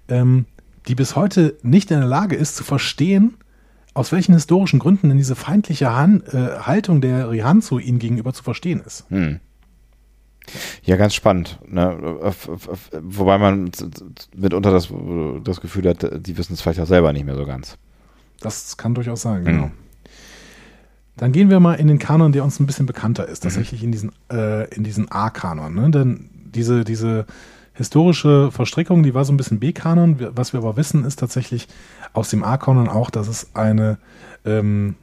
[0.09, 0.46] ähm,
[0.88, 3.34] die bis heute nicht in der Lage ist zu verstehen,
[3.94, 8.42] aus welchen historischen Gründen denn diese feindliche Han äh, Haltung der Rihanzu ihnen gegenüber zu
[8.42, 9.04] verstehen ist.
[10.84, 11.59] Ja, ganz spannend.
[11.66, 12.32] Ne?
[13.03, 13.70] Wobei man
[14.34, 14.88] mitunter das,
[15.42, 17.76] das Gefühl hat, die wissen es vielleicht auch selber nicht mehr so ganz.
[18.40, 19.70] Das kann durchaus sein, genau.
[21.16, 23.90] Dann gehen wir mal in den Kanon, der uns ein bisschen bekannter ist, tatsächlich in
[23.90, 25.74] diesen, äh, in diesen A-Kanon.
[25.74, 25.90] Ne?
[25.90, 27.24] Denn diese, diese
[27.72, 30.16] historische Verstrickung, die war so ein bisschen B-Kanon.
[30.36, 31.68] Was wir aber wissen, ist tatsächlich
[32.12, 33.97] aus dem A-Kanon auch, dass es eine
[34.44, 34.97] ähm,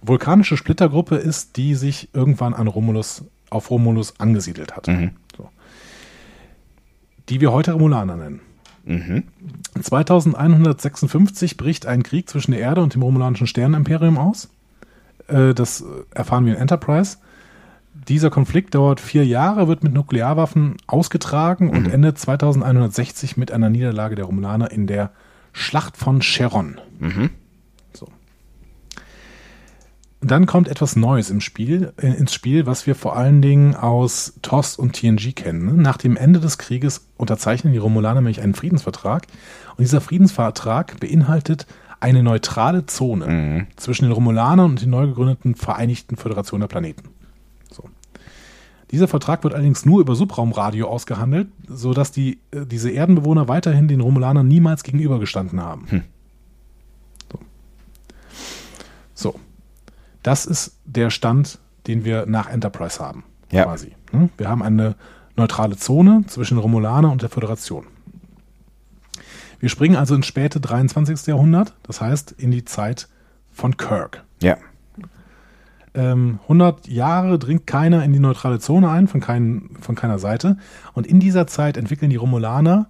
[0.00, 4.86] vulkanische Splittergruppe ist, die sich irgendwann an Romulus, auf Romulus angesiedelt hat.
[5.36, 5.48] So.
[7.28, 8.40] Die wir heute Romulaner nennen.
[9.80, 14.48] 2156 bricht ein Krieg zwischen der Erde und dem romulanischen Sternenimperium aus.
[15.28, 15.84] Äh, Das
[16.14, 17.18] erfahren wir in Enterprise.
[18.08, 24.14] Dieser Konflikt dauert vier Jahre, wird mit Nuklearwaffen ausgetragen und endet 2160 mit einer Niederlage
[24.14, 25.10] der Romulaner in der
[25.52, 26.80] Schlacht von Cheron.
[27.00, 27.28] So.
[30.22, 34.34] Dann kommt etwas Neues im Spiel, äh, ins Spiel, was wir vor allen Dingen aus
[34.42, 35.64] TOS und TNG kennen.
[35.64, 35.72] ne?
[35.72, 39.26] Nach dem Ende des Krieges unterzeichnen die Romulaner nämlich einen Friedensvertrag.
[39.70, 41.66] Und dieser Friedensvertrag beinhaltet
[42.00, 47.10] eine neutrale Zone zwischen den Romulanern und den neu gegründeten Vereinigten Föderation der Planeten.
[47.70, 47.84] So.
[48.90, 54.00] Dieser Vertrag wird allerdings nur über Subraumradio ausgehandelt, sodass die, äh, diese Erdenbewohner weiterhin den
[54.00, 55.86] Romulanern niemals gegenübergestanden haben.
[57.30, 57.38] So.
[59.14, 59.40] so.
[60.22, 63.24] Das ist der Stand, den wir nach Enterprise haben.
[63.50, 63.64] Ja.
[63.64, 63.94] Quasi.
[64.12, 64.28] ne?
[64.36, 64.94] Wir haben eine
[65.36, 67.86] neutrale Zone zwischen Romulaner und der Föderation.
[69.58, 71.26] Wir springen also ins späte 23.
[71.26, 73.08] Jahrhundert, das heißt in die Zeit
[73.52, 74.24] von Kirk.
[74.42, 74.56] Ja.
[75.92, 80.56] Ähm, 100 Jahre dringt keiner in die neutrale Zone ein, von, kein, von keiner Seite.
[80.94, 82.88] Und in dieser Zeit entwickeln die Romulaner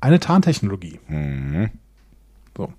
[0.00, 0.98] eine Tarntechnologie.
[2.56, 2.72] So.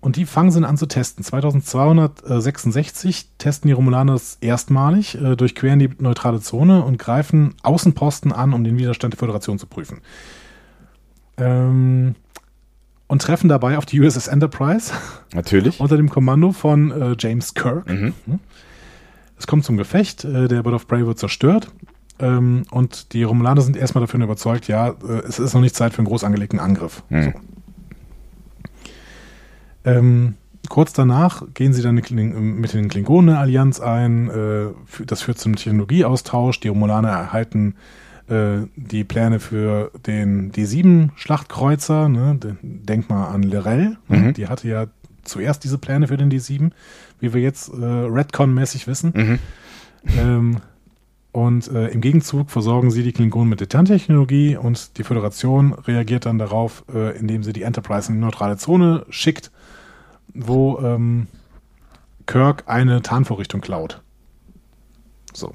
[0.00, 1.22] Und die fangen sie an zu testen.
[1.22, 8.54] 2266 testen die Romulaner das erstmalig, äh, durchqueren die neutrale Zone und greifen Außenposten an,
[8.54, 10.00] um den Widerstand der Föderation zu prüfen.
[11.36, 12.14] Ähm,
[13.08, 14.92] und treffen dabei auf die USS Enterprise
[15.34, 15.80] Natürlich.
[15.80, 17.88] unter dem Kommando von äh, James Kirk.
[17.88, 18.14] Hm?
[19.36, 21.70] Es kommt zum Gefecht, äh, der Bird of Prey wird zerstört.
[22.20, 25.92] Ähm, und die Romulaner sind erstmal davon überzeugt, ja, äh, es ist noch nicht Zeit
[25.92, 27.02] für einen groß angelegten Angriff.
[27.24, 27.32] So.
[29.84, 30.34] Ähm,
[30.68, 34.28] kurz danach gehen sie dann mit den Klingonen eine Allianz ein.
[34.28, 36.60] Äh, das führt zum Technologieaustausch.
[36.60, 37.74] Die Romulaner erhalten
[38.28, 42.08] äh, die Pläne für den D7-Schlachtkreuzer.
[42.08, 42.36] Ne?
[42.42, 43.96] De- Denk mal an Lorel.
[44.08, 44.32] Ne?
[44.32, 44.86] Die hatte ja
[45.24, 46.70] zuerst diese Pläne für den D7,
[47.20, 49.12] wie wir jetzt äh, Redcon-mäßig wissen.
[50.18, 50.56] Ähm,
[51.32, 56.26] und äh, im Gegenzug versorgen sie die Klingonen mit der Tarntechnologie und die Föderation reagiert
[56.26, 59.52] dann darauf, äh, indem sie die Enterprise in die neutrale Zone schickt,
[60.34, 61.26] wo ähm,
[62.26, 64.02] Kirk eine Tarnvorrichtung klaut.
[65.32, 65.54] So.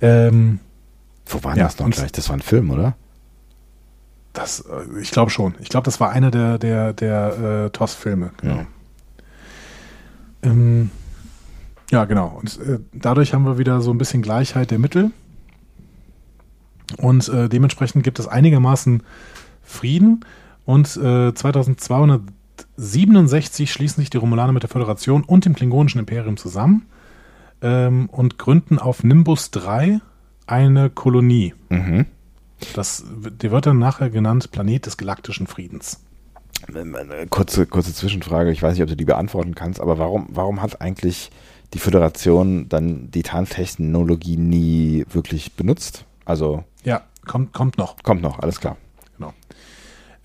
[0.00, 0.60] Ähm,
[1.26, 2.12] Wo war Ja, das noch gleich?
[2.12, 2.96] Das war ein Film, oder?
[4.34, 5.54] das, äh, ich glaube schon.
[5.60, 8.32] Ich glaube, das war einer der, der, der äh, TOS-Filme.
[8.40, 8.56] Genau.
[8.56, 8.66] Ja.
[10.42, 10.90] Ähm,
[11.90, 12.28] ja, genau.
[12.40, 15.12] Und äh, dadurch haben wir wieder so ein bisschen Gleichheit der Mittel.
[16.98, 19.02] Und äh, dementsprechend gibt es einigermaßen
[19.62, 20.24] Frieden.
[20.66, 21.32] Und äh,
[22.76, 26.86] 2267 schließen sich die Romulaner mit der Föderation und dem Klingonischen Imperium zusammen
[27.62, 30.00] ähm, und gründen auf Nimbus 3
[30.46, 31.54] eine Kolonie.
[31.68, 32.06] Mhm.
[32.74, 33.04] Das,
[33.42, 36.00] die wird dann nachher genannt Planet des galaktischen Friedens.
[36.72, 40.62] Äh, Kurze, kurze Zwischenfrage, ich weiß nicht, ob du die beantworten kannst, aber warum, warum
[40.62, 41.30] hat eigentlich
[41.74, 46.06] die Föderation dann die Tarntechnologie nie wirklich benutzt?
[46.24, 47.96] Also, Ja, kommt, kommt noch.
[48.02, 48.76] kommt noch, alles klar.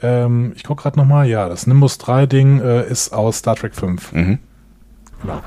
[0.02, 1.28] Ähm, ich gucke gerade nochmal.
[1.28, 4.14] Ja, das Nimbus 3 Ding äh, ist aus Star Trek 5.
[4.14, 4.40] Mhm.
[5.22, 5.42] Genau.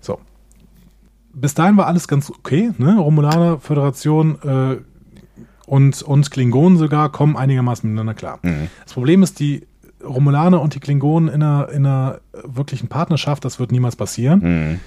[0.00, 0.20] So.
[1.32, 2.72] Bis dahin war alles ganz okay.
[2.78, 2.98] Ne?
[2.98, 4.76] Romulaner, Föderation äh,
[5.66, 8.40] und, und Klingonen sogar kommen einigermaßen miteinander klar.
[8.84, 9.66] Das Problem ist, die
[10.04, 14.80] Romulaner und die Klingonen in einer, in einer wirklichen Partnerschaft, das wird niemals passieren.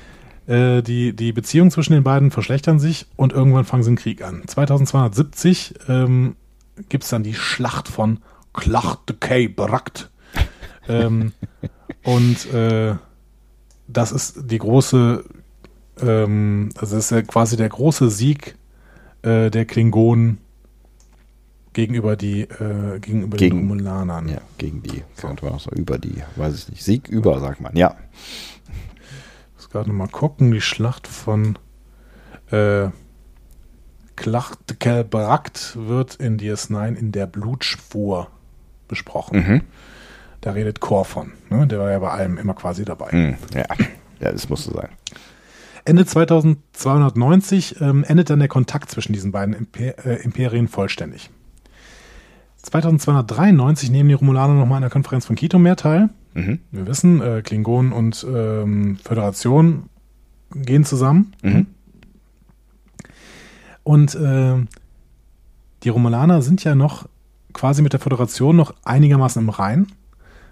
[0.47, 0.53] Mhm.
[0.53, 4.23] Äh, die, die Beziehungen zwischen den beiden verschlechtern sich und irgendwann fangen sie einen Krieg
[4.23, 4.43] an.
[4.45, 6.35] 2270 ähm,
[6.89, 8.19] gibt es dann die Schlacht von
[8.55, 10.09] Clach de Kay Brakt.
[10.87, 11.33] ähm,
[12.03, 12.95] und äh,
[13.87, 15.23] das ist die große,
[16.01, 18.55] ähm, das ist ja quasi der große Sieg
[19.21, 20.39] äh, der Klingonen
[21.73, 24.29] gegenüber die äh, gegenüber Gegen- den Romulanern.
[24.29, 25.03] Ja, gegen die.
[25.17, 26.83] Könnte man auch so über die, weiß ich nicht.
[26.83, 27.75] Sieg über, sagt man.
[27.75, 27.95] Ja.
[28.67, 31.57] Ich muss gerade noch mal gucken, die Schlacht von
[32.51, 32.89] äh,
[34.15, 38.29] Klachtekelbrakt wird in DS9 in der Blutspur
[38.87, 39.37] besprochen.
[39.37, 39.61] Mhm.
[40.41, 41.31] Da redet Kor von.
[41.49, 41.67] Ne?
[41.67, 43.09] Der war ja bei allem immer quasi dabei.
[43.11, 43.35] Mhm.
[43.53, 43.65] Ja.
[44.19, 44.89] Ja, das musste sein.
[45.83, 51.29] Ende 2290 ähm, endet dann der Kontakt zwischen diesen beiden Imper äh, Imperien vollständig.
[52.63, 56.09] 2293 nehmen die Romulaner nochmal an der Konferenz von Kitomer teil.
[56.33, 56.59] Mhm.
[56.71, 59.89] Wir wissen, äh, Klingonen und ähm, Föderation
[60.55, 61.33] gehen zusammen.
[61.43, 61.67] Mhm.
[63.83, 64.55] Und äh,
[65.83, 67.07] die Romulaner sind ja noch
[67.55, 69.87] quasi mit der Föderation noch einigermaßen im Rein.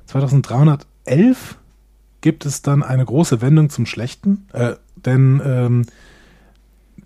[0.08, 1.58] 2311
[2.22, 5.86] gibt es dann eine große Wendung zum Schlechten, äh, denn ähm,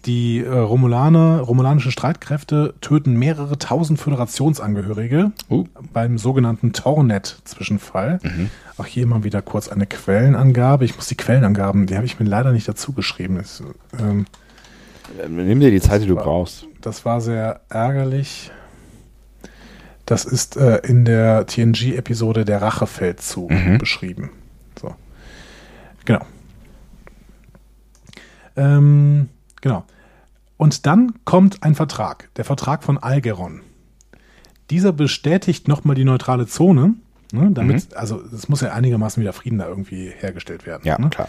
[0.05, 5.65] die äh, Romulaner, romulanische Streitkräfte töten mehrere tausend Föderationsangehörige Uh.
[5.91, 8.19] beim sogenannten Tornet-Zwischenfall.
[8.77, 10.85] Auch hier mal wieder kurz eine Quellenangabe.
[10.85, 13.37] Ich muss die Quellenangaben, die habe ich mir leider nicht dazu geschrieben.
[13.37, 13.63] Das,
[13.99, 14.25] ähm,
[15.21, 16.67] Äh, Nimm dir die Zeit, die du brauchst.
[16.81, 18.51] das war sehr ärgerlich.
[20.07, 23.77] Das ist äh, in der TNG-Episode der Rachefeldzug Mhm.
[23.77, 24.31] beschrieben.
[24.79, 24.95] So.
[26.05, 26.25] Genau.
[28.55, 29.29] Ähm,
[29.61, 29.83] genau.
[30.55, 33.61] Und dann kommt ein Vertrag, der Vertrag von Algeron.
[34.69, 36.95] Dieser bestätigt nochmal die neutrale Zone,
[37.31, 40.81] ne, damit, also es muss ja einigermaßen wieder Frieden da irgendwie hergestellt werden.
[40.85, 41.09] Ja, ne?
[41.09, 41.27] klar.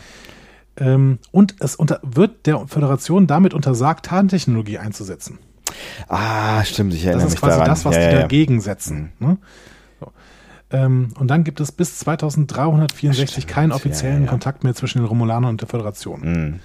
[0.77, 5.39] Ähm, und es unter, wird der Föderation damit untersagt, Tarntechnologie einzusetzen.
[6.09, 7.69] Ah, stimmt, ich erinnere Das ist mich quasi daran.
[7.69, 9.13] das, was ja, die ja, dagegen setzen.
[9.19, 9.37] Ne?
[10.01, 10.13] So.
[10.71, 14.27] Ähm, und dann gibt es bis 2364 Stimmt, keinen offiziellen.
[14.27, 16.21] Kontakt mehr zwischen den Romulanern und der Föderation.
[16.21, 16.61] Mhm.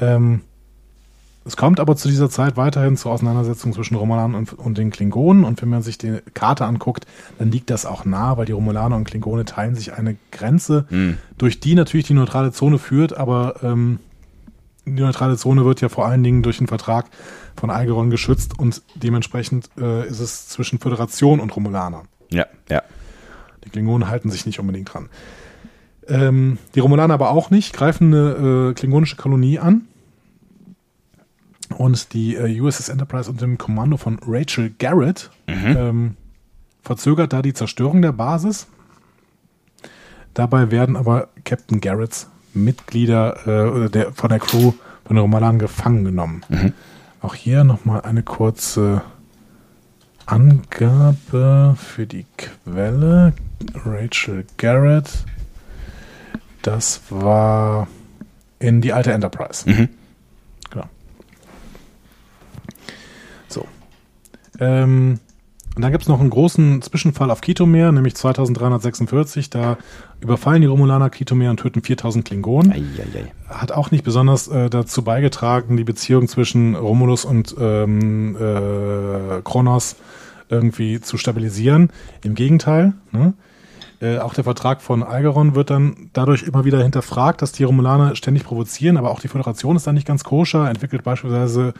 [0.00, 0.40] Ähm,
[1.44, 5.42] es kommt aber zu dieser Zeit weiterhin zur Auseinandersetzung zwischen Romulanern und, und den Klingonen.
[5.44, 7.06] Und wenn man sich die Karte anguckt,
[7.38, 11.16] dann liegt das auch nah, weil die Romulaner und Klingone teilen sich eine Grenze, Mhm.
[11.38, 14.00] durch die natürlich die neutrale Zone führt, aber ähm,
[14.84, 17.06] die neutrale Zone wird ja vor allen Dingen durch den Vertrag
[17.56, 22.04] von Algeron geschützt und dementsprechend äh, ist es zwischen Föderation und Romulaner.
[22.30, 22.82] Ja, ja.
[23.64, 25.08] Die Klingonen halten sich nicht unbedingt dran.
[26.08, 29.82] Ähm, die Romulaner aber auch nicht, greifen eine äh, klingonische Kolonie an.
[31.76, 36.16] Und die äh, USS Enterprise unter dem Kommando von Rachel Garrett ähm,
[36.82, 38.66] verzögert da die Zerstörung der Basis.
[40.34, 44.72] Dabei werden aber Captain Garretts Mitglieder äh, der, von der Crew
[45.04, 46.42] von den Romulanern gefangen genommen.
[47.22, 49.02] Auch hier nochmal eine kurze
[50.26, 53.34] Angabe für die Quelle.
[53.74, 55.24] Rachel Garrett.
[56.62, 57.88] Das war
[58.58, 59.68] in die alte Enterprise.
[59.68, 59.88] Mhm.
[60.70, 60.86] Genau.
[63.48, 63.66] So.
[64.58, 65.20] Ähm,
[65.76, 69.50] und dann gibt es noch einen großen Zwischenfall auf Kitomer, nämlich 2346.
[69.50, 69.78] Da
[70.20, 73.32] überfallen die Romulaner Kitomer und töten 4000 Klingonen Eieiei.
[73.48, 79.96] hat auch nicht besonders äh, dazu beigetragen, die Beziehung zwischen Romulus und ähm, äh, Kronos
[80.48, 81.90] irgendwie zu stabilisieren.
[82.24, 82.94] Im Gegenteil.
[83.12, 83.34] Ne?
[84.00, 88.16] Äh, auch der Vertrag von Algeron wird dann dadurch immer wieder hinterfragt, dass die Romulaner
[88.16, 91.74] ständig provozieren, aber auch die Föderation ist dann nicht ganz koscher, entwickelt beispielsweise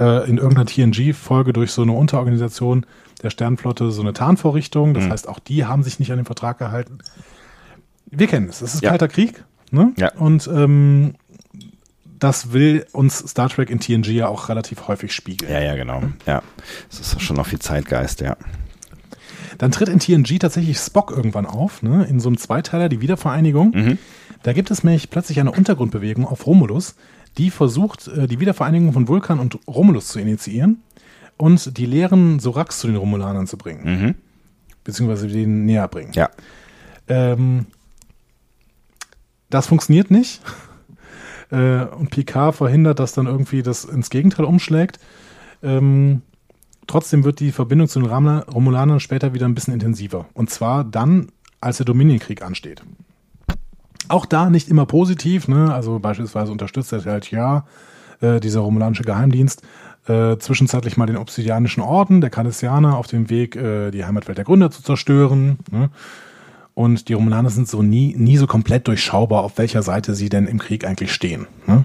[0.00, 2.86] äh, in irgendeiner TNG-Folge durch so eine Unterorganisation
[3.18, 4.94] der Sternflotte so eine Tarnvorrichtung.
[4.94, 6.98] Das heißt, auch die haben sich nicht an den Vertrag gehalten.
[8.10, 8.62] Wir kennen es.
[8.62, 8.90] Es ist Ja.
[8.90, 9.44] kalter Krieg.
[9.70, 9.92] Ne?
[9.96, 10.12] Ja.
[10.14, 11.14] Und ähm,
[12.18, 15.52] das will uns Star Trek in TNG ja auch relativ häufig spiegeln.
[15.52, 16.02] Ja, ja, genau.
[16.26, 16.42] Ja.
[16.90, 18.36] Das ist schon noch viel Zeitgeist, ja.
[19.58, 22.04] Dann tritt in TNG tatsächlich Spock irgendwann auf, ne?
[22.04, 23.70] in so einem Zweiteiler, die Wiedervereinigung.
[23.74, 23.98] Mhm.
[24.42, 26.94] Da gibt es nämlich plötzlich eine Untergrundbewegung auf Romulus,
[27.38, 30.82] die versucht, äh, die Wiedervereinigung von Vulkan und Romulus zu initiieren
[31.38, 34.14] und die leeren Sorax zu den Romulanern zu bringen, Mhm.
[34.84, 36.12] beziehungsweise denen näher bringen.
[36.12, 36.28] Ja.
[37.08, 37.66] Ähm,
[39.50, 40.42] das funktioniert nicht.
[41.50, 44.98] Äh, und Picard verhindert, dass dann irgendwie das ins Gegenteil umschlägt.
[45.62, 46.20] Ähm,
[46.86, 50.26] trotzdem wird die Verbindung zu den Ramla- Romulanern später wieder ein bisschen intensiver.
[50.34, 51.28] Und zwar dann,
[51.62, 52.82] als der Dominienkrieg ansteht.
[54.08, 55.72] Auch da nicht immer positiv, ne?
[55.72, 57.64] Also beispielsweise unterstützt er halt ja
[58.20, 59.62] äh, dieser romulanische Geheimdienst
[60.08, 64.44] äh, zwischenzeitlich mal den Obsidianischen Orden der Cardassianer auf dem Weg, äh, die Heimatwelt der
[64.44, 65.58] Gründer zu zerstören.
[65.70, 65.90] Ne?
[66.74, 70.46] Und die Romulaner sind so nie, nie so komplett durchschaubar, auf welcher Seite sie denn
[70.46, 71.46] im Krieg eigentlich stehen.
[71.66, 71.84] Ne?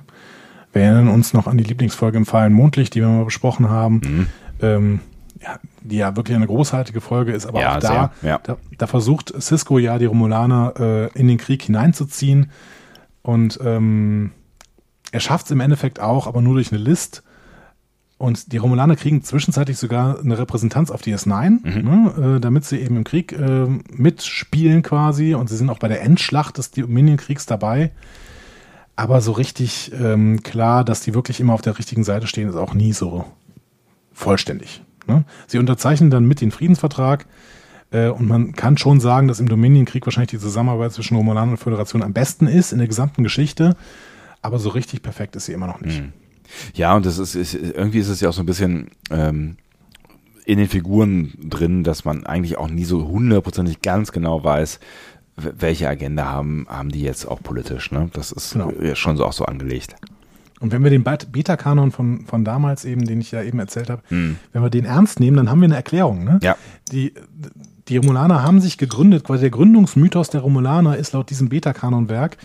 [0.71, 4.01] Wir erinnern uns noch an die Lieblingsfolge im Fallen Mondlicht, die wir mal besprochen haben.
[4.03, 4.27] Mhm.
[4.61, 4.99] Ähm,
[5.41, 8.39] ja, die ja wirklich eine großartige Folge ist, aber Ja, auch da, sehr, ja.
[8.41, 12.49] da, da versucht Cisco ja die Romulaner äh, in den Krieg hineinzuziehen
[13.23, 14.31] und ähm,
[15.11, 17.23] er schafft es im Endeffekt auch, aber nur durch eine List.
[18.17, 22.97] Und die Romulaner kriegen zwischenzeitlich sogar eine Repräsentanz auf DS9, ne, äh, damit sie eben
[22.97, 25.33] im Krieg äh, mitspielen quasi.
[25.33, 27.91] Und sie sind auch bei der Endschlacht des Dominion-Kriegs dabei.
[28.95, 32.55] Aber so richtig ähm, klar, dass die wirklich immer auf der richtigen Seite stehen, ist
[32.55, 33.25] auch nie so
[34.13, 34.83] vollständig.
[35.07, 35.25] Ne?
[35.47, 37.25] Sie unterzeichnen dann mit den Friedensvertrag.
[37.91, 41.57] Äh, und man kann schon sagen, dass im Dominion-Krieg wahrscheinlich die Zusammenarbeit zwischen Romulan und
[41.57, 43.75] Föderation am besten ist in der gesamten Geschichte.
[44.41, 46.03] Aber so richtig perfekt ist sie immer noch nicht.
[46.73, 49.57] Ja, und das ist, ist irgendwie ist es ja auch so ein bisschen ähm,
[50.45, 54.79] in den Figuren drin, dass man eigentlich auch nie so hundertprozentig ganz genau weiß,
[55.35, 57.91] welche Agenda haben, haben die jetzt auch politisch.
[57.91, 58.09] Ne?
[58.13, 58.71] Das ist Genau.
[58.93, 59.95] schon so auch so angelegt.
[60.59, 63.89] Und wenn wir den Bet- Beta-Kanon von, von damals eben, den ich ja eben erzählt
[63.89, 64.37] habe, Hm.
[64.53, 66.23] wenn wir den ernst nehmen, dann haben wir eine Erklärung.
[66.23, 66.39] Ne?
[66.41, 66.55] Ja.
[66.91, 67.13] Die,
[67.89, 72.37] die Romulaner haben sich gegründet, quasi der Gründungsmythos der Romulaner ist laut diesem Beta-Kanon-Werk,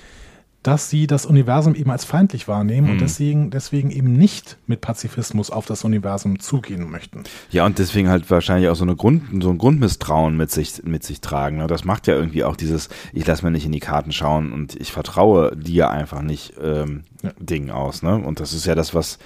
[0.69, 2.93] dass sie das Universum eben als feindlich wahrnehmen Hm.
[2.93, 7.25] und deswegen, deswegen eben nicht mit Pazifismus auf das Universum zugehen möchten.
[7.51, 11.05] Ja, und deswegen halt wahrscheinlich auch so, eine Grund, so ein Grundmisstrauen mit sich, mit
[11.05, 11.57] sich tragen.
[11.57, 11.69] Ne?
[11.69, 14.77] Das macht ja irgendwie auch dieses, ich lasse mir nicht in die Karten schauen und
[14.79, 17.31] ich vertraue dir einfach nicht ähm, Ja.
[17.41, 18.03] Ding aus.
[18.03, 18.17] Ne?
[18.17, 19.19] Und das ist ja das, was,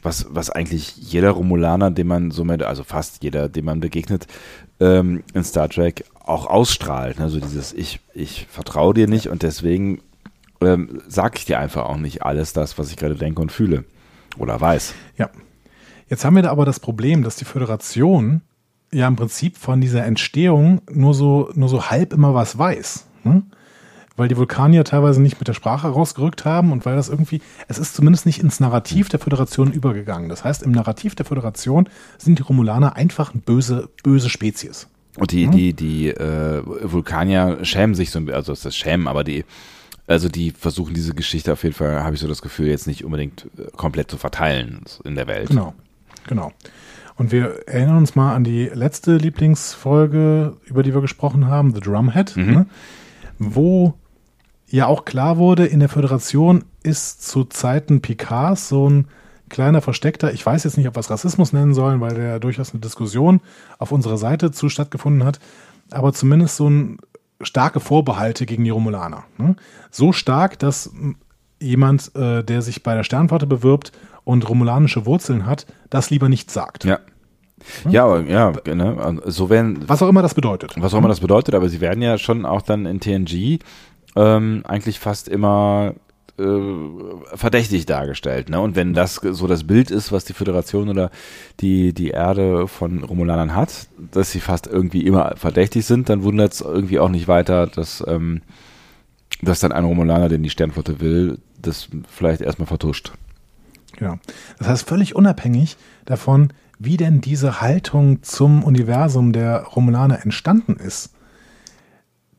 [0.00, 4.28] was, was eigentlich jeder Romulaner, dem man somit, also fast jeder, dem man begegnet,
[4.80, 7.18] ähm, in Star Trek auch ausstrahlt.
[7.18, 7.28] Ne?
[7.28, 10.00] So dieses, ich, ich vertraue dir nicht und deswegen
[10.66, 13.84] ähm, sage ich dir einfach auch nicht alles das, was ich gerade denke und fühle.
[14.38, 14.94] Oder weiß.
[15.16, 15.30] Ja.
[16.08, 18.42] Jetzt haben wir da aber das Problem, dass die Föderation
[18.92, 23.06] ja im Prinzip von dieser Entstehung nur so, nur so halb immer was weiß.
[23.24, 23.42] Ne?
[24.16, 27.78] Weil die Vulkanier teilweise nicht mit der Sprache rausgerückt haben und weil das irgendwie, es
[27.78, 30.28] ist zumindest nicht ins Narrativ der Föderation übergegangen.
[30.28, 34.88] Das heißt, im Narrativ der Föderation sind die Romulaner einfach eine böse, böse Spezies.
[35.18, 39.08] Und die, die, die äh, Vulkanier schämen sich so ein bisschen, also das ist Schämen,
[39.08, 39.44] aber die,
[40.06, 43.04] also die versuchen diese Geschichte auf jeden Fall, habe ich so das Gefühl, jetzt nicht
[43.04, 45.48] unbedingt äh, komplett zu verteilen in der Welt.
[45.48, 45.74] Genau,
[46.26, 46.52] genau.
[47.16, 51.80] Und wir erinnern uns mal an die letzte Lieblingsfolge, über die wir gesprochen haben, The
[51.80, 52.66] Drumhead, ne?
[53.38, 53.94] wo
[54.68, 59.08] ja auch klar wurde, in der Föderation ist zu Zeiten Picards so ein
[59.48, 62.72] kleiner versteckter, ich weiß jetzt nicht, ob wir es Rassismus nennen sollen, weil der durchaus
[62.72, 63.40] eine Diskussion
[63.78, 65.38] auf unserer Seite zu stattgefunden hat,
[65.90, 66.98] aber zumindest so ein
[67.40, 69.24] starke Vorbehalte gegen die Romulaner.
[69.38, 69.56] Ne?
[69.90, 71.16] So stark, dass m,
[71.60, 73.92] jemand, äh, der sich bei der Sternflotte bewirbt
[74.24, 76.84] und romulanische Wurzeln hat, das lieber nicht sagt.
[76.84, 76.98] Ja.
[77.88, 80.74] Ja, aber, ja, ne, so werden, Was auch immer das bedeutet.
[80.76, 83.58] was auch immer das bedeutet, aber sie werden ja schon auch dann in TNG
[84.14, 85.94] ähm, eigentlich fast immer
[86.38, 88.50] äh, verdächtig dargestellt.
[88.50, 88.60] Ne?
[88.60, 91.10] Und wenn das so das Bild ist, was die Föderation oder
[91.60, 96.52] die, die Erde von Romulanern hat, dass sie fast irgendwie immer verdächtig sind, dann wundert
[96.52, 98.42] es irgendwie auch nicht weiter, dass, ähm,
[99.40, 103.12] dass dann ein Romulaner, den die Sternflotte will, das vielleicht erstmal vertuscht.
[103.96, 104.18] Genau.
[104.58, 111.15] Das heißt, völlig unabhängig davon, wie denn diese Haltung zum Universum der Romulaner entstanden ist,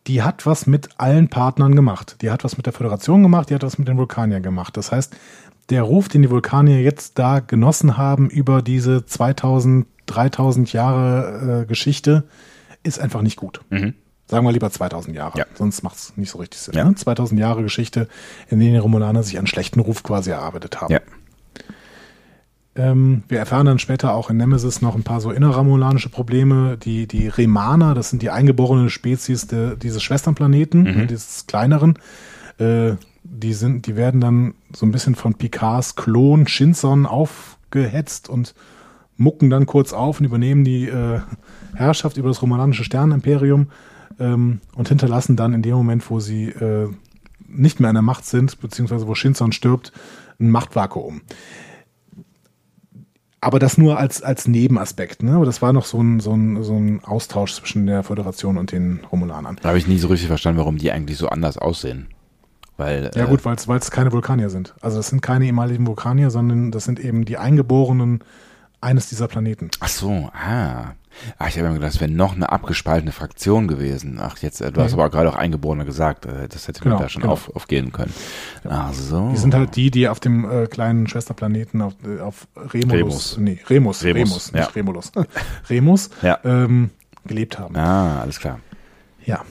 [0.07, 2.17] die hat was mit allen Partnern gemacht.
[2.21, 4.77] Die hat was mit der Föderation gemacht, die hat was mit den Vulkaniern gemacht.
[4.77, 5.15] Das heißt,
[5.69, 11.65] der Ruf, den die Vulkanier jetzt da genossen haben über diese 2000, 3000 Jahre äh,
[11.65, 12.23] Geschichte,
[12.83, 13.59] ist einfach nicht gut.
[14.29, 15.45] Sagen wir lieber 2000 Jahre, Ja.
[15.55, 16.73] sonst macht es nicht so richtig Sinn.
[16.73, 16.85] Ja.
[16.85, 16.95] Ne?
[16.95, 18.07] 2000 Jahre Geschichte,
[18.49, 20.93] in denen die Romulaner sich einen schlechten Ruf quasi erarbeitet haben.
[20.93, 20.99] Ja.
[22.77, 26.77] Ähm, wir erfahren dann später auch in Nemesis noch ein paar so innerramulanische Probleme.
[26.77, 31.97] Die, die Remaner, das sind die eingeborenen Spezies de, dieses Schwesternplaneten, ne, dieses kleineren.
[32.59, 32.93] Äh,
[33.23, 38.53] die, sind, die werden dann so ein bisschen von Picards Klon Shinson aufgehetzt und
[39.17, 41.19] mucken dann kurz auf und übernehmen die äh,
[41.73, 43.67] Herrschaft über das romulanische Sternenimperium
[44.19, 46.87] ähm, und hinterlassen dann in dem Moment, wo sie äh,
[47.47, 49.91] nicht mehr an der Macht sind, beziehungsweise wo Shinson stirbt,
[50.39, 51.21] ein Machtvakuum.
[53.47, 55.23] Aber das nur als, als Nebenaspekt.
[55.23, 55.31] Ne?
[55.31, 58.73] Aber das war noch so ein, so, ein, so ein Austausch zwischen der Föderation und
[58.73, 59.57] den Romulanern.
[59.61, 62.07] Da habe ich nie so richtig verstanden, warum die eigentlich so anders aussehen.
[62.75, 64.75] Weil, Ja äh, gut, weil es keine Vulkanier sind.
[64.81, 68.19] Also das sind keine ehemaligen Vulkanier, sondern das sind eben die Eingeborenen
[68.81, 69.69] eines dieser Planeten.
[69.79, 70.93] Ach so, ah.
[71.39, 74.19] Ach, ich habe mir gedacht, das wäre noch eine abgespaltene Fraktion gewesen.
[74.21, 74.99] Ach, jetzt, äh, du hast Nee.
[75.01, 76.27] aber gerade auch Eingeborene gesagt.
[76.27, 77.33] äh, Das hätte Genau, mir da schon genau.
[77.33, 78.13] auf, aufgehen können.
[78.69, 79.29] Ach so.
[79.31, 83.37] Die sind halt die, die auf dem äh, kleinen Schwesterplaneten auf, äh, auf Remulus, Remus.
[83.39, 84.71] nee, Remus, Remus, Remus, nicht ja.
[84.75, 85.11] Remulus,
[85.71, 86.39] Remus Ja.
[86.43, 86.91] ähm,
[87.25, 87.75] gelebt haben.
[87.75, 88.59] Ah, alles klar.
[89.25, 89.41] Ja,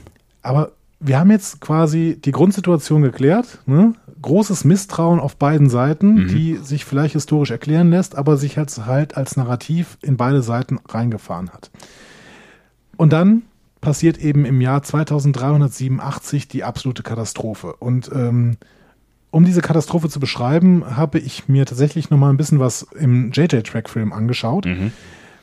[0.42, 0.70] aber
[1.00, 3.58] wir haben jetzt quasi die Grundsituation geklärt.
[3.66, 3.92] Ne?
[4.22, 6.28] Großes Misstrauen auf beiden Seiten, Mhm.
[6.28, 10.78] die sich vielleicht historisch erklären lässt, aber sich halt, halt als Narrativ in beide Seiten
[10.88, 11.70] reingefahren hat.
[12.96, 13.42] Und dann
[13.80, 17.74] passiert eben im Jahr 2387 die absolute Katastrophe.
[17.78, 18.56] Und ähm,
[19.30, 23.32] um diese Katastrophe zu beschreiben, habe ich mir tatsächlich noch mal ein bisschen was im
[23.32, 24.66] JJ-Track-Film angeschaut.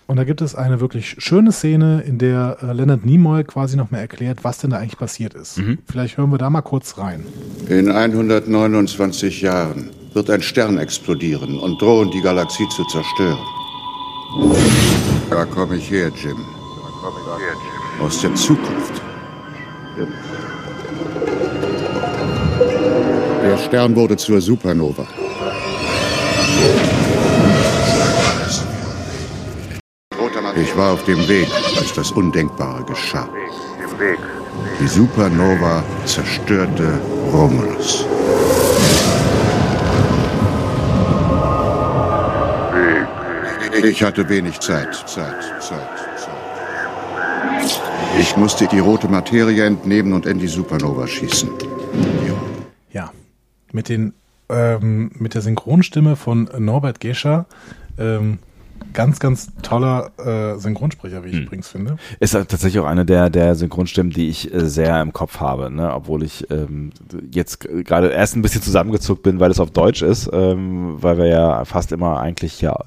[0.06, 3.92] Und da gibt es eine wirklich schöne Szene, in der äh, Leonard Nimoy quasi noch
[3.92, 5.62] mal erklärt, was denn da eigentlich passiert ist.
[5.90, 7.26] Vielleicht hören wir da mal kurz rein.
[7.70, 13.40] In 129 Jahren wird ein Stern explodieren und drohen, die Galaxie zu zerstören.
[15.30, 16.38] Da komme ich her, Jim.
[18.00, 19.02] Aus der Zukunft.
[23.44, 25.08] Der Stern wurde zur Supernova.
[30.56, 31.48] Ich war auf dem Weg,
[31.78, 33.28] als das Undenkbare geschah.
[34.80, 37.00] Die Supernova zerstörte
[37.32, 38.06] Romulus.
[43.84, 46.40] Ich hatte wenig Zeit, Zeit, Zeit, Zeit.
[48.20, 51.50] Ich musste die rote Materie entnehmen und in die Supernova schießen.
[52.92, 53.12] Ja,
[53.72, 54.14] mit den
[54.50, 57.46] ähm, mit der Synchronstimme von Norbert Gescher.
[57.98, 58.40] Ähm,
[58.94, 61.98] ganz, ganz toller äh, Synchronsprecher, wie ich übrigens finde.
[62.20, 65.94] Ist tatsächlich auch eine der, der Synchronstimmen, die ich äh, sehr im Kopf habe, ne?
[65.94, 66.92] obwohl ich ähm,
[67.32, 71.28] jetzt gerade erst ein bisschen zusammengezuckt bin, weil es auf Deutsch ist, ähm, weil wir
[71.28, 72.78] ja fast immer eigentlich ja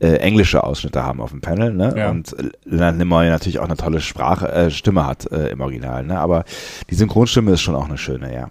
[0.00, 1.94] äh, englische Ausschnitte haben auf dem Panel, ne?
[1.96, 2.10] Ja.
[2.10, 2.34] Und
[2.64, 6.18] Leonard Nimoy natürlich auch eine tolle Sprache, äh, Stimme hat äh, im Original, ne?
[6.18, 6.44] Aber
[6.90, 8.48] die Synchronstimme ist schon auch eine schöne, ja.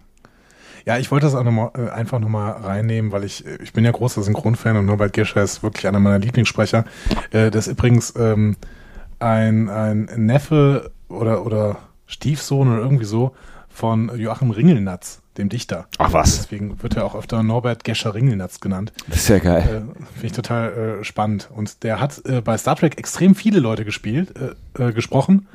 [0.85, 3.73] Ja, ich wollte das auch noch mal, äh, einfach nochmal reinnehmen, weil ich, äh, ich
[3.73, 6.85] bin ja großer Synchronfan und Norbert Gescher ist wirklich einer meiner Lieblingssprecher.
[7.31, 8.57] Äh, das ist übrigens ähm,
[9.19, 13.33] ein, ein Neffe oder, oder Stiefsohn oder irgendwie so
[13.69, 15.87] von Joachim Ringelnatz, dem Dichter.
[15.97, 16.37] Ach was.
[16.37, 18.93] Deswegen wird er auch öfter Norbert Gescher Ringelnatz genannt.
[19.07, 19.63] Das ist ja geil.
[19.63, 21.49] Äh, Finde ich total äh, spannend.
[21.55, 24.33] Und der hat äh, bei Star Trek extrem viele Leute gespielt,
[24.77, 25.47] äh, gesprochen.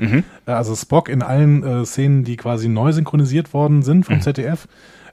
[0.46, 4.66] Äh, also Spock in allen Szenen, die quasi neu synchronisiert worden sind vom ZDF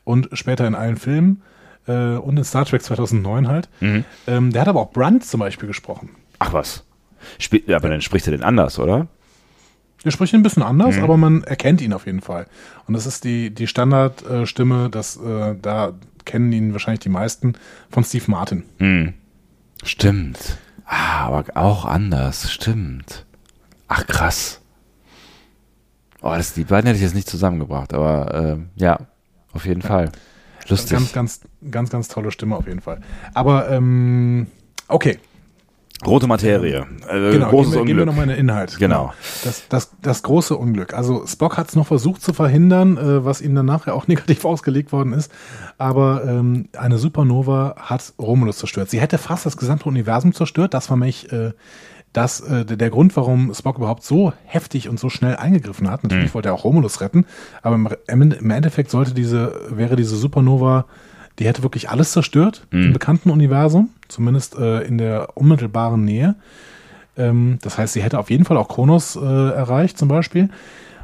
[0.05, 1.41] und später in allen Filmen
[1.87, 3.67] äh, und in Star Trek 2009 halt.
[4.27, 6.11] Ähm, der hat aber auch Brunt zum Beispiel gesprochen.
[6.39, 6.85] Ach was.
[7.39, 9.07] Spiel, aber dann spricht er den anders, oder?
[10.03, 12.45] Der spricht ein bisschen anders, aber man erkennt ihn auf jeden Fall.
[12.87, 15.93] Und das ist die, die Standardstimme, das, äh, da
[16.25, 17.53] kennen ihn wahrscheinlich die meisten,
[17.89, 18.63] von Steve Martin.
[19.83, 20.57] Stimmt.
[20.85, 22.51] Ah, aber auch anders.
[22.51, 23.25] Stimmt.
[23.87, 24.61] Ach, krass.
[26.21, 28.99] Oh, das, die beiden hätte ich jetzt nicht zusammengebracht, aber ähm, ja,
[29.55, 30.11] auf jeden Fall.
[30.67, 30.91] Lustig.
[30.91, 31.41] Ganz, ganz,
[31.71, 33.01] ganz, ganz tolle Stimme auf jeden Fall.
[33.33, 34.47] Aber ähm,
[34.87, 35.19] okay,
[36.05, 36.85] Rote Materie.
[37.07, 38.05] Äh, genau, großes gehen wir, gehen wir Unglück.
[38.07, 38.77] nochmal in den Inhalt.
[38.77, 39.13] Genau.
[39.43, 40.93] Das, das, das große Unglück.
[40.93, 44.43] Also Spock hat es noch versucht zu verhindern, äh, was ihm dann nachher auch negativ
[44.43, 45.31] ausgelegt worden ist.
[45.77, 48.89] Aber ähm, eine Supernova hat Romulus zerstört.
[48.89, 50.73] Sie hätte fast das gesamte Universum zerstört.
[50.73, 51.53] Das war nämlich äh,
[52.15, 56.03] das, äh, der Grund, warum Spock überhaupt so heftig und so schnell eingegriffen hat.
[56.03, 57.25] Natürlich wollte er auch Romulus retten,
[57.61, 57.75] aber
[58.07, 60.85] im, im Endeffekt sollte diese, wäre diese Supernova,
[61.39, 66.35] die hätte wirklich alles zerstört im bekannten Universum, zumindest äh, in der unmittelbaren Nähe.
[67.17, 70.49] Ähm, das heißt, sie hätte auf jeden Fall auch Kronos äh, erreicht, zum Beispiel.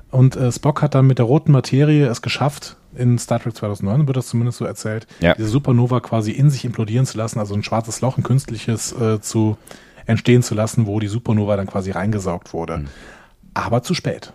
[0.09, 4.07] Und äh, Spock hat dann mit der roten Materie es geschafft, in Star Trek 2009
[4.07, 5.33] wird das zumindest so erzählt, Ja.
[5.35, 9.21] diese Supernova quasi in sich implodieren zu lassen, also ein schwarzes Loch, ein künstliches äh,
[9.21, 9.57] zu
[10.05, 12.85] entstehen zu lassen, wo die Supernova dann quasi reingesaugt wurde.
[13.53, 14.33] Aber zu spät.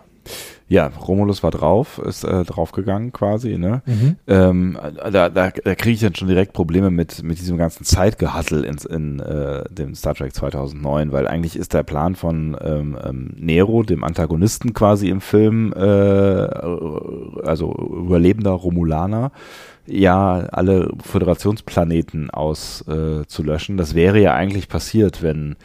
[0.69, 3.81] Ja, Romulus war drauf, ist äh, draufgegangen quasi, ne?
[3.85, 4.17] Mhm.
[4.27, 8.65] Ähm, da da, da kriege ich dann schon direkt Probleme mit, mit diesem ganzen Zeitgehassel
[8.65, 13.33] in, in äh, dem Star Trek 2009, weil eigentlich ist der Plan von ähm, ähm,
[13.37, 19.31] Nero, dem Antagonisten quasi im Film, äh, also überlebender Romulaner,
[19.87, 23.75] ja, alle Föderationsplaneten auszulöschen.
[23.75, 25.55] Äh, das wäre ja eigentlich passiert, wenn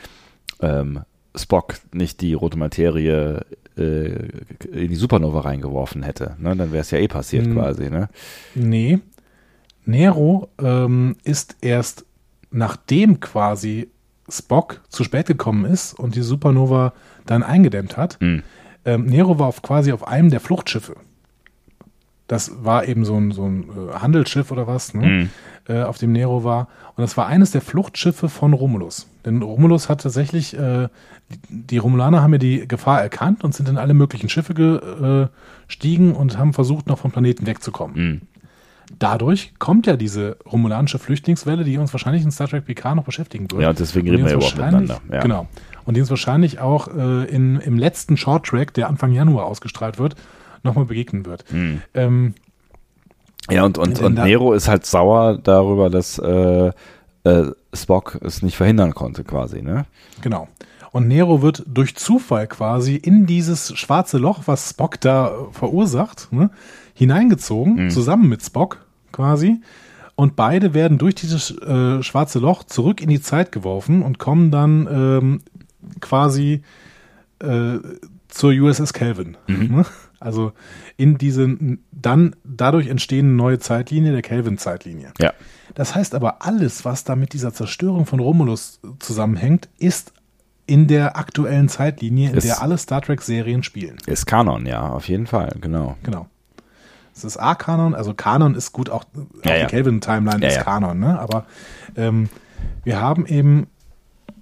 [0.60, 1.00] ähm,
[1.34, 3.44] Spock nicht die rote Materie
[3.76, 4.28] äh,
[4.72, 6.36] in die Supernova reingeworfen hätte.
[6.38, 6.54] Ne?
[6.56, 7.54] Dann wäre es ja eh passiert Hm.
[7.54, 7.90] quasi.
[7.90, 8.08] Ne?
[8.54, 9.00] Nee.
[9.84, 12.04] Nero ähm, ist erst
[12.50, 13.88] nachdem quasi
[14.28, 16.92] Spock zu spät gekommen ist und die Supernova
[17.26, 18.20] dann eingedämmt hat.
[18.20, 18.42] Hm.
[18.84, 20.96] Ähm, Nero war auf, quasi auf einem der Fluchtschiffe.
[22.28, 25.28] Das war eben so ein, so ein äh, Handelsschiff oder was, ne?
[25.68, 26.68] äh, auf dem Nero war.
[26.96, 29.08] Und das war eines der Fluchtschiffe von Romulus.
[29.24, 30.88] Denn Romulus hat tatsächlich, äh,
[31.48, 34.54] die, Romulaner haben ja die Gefahr erkannt und sind in alle möglichen Schiffe
[35.68, 38.22] gestiegen und haben versucht, noch vom Planeten wegzukommen.
[38.98, 43.50] Dadurch kommt ja diese romulanische Flüchtlingswelle, die uns wahrscheinlich in Star Trek PK noch beschäftigen
[43.50, 43.62] wird.
[43.62, 45.14] Ja, und deswegen reden wir überhaupt wahrscheinlich- miteinander.
[45.14, 45.22] Ja.
[45.22, 45.48] Genau.
[45.84, 49.98] Und die uns wahrscheinlich auch äh, in, im letzten Short Track, der Anfang Januar ausgestrahlt
[49.98, 50.16] wird,
[50.62, 51.44] nochmal begegnen wird.
[51.94, 52.34] Ähm,
[53.51, 56.70] Ja, und, und, Denn und Nero ist halt sauer darüber, dass äh,
[57.24, 59.86] äh, Spock es nicht verhindern konnte, quasi, ne?
[60.20, 60.48] Genau.
[60.93, 66.51] Und Nero wird durch Zufall quasi in dieses schwarze Loch, was Spock da verursacht, ne,
[66.94, 69.60] hineingezogen, zusammen mit Spock quasi.
[70.14, 74.51] Und beide werden durch dieses äh, schwarze Loch zurück in die Zeit geworfen und kommen
[74.51, 75.40] dann ähm,
[76.01, 76.62] quasi
[77.40, 77.78] äh,
[78.28, 79.39] zur USS Kelvin.
[79.47, 79.86] Ne?
[80.22, 80.52] Also
[80.96, 81.56] in diese
[81.90, 85.12] dann dadurch entstehen eine neue Zeitlinie, der Kelvin-Zeitlinie.
[85.20, 85.32] Ja.
[85.74, 90.12] Das heißt aber, alles, was da mit dieser Zerstörung von Romulus zusammenhängt, ist
[90.66, 93.96] in der aktuellen Zeitlinie, in Ist- der alle Star Trek-Serien spielen.
[94.06, 95.96] Ist Kanon, ja, auf jeden Fall, genau.
[96.02, 96.26] Genau.
[97.14, 100.62] Es ist A-Kanon, also Kanon ist gut, auch, auch Ja, die Kelvin-Timeline Ja, ist ja.
[100.62, 101.18] Kanon, ne?
[101.18, 101.46] aber
[101.96, 102.28] ähm,
[102.84, 103.66] wir haben eben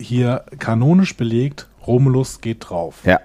[0.00, 3.00] hier kanonisch belegt, Romulus geht drauf.
[3.04, 3.18] Ja.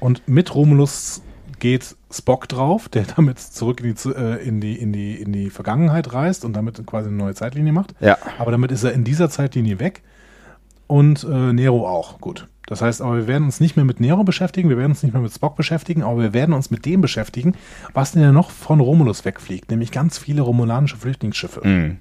[0.00, 1.22] Und mit Romulus
[1.58, 5.50] geht Spock drauf, der damit zurück in die, äh, in die, in die, in die
[5.50, 7.94] Vergangenheit reist und damit quasi eine neue Zeitlinie macht.
[8.00, 8.18] Ja.
[8.38, 10.02] Aber damit ist er in dieser Zeitlinie weg.
[10.88, 12.20] Und äh, Nero auch.
[12.20, 12.48] Gut.
[12.66, 15.12] Das heißt, aber wir werden uns nicht mehr mit Nero beschäftigen, wir werden uns nicht
[15.12, 17.54] mehr mit Spock beschäftigen, aber wir werden uns mit dem beschäftigen,
[17.94, 21.66] was denn ja noch von Romulus wegfliegt, nämlich ganz viele romulanische Flüchtlingsschiffe.
[21.66, 21.98] Mhm.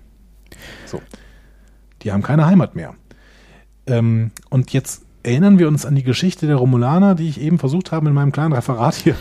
[0.88, 1.02] So.
[2.02, 2.95] Die haben keine Heimat mehr.
[3.88, 7.91] Ähm, und jetzt erinnern wir uns an die Geschichte der Romulaner, die ich eben versucht
[7.91, 9.15] habe, in meinem kleinen Referat hier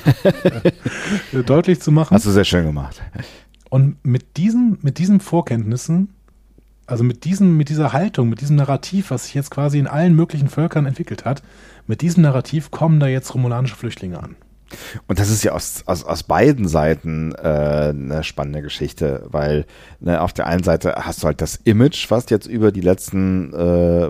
[1.33, 2.15] äh, deutlich zu machen.
[2.15, 3.03] Hast du sehr schön gemacht.
[3.71, 6.11] Und mit diesen, mit diesen Vorkenntnissen,
[6.87, 10.15] also mit diesem, mit dieser Haltung, mit diesem Narrativ, was sich jetzt quasi in allen
[10.15, 11.43] möglichen Völkern entwickelt hat,
[11.87, 14.37] mit diesem Narrativ kommen da jetzt romulanische Flüchtlinge an.
[15.07, 19.67] Und das ist ja aus, aus, aus beiden Seiten äh, eine spannende Geschichte, weil
[20.01, 23.53] ne, auf der einen Seite hast du halt das Image, was jetzt über die letzten
[23.53, 24.07] äh,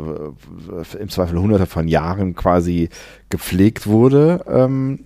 [0.99, 2.89] im Zweifel hunderte von Jahren quasi
[3.29, 5.01] gepflegt wurde, ähm,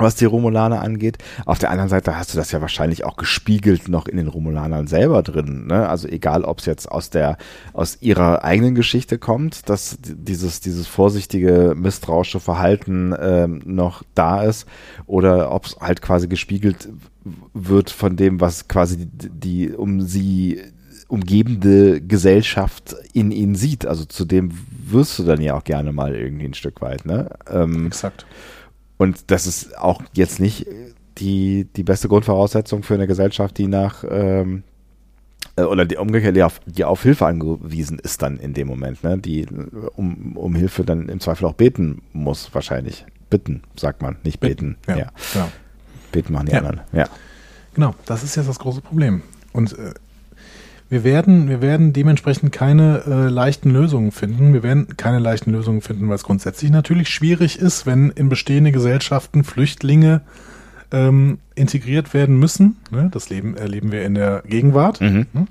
[0.00, 1.18] was die Romulaner angeht.
[1.46, 4.86] Auf der anderen Seite hast du das ja wahrscheinlich auch gespiegelt noch in den Romulanern
[4.86, 5.66] selber drin.
[5.66, 5.88] Ne?
[5.88, 7.36] Also egal, ob es jetzt aus der
[7.72, 14.66] aus ihrer eigenen Geschichte kommt, dass dieses dieses vorsichtige misstrauische Verhalten ähm, noch da ist,
[15.06, 16.88] oder ob es halt quasi gespiegelt
[17.52, 20.60] wird von dem, was quasi die, die um sie
[21.08, 23.86] umgebende Gesellschaft in ihnen sieht.
[23.86, 24.52] Also zu dem
[24.86, 27.04] wirst du dann ja auch gerne mal irgendwie ein Stück weit.
[27.04, 27.30] Ne?
[27.50, 28.26] Ähm, Exakt.
[29.00, 30.66] Und das ist auch jetzt nicht
[31.18, 34.62] die, die beste Grundvoraussetzung für eine Gesellschaft, die nach ähm,
[35.56, 39.02] äh, oder die umgekehrt, die auf, die auf Hilfe angewiesen ist dann in dem Moment,
[39.02, 39.16] ne?
[39.18, 39.46] Die äh,
[39.96, 43.06] um, um Hilfe dann im Zweifel auch beten muss, wahrscheinlich.
[43.30, 44.76] Bitten, sagt man, nicht beten.
[44.86, 45.06] Ja, Ja.
[45.32, 45.48] Genau.
[46.12, 46.58] Beten machen die Ja.
[46.58, 46.80] anderen.
[46.92, 47.06] Ja.
[47.74, 49.22] genau, das ist jetzt das große Problem.
[49.52, 49.94] Und äh,
[50.90, 54.52] wir werden, wir werden dementsprechend keine äh, leichten Lösungen finden.
[54.52, 58.72] Wir werden keine leichten Lösungen finden, weil es grundsätzlich natürlich schwierig ist, wenn in bestehende
[58.72, 60.22] Gesellschaften Flüchtlinge
[60.90, 62.76] ähm, integriert werden müssen.
[62.90, 63.08] Ne?
[63.12, 65.00] Das Leben erleben wir in der Gegenwart.
[65.00, 65.26] Mhm.
[65.32, 65.46] Ne?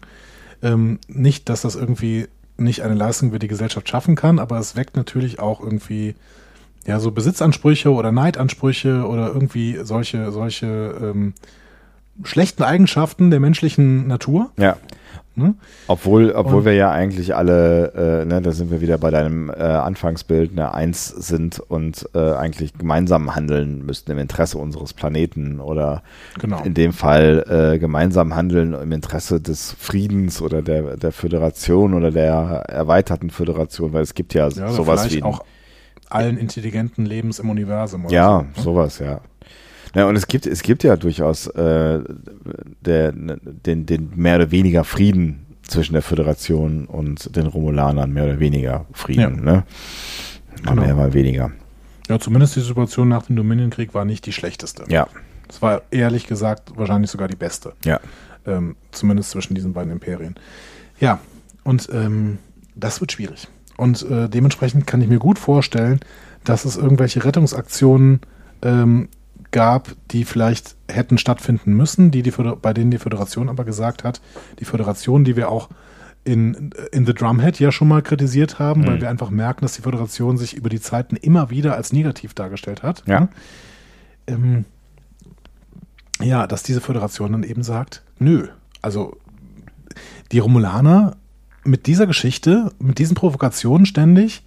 [0.62, 4.76] Ähm, nicht, dass das irgendwie nicht eine Leistung für die Gesellschaft schaffen kann, aber es
[4.76, 6.16] weckt natürlich auch irgendwie
[6.86, 10.68] ja so Besitzansprüche oder Neidansprüche oder irgendwie solche solche
[11.02, 11.34] ähm,
[12.26, 14.52] schlechten Eigenschaften der menschlichen Natur.
[14.58, 14.76] Ja.
[15.40, 15.56] Ne?
[15.88, 19.50] Obwohl, obwohl Und- wir ja eigentlich alle, äh, ne, da sind wir wieder bei deinem
[19.50, 25.60] äh, Anfangsbild, ne, eins sind und äh, eigentlich gemeinsam handeln müssten im Interesse unseres Planeten
[25.60, 26.04] oder
[26.40, 26.62] Genau.
[26.64, 32.12] in dem Fall äh, gemeinsam handeln im Interesse des Friedens oder der, der Föderation oder
[32.12, 32.34] der
[32.68, 35.44] erweiterten Föderation, weil es gibt ja, Ja, sowas wie auch
[36.10, 38.06] allen intelligenten Lebens im Universum.
[38.10, 38.64] Ja, so, ne?
[38.64, 39.22] sowas, ja.
[39.96, 42.00] Ja, und es gibt, es gibt ja durchaus äh,
[42.82, 48.40] der, den, den mehr oder weniger Frieden zwischen der Föderation und den Romulanern, mehr oder
[48.40, 49.30] weniger Frieden, Ja.
[49.30, 49.64] ne?
[50.64, 50.82] Mal Genau.
[50.82, 51.52] mehr, mal weniger.
[52.10, 54.84] Ja, zumindest die Situation nach dem Dominion-Krieg war nicht die schlechteste.
[54.90, 55.08] Ja,
[55.48, 57.74] Es war ehrlich gesagt wahrscheinlich sogar die beste.
[57.86, 58.00] ja.
[58.48, 60.36] Ähm, zumindest zwischen diesen beiden Imperien.
[61.00, 61.20] Ja,
[61.66, 62.38] und ähm,
[62.76, 63.48] das wird schwierig.
[63.78, 66.00] Und äh, dementsprechend kann ich mir gut vorstellen,
[66.46, 68.22] dass es irgendwelche Rettungsaktionen
[68.62, 69.10] ähm,
[69.52, 74.22] gab, die vielleicht hätten stattfinden müssen, die die bei denen die Föderation aber gesagt hat,
[74.60, 75.70] die Föderation, die wir auch
[76.24, 79.82] in, in The Drumhead ja schon mal kritisiert haben, weil wir einfach merken, dass die
[79.82, 83.04] Föderation sich über die Zeiten immer wieder als negativ dargestellt hat.
[83.08, 83.30] Ja.
[84.28, 84.66] Ähm,
[86.22, 88.48] ja, dass diese Föderation dann eben sagt, nö,
[88.82, 89.18] also
[90.32, 91.16] die Romulaner
[91.64, 94.44] mit dieser Geschichte, mit diesen Provokationen ständig,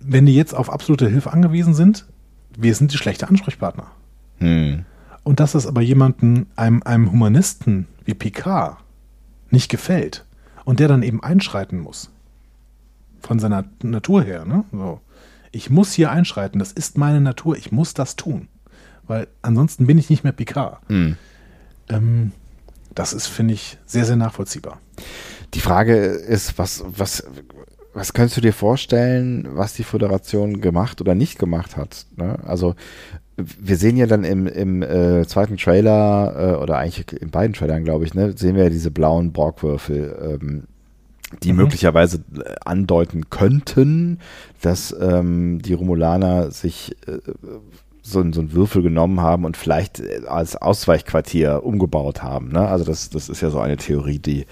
[0.00, 2.06] wenn die jetzt auf absolute Hilfe angewiesen sind,
[2.56, 3.86] wir sind die schlechte Ansprechpartner.
[4.38, 4.84] Hm.
[5.22, 8.78] Und dass das aber jemanden, einem, einem Humanisten wie Picard
[9.50, 10.24] nicht gefällt
[10.64, 12.10] und der dann eben einschreiten muss.
[13.20, 14.64] Von seiner Natur her, ne?
[14.72, 15.00] So.
[15.52, 18.48] Ich muss hier einschreiten, das ist meine Natur, ich muss das tun.
[19.06, 20.78] weil ansonsten bin ich nicht mehr Picard.
[20.88, 21.16] Hm.
[21.88, 22.32] Ähm,
[22.94, 24.80] das ist, finde ich, sehr, sehr nachvollziehbar.
[25.54, 27.24] Die Frage ist, was, was,
[27.94, 32.06] was könntest du dir vorstellen, was die Föderation gemacht oder nicht gemacht hat?
[32.16, 32.38] Ne?
[32.46, 32.74] Also
[33.36, 37.84] wir sehen ja dann im, im äh, zweiten Trailer äh, oder eigentlich in beiden Trailern,
[37.84, 40.64] glaube ich, ne, sehen wir ja diese blauen Borgwürfel, ähm,
[41.42, 41.58] die Mhm.
[41.58, 44.18] möglicherweise äh, andeuten könnten,
[44.60, 47.18] dass ähm, die Romulaner sich äh,
[48.02, 52.50] so, so einen Würfel genommen haben und vielleicht äh, als Ausweichquartier umgebaut haben.
[52.50, 52.68] Ne?
[52.68, 54.44] Also das, das ist ja so eine Theorie, die,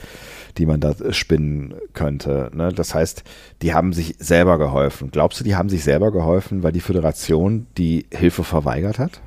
[0.59, 2.51] die man da spinnen könnte.
[2.55, 2.72] Ne?
[2.72, 3.24] Das heißt,
[3.62, 5.10] die haben sich selber geholfen.
[5.10, 9.20] Glaubst du, die haben sich selber geholfen, weil die Föderation die Hilfe verweigert hat?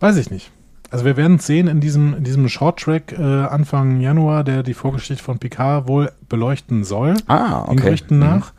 [0.00, 0.50] Weiß ich nicht.
[0.90, 4.74] Also wir werden es sehen in diesem, in diesem Shorttrack äh, Anfang Januar, der die
[4.74, 7.14] Vorgeschichte von Picard wohl beleuchten soll.
[7.28, 8.52] Ah, den Gerüchten nach.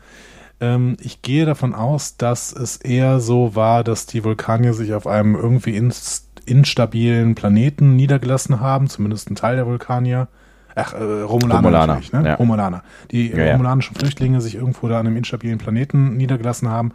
[0.60, 5.06] Ähm, ich gehe davon aus, dass es eher so war, dass die Vulkanier sich auf
[5.06, 10.28] einem irgendwie inst instabilen Planeten niedergelassen haben, zumindest ein Teil der Vulkanier.
[10.74, 12.28] Ach, äh, Romulaner, Romulaner, ne?
[12.28, 12.34] ja.
[12.36, 12.82] Romulaner.
[13.10, 16.92] Die Ja, romulanischen Flüchtlinge sich irgendwo da an einem instabilen Planeten niedergelassen haben.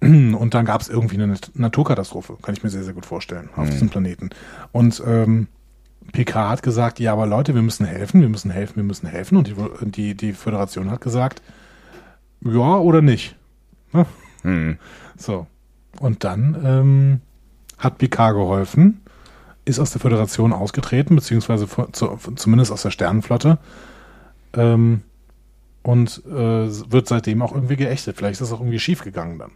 [0.00, 3.50] Und dann gab es irgendwie eine Nat- Naturkatastrophe, kann ich mir sehr, sehr gut vorstellen,
[3.54, 4.30] auf diesem Planeten.
[4.72, 5.46] Und ähm,
[6.12, 9.36] PK hat gesagt, ja, aber Leute, wir müssen helfen, wir müssen helfen, wir müssen helfen.
[9.36, 9.54] Und die,
[9.90, 11.40] die, die Föderation hat gesagt,
[12.44, 13.36] ja oder nicht.
[13.92, 14.06] Ne?
[14.42, 14.78] Hm.
[15.16, 15.46] So.
[16.00, 17.20] Und dann ähm,
[17.80, 19.00] hat Picard geholfen,
[19.64, 23.58] ist aus der Föderation ausgetreten, beziehungsweise von- zu, zumindest aus der Sternenflotte.
[24.54, 25.02] Ähm,
[25.82, 26.30] und äh,
[26.92, 28.16] wird seitdem auch irgendwie geächtet.
[28.16, 29.50] Vielleicht ist das auch irgendwie schief gegangen dann.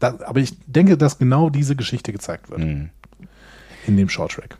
[0.00, 2.90] Da, aber ich denke, dass genau diese Geschichte gezeigt wird Hm.
[3.86, 4.56] in dem Shorttrack.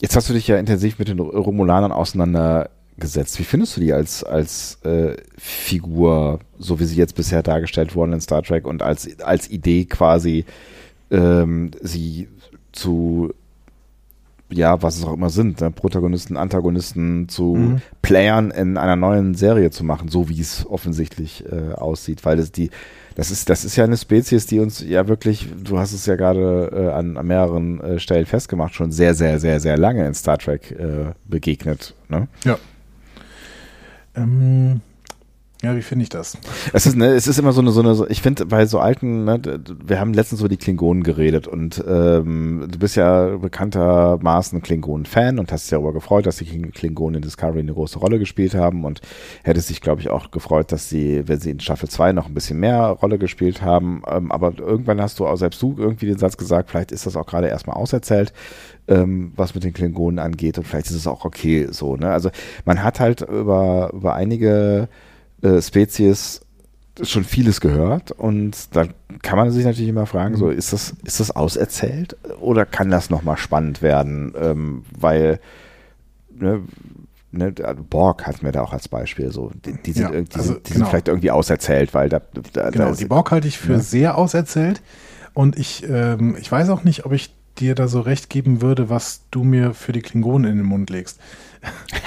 [0.00, 3.38] Jetzt hast du dich ja intensiv mit den Romulanern auseinandergesetzt.
[3.38, 8.12] Wie findest du die als, als äh, Figur, so wie sie jetzt bisher dargestellt wurden
[8.12, 10.44] in Star Trek und als, als Idee quasi,
[11.10, 12.28] ähm, sie
[12.72, 13.32] zu,
[14.50, 15.70] ja, was es auch immer sind, ne?
[15.70, 17.82] Protagonisten, Antagonisten zu Mhm.
[18.02, 22.52] Playern in einer neuen Serie zu machen, so wie es offensichtlich äh, aussieht, weil das
[22.52, 22.70] die
[23.16, 26.16] das ist, das ist ja eine Spezies, die uns ja wirklich, du hast es ja
[26.16, 30.12] gerade äh, an, an mehreren äh, Stellen festgemacht, schon sehr, sehr, sehr, sehr lange in
[30.12, 31.94] Star Trek äh, begegnet.
[32.10, 32.28] Ne?
[32.44, 32.58] Ja.
[34.14, 34.82] Ähm,
[35.62, 36.36] ja, wie finde ich das?
[36.74, 38.78] Es ist, ne, es ist immer so eine, so eine, so- ich finde bei so
[38.78, 39.40] alten, ne,
[39.84, 45.50] wir haben letztens über die Klingonen geredet und ähm, du bist ja bekanntermaßen Klingonen-Fan und
[45.50, 48.84] hast dich darüber gefreut, dass die Kling- Klingonen in Discovery eine große Rolle gespielt haben
[48.84, 49.00] und
[49.44, 52.34] hättest dich, glaube ich, auch gefreut, dass sie, wenn sie in Staffel 2 noch ein
[52.34, 56.18] bisschen mehr Rolle gespielt haben, ähm, aber irgendwann hast du auch selbst du irgendwie den
[56.18, 58.32] Satz gesagt, vielleicht ist das auch gerade erstmal auserzählt,
[58.88, 62.10] ähm, was mit den Klingonen angeht und vielleicht ist es auch okay so, ne?
[62.10, 62.30] Also
[62.66, 64.88] man hat halt über, über einige
[65.42, 66.40] äh, Spezies
[67.02, 68.86] schon vieles gehört und da
[69.22, 73.10] kann man sich natürlich immer fragen, so ist das ist das auserzählt oder kann das
[73.10, 75.38] noch mal spannend werden, ähm, weil
[76.30, 76.62] ne,
[77.32, 77.52] ne,
[77.90, 80.68] Borg hat mir da auch als Beispiel so, die, die sind, Ja, die, also sind,
[80.68, 80.84] die genau.
[80.84, 82.22] sind vielleicht irgendwie auserzählt, weil da,
[82.54, 83.78] da, Genau, da ist, die Borg halte ich für Ja.
[83.80, 84.80] sehr auserzählt.
[85.34, 88.88] Und ich, ähm, ich weiß auch nicht, ob ich dir da so recht geben würde,
[88.88, 91.18] was du mir für die Klingonen in den Mund legst.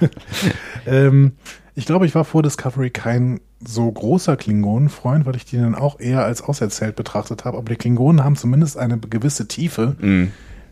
[0.86, 1.32] ähm,
[1.74, 5.98] ich glaube, ich war vor Discovery kein so großer Klingonenfreund, weil ich die dann auch
[5.98, 7.56] eher als auserzählt betrachtet habe.
[7.58, 10.30] Aber die Klingonen haben zumindest eine gewisse Tiefe, Mhm.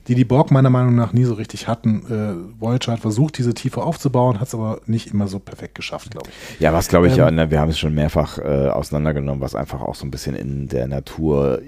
[0.08, 2.02] die die Borg meiner Meinung nach nie so richtig hatten.
[2.10, 6.10] Äh, Voyager hat versucht, diese Tiefe aufzubauen, hat es aber nicht immer so perfekt geschafft,
[6.10, 6.60] glaube ich.
[6.60, 9.54] Ja, was glaube ich, Ähm, ja, ne, wir haben es schon mehrfach äh, auseinandergenommen, was
[9.54, 11.62] einfach auch so ein bisschen in der Natur,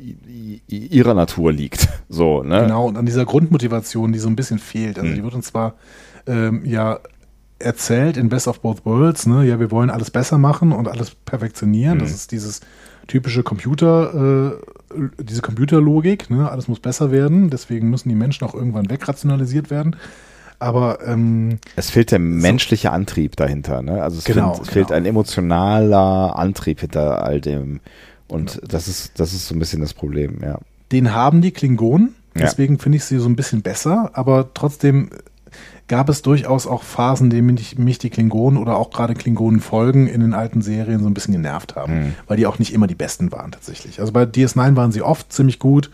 [0.69, 1.89] ihrer Natur liegt.
[2.09, 2.61] So, ne?
[2.61, 4.99] Genau, und an dieser Grundmotivation, die so ein bisschen fehlt.
[4.99, 5.17] Also Hm.
[5.17, 5.75] die wird uns zwar
[6.29, 7.01] ähm, ja
[7.59, 11.13] erzählt in Best of Both Worlds, ne, ja, wir wollen alles besser machen und alles
[11.25, 11.95] perfektionieren.
[11.95, 12.01] Hm.
[12.01, 12.61] Das ist dieses
[13.07, 14.57] typische Computer,
[14.95, 19.71] äh, diese Computerlogik, ne, alles muss besser werden, deswegen müssen die Menschen auch irgendwann wegrationalisiert
[19.71, 19.97] werden.
[20.59, 24.03] Aber ähm, Es fehlt der menschliche Antrieb dahinter, ne?
[24.03, 24.97] Also es, Genau, fehlt, es fehlt genau.
[24.97, 27.81] ein emotionaler Antrieb hinter all dem.
[28.29, 30.59] Und das ist, das ist so ein bisschen das Problem, ja.
[30.93, 32.15] den haben die Klingonen.
[32.35, 32.43] Ja.
[32.43, 35.11] Deswegen finde ich sie so ein bisschen besser, aber trotzdem
[35.89, 40.07] gab es durchaus auch Phasen, in denen mich, mich die Klingonen oder auch gerade Klingonen-Folgen
[40.07, 42.15] in den alten Serien so ein bisschen genervt haben, Mhm.
[42.27, 44.01] weil die auch nicht immer die besten waren tatsächlich.
[44.01, 45.91] Also bei DS9 waren sie oft ziemlich gut,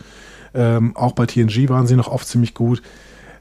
[0.54, 2.82] ähm, auch bei TNG waren sie noch oft ziemlich gut.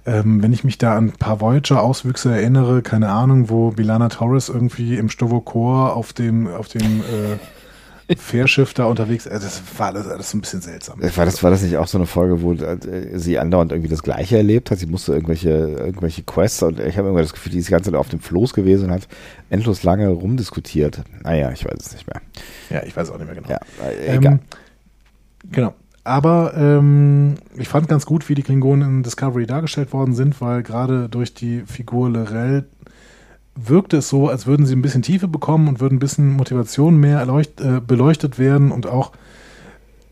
[0.05, 4.49] Ähm, wenn ich mich da an ein paar Voyager-Auswüchse erinnere, keine Ahnung, wo Bilana Torres
[4.49, 7.38] irgendwie im Stovokor auf dem, auf dem äh,
[8.18, 10.99] Fährschiff da unterwegs, äh, das war alles, alles so ein bisschen seltsam.
[10.99, 14.02] War das, war das nicht auch so eine Folge, wo äh, sie andauernd irgendwie das
[14.02, 14.80] Gleiche erlebt hat?
[14.80, 17.91] Sie musste irgendwelche, irgendwelche Quests und ich habe irgendwie das Gefühl, die ist die ganze
[17.91, 19.07] Zeit auf dem Floß gewesen und hat
[19.49, 21.03] endlos lange rumdiskutiert.
[21.23, 22.22] Naja, ich weiß es nicht mehr.
[22.69, 23.49] Ja, ich weiß auch nicht mehr genau.
[23.49, 24.34] Ja, äh, egal.
[24.34, 24.40] Ähm,
[25.52, 25.73] genau.
[26.03, 30.64] aber ähm, ich fand ganz gut, wie die Klingonen in Discovery dargestellt worden sind, weil
[30.64, 32.65] gerade durch die Figur Lorel
[33.68, 36.98] wirkte es so, als würden sie ein bisschen Tiefe bekommen und würden ein bisschen Motivation
[36.98, 39.11] mehr erleucht, äh, beleuchtet werden und auch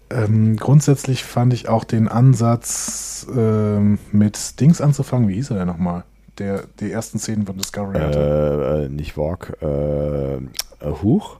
[0.09, 5.67] ähm, grundsätzlich fand ich auch den Ansatz ähm, mit Dings anzufangen, wie hieß er denn
[5.67, 6.03] nochmal?
[6.37, 8.19] Der die ersten Szenen von Discovery hatte.
[8.19, 10.39] Äh, äh, nicht Walk, äh, äh,
[11.03, 11.39] Huch?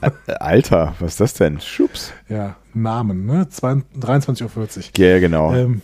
[0.00, 1.60] Äh, Alter, was ist das denn?
[1.60, 2.12] Schups.
[2.28, 3.46] Ja, Namen, ne?
[3.50, 4.82] 23.40 Uhr.
[4.96, 5.54] Ja, genau.
[5.54, 5.82] Ähm,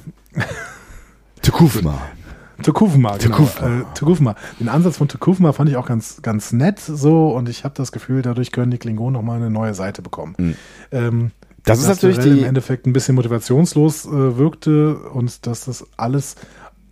[1.42, 2.00] Tukufma.
[2.62, 3.36] Tukufma, genau.
[3.36, 3.66] Tukufma.
[3.66, 4.34] Äh, Tukufma.
[4.60, 7.92] Den Ansatz von Tukufma fand ich auch ganz, ganz nett so und ich habe das
[7.92, 10.34] Gefühl, dadurch können die Klingonen nochmal eine neue Seite bekommen.
[10.38, 10.54] Mhm.
[10.92, 11.30] Ähm,
[11.64, 12.30] Das ist natürlich die.
[12.30, 16.36] im Endeffekt ein bisschen motivationslos äh, wirkte und dass das alles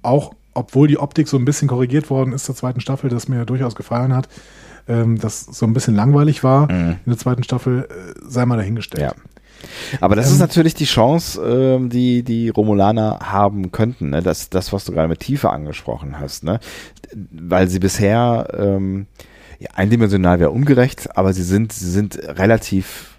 [0.03, 3.45] auch, obwohl die Optik so ein bisschen korrigiert worden ist zur zweiten Staffel, das mir
[3.45, 4.29] durchaus gefallen hat,
[4.89, 6.91] ähm, das so ein bisschen langweilig war Mhm.
[7.05, 9.03] in der zweiten Staffel, äh, sei mal dahingestellt.
[9.03, 9.15] Ja.
[10.01, 14.11] Aber das Ähm, ist natürlich die Chance, ähm, die die Romulaner haben könnten.
[14.11, 14.23] Ne?
[14.23, 16.45] Das, das, was du gerade mit Tiefe angesprochen hast.
[16.45, 16.61] Ne?
[17.31, 19.07] Weil sie bisher ähm,
[19.59, 23.16] ja, eindimensional wäre ungerecht, aber sie sind, sie sind relativ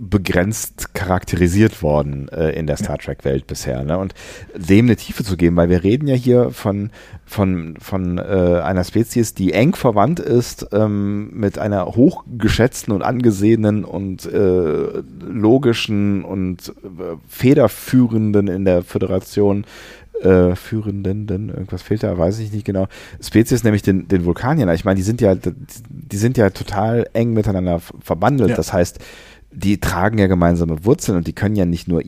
[0.00, 3.96] begrenzt charakterisiert worden äh, in der Star Trek Welt bisher ne?
[3.96, 4.12] und
[4.56, 6.90] dem eine Tiefe zu geben, weil wir reden ja hier von
[7.24, 13.84] von von äh, einer Spezies, die eng verwandt ist ähm, mit einer hochgeschätzten und angesehenen
[13.84, 19.64] und äh, logischen und äh, federführenden in der Föderation
[20.22, 22.88] äh, führenden, denn irgendwas fehlt da, weiß ich nicht genau.
[23.22, 24.68] Spezies, nämlich den, den Vulkaniern.
[24.70, 28.50] Ich meine, die sind ja, die sind ja total eng miteinander verbandelt.
[28.50, 28.56] Ja.
[28.56, 28.98] Das heißt,
[29.50, 32.02] die tragen ja gemeinsame Wurzeln und die können ja nicht nur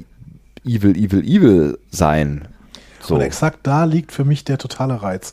[0.65, 2.49] evil, evil, evil sein.
[3.01, 3.15] So.
[3.15, 5.33] Und exakt da liegt für mich der totale Reiz.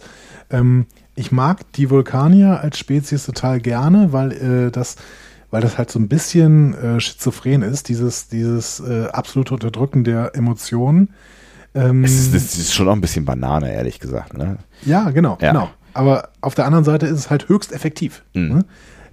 [0.50, 0.86] Ähm,
[1.16, 4.96] ich mag die Vulkanier als Spezies total gerne, weil äh, das
[5.50, 10.36] weil das halt so ein bisschen äh, schizophren ist, dieses, dieses äh, absolute Unterdrücken der
[10.36, 11.10] Emotionen.
[11.74, 14.38] Ähm, Es ist, das ist schon auch ein bisschen Banane, ehrlich gesagt.
[14.38, 14.58] Ne?
[14.86, 15.54] ja, genau, Ja.
[15.54, 15.70] genau.
[15.94, 18.24] Aber auf der anderen Seite ist es halt höchst effektiv.
[18.34, 18.48] Mhm.
[18.50, 18.66] Ne?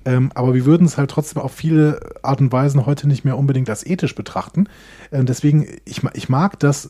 [0.05, 3.39] Ähm, aber wir würden es halt trotzdem auf viele Art und Weisen heute nicht mehr
[3.39, 4.69] unbedingt als ethisch betrachten.
[5.13, 6.89] Ähm, deswegen, ich, ich mag das,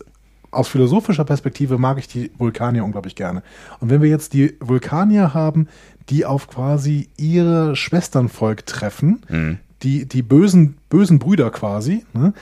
[0.50, 3.42] aus philosophischer Perspektive mag ich die Vulkanier unglaublich gerne.
[3.80, 5.68] Und wenn wir jetzt die Vulkanier haben,
[6.08, 9.58] die auf quasi ihre Schwesternvolk treffen, Mhm.
[9.82, 12.32] die, die bösen, bösen Brüder quasi, ne,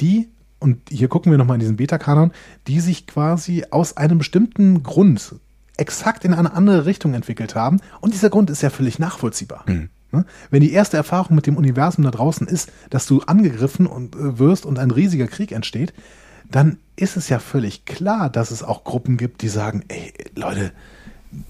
[0.00, 0.28] die,
[0.58, 2.32] und hier gucken wir nochmal in diesen Beta-Kanon,
[2.66, 5.34] die sich quasi aus einem bestimmten Grund
[5.76, 7.80] exakt in eine andere Richtung entwickelt haben.
[8.00, 9.64] Und dieser Grund ist ja völlig nachvollziehbar.
[9.66, 9.88] Ne?
[10.50, 14.38] Wenn die erste Erfahrung mit dem Universum da draußen ist, dass du angegriffen und, äh,
[14.38, 15.92] wirst und ein riesiger Krieg entsteht,
[16.50, 20.72] dann ist es ja völlig klar, dass es auch Gruppen gibt, die sagen, ey, Leute,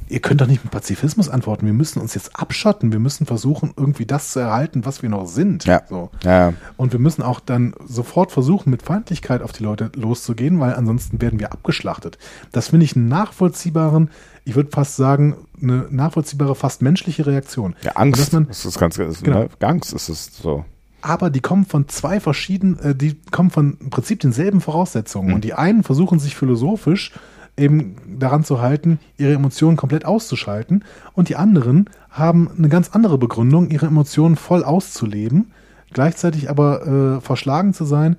[0.09, 1.65] ihr könnt doch nicht mit Pazifismus antworten.
[1.67, 2.93] Wir müssen uns jetzt abschotten.
[2.93, 5.65] Wir müssen versuchen, irgendwie das zu erhalten, was wir noch sind.
[5.65, 5.83] Ja.
[5.89, 6.11] So.
[6.23, 6.53] Ja.
[6.77, 11.21] Und wir müssen auch dann sofort versuchen, mit Feindlichkeit auf die Leute loszugehen, weil ansonsten
[11.21, 12.19] werden wir abgeschlachtet.
[12.53, 14.11] Das finde ich einen nachvollziehbaren,
[14.45, 17.75] ich würde fast sagen, eine nachvollziehbare, fast menschliche Reaktion.
[17.83, 18.21] Ja, Angst.
[18.21, 19.41] Dass man, das ist ganz, ist, Genau.
[19.41, 19.49] ne?
[19.61, 20.65] Angst ist es so.
[21.03, 25.33] aber die kommen von zwei verschiedenen, äh, die kommen von im Prinzip denselben Voraussetzungen.
[25.33, 27.13] Und die einen versuchen sich philosophisch
[27.57, 30.85] eben daran zu halten, ihre Emotionen komplett auszuschalten.
[31.13, 35.53] Und die anderen haben eine ganz andere Begründung, ihre Emotionen voll auszuleben,
[35.93, 38.17] gleichzeitig aber äh, verschlagen zu sein.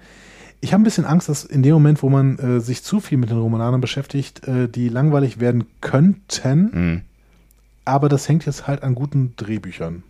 [0.59, 3.17] Ich habe ein bisschen Angst, dass in dem Moment, wo man äh, sich zu viel
[3.17, 6.69] mit den Romananern beschäftigt, äh, die langweilig werden könnten.
[6.71, 7.01] Mhm.
[7.83, 10.03] Aber das hängt jetzt halt an guten Drehbüchern.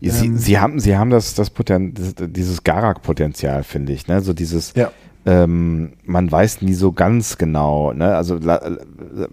[0.00, 4.20] Sie, Ähm, sie haben, sie haben das, das Poten dieses Garak-Potenzial, finde ich, ne?
[4.20, 4.92] So dieses, Ja.
[5.28, 8.16] Ähm, man weiß nie so ganz genau, ne?
[8.16, 9.28] Also la, la,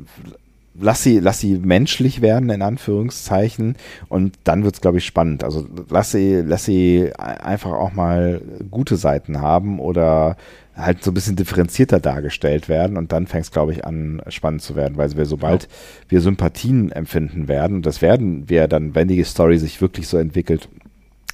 [0.78, 3.78] lass sie, lass sie menschlich werden, in Anführungszeichen,
[4.10, 5.46] und dann wird's, glaube ich, spannend.
[5.46, 10.36] Also lass sie, lass sie einfach auch mal gute Seiten haben oder
[10.76, 14.76] halt so ein bisschen differenzierter dargestellt werden und dann fängt's, glaube ich, an spannend zu
[14.76, 15.70] werden, weil wir sobald
[16.10, 20.18] wir Sympathien empfinden werden, und das werden wir dann, wenn die Story sich wirklich so
[20.18, 20.68] entwickelt,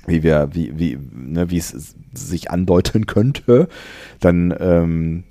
[0.08, 3.68] wie wir, wie, wie, ne, wie es sich andeuten könnte,
[4.20, 5.24] dann ähm,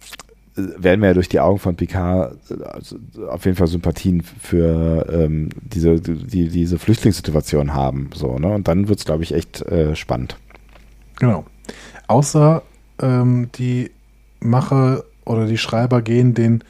[0.55, 5.51] werden wir ja durch die Augen von Picard äh, auf jeden Fall Sympathien für ähm,
[5.63, 8.11] diese, die, diese Flüchtlingssituation haben.
[8.15, 8.49] So, ne?
[8.49, 10.37] Und dann wird's, glaube ich, echt äh, spannend.
[11.19, 11.45] Genau.
[12.07, 12.63] Außer
[13.01, 13.91] ähm, die
[14.41, 16.65] Macher oder die Schreiber gehen den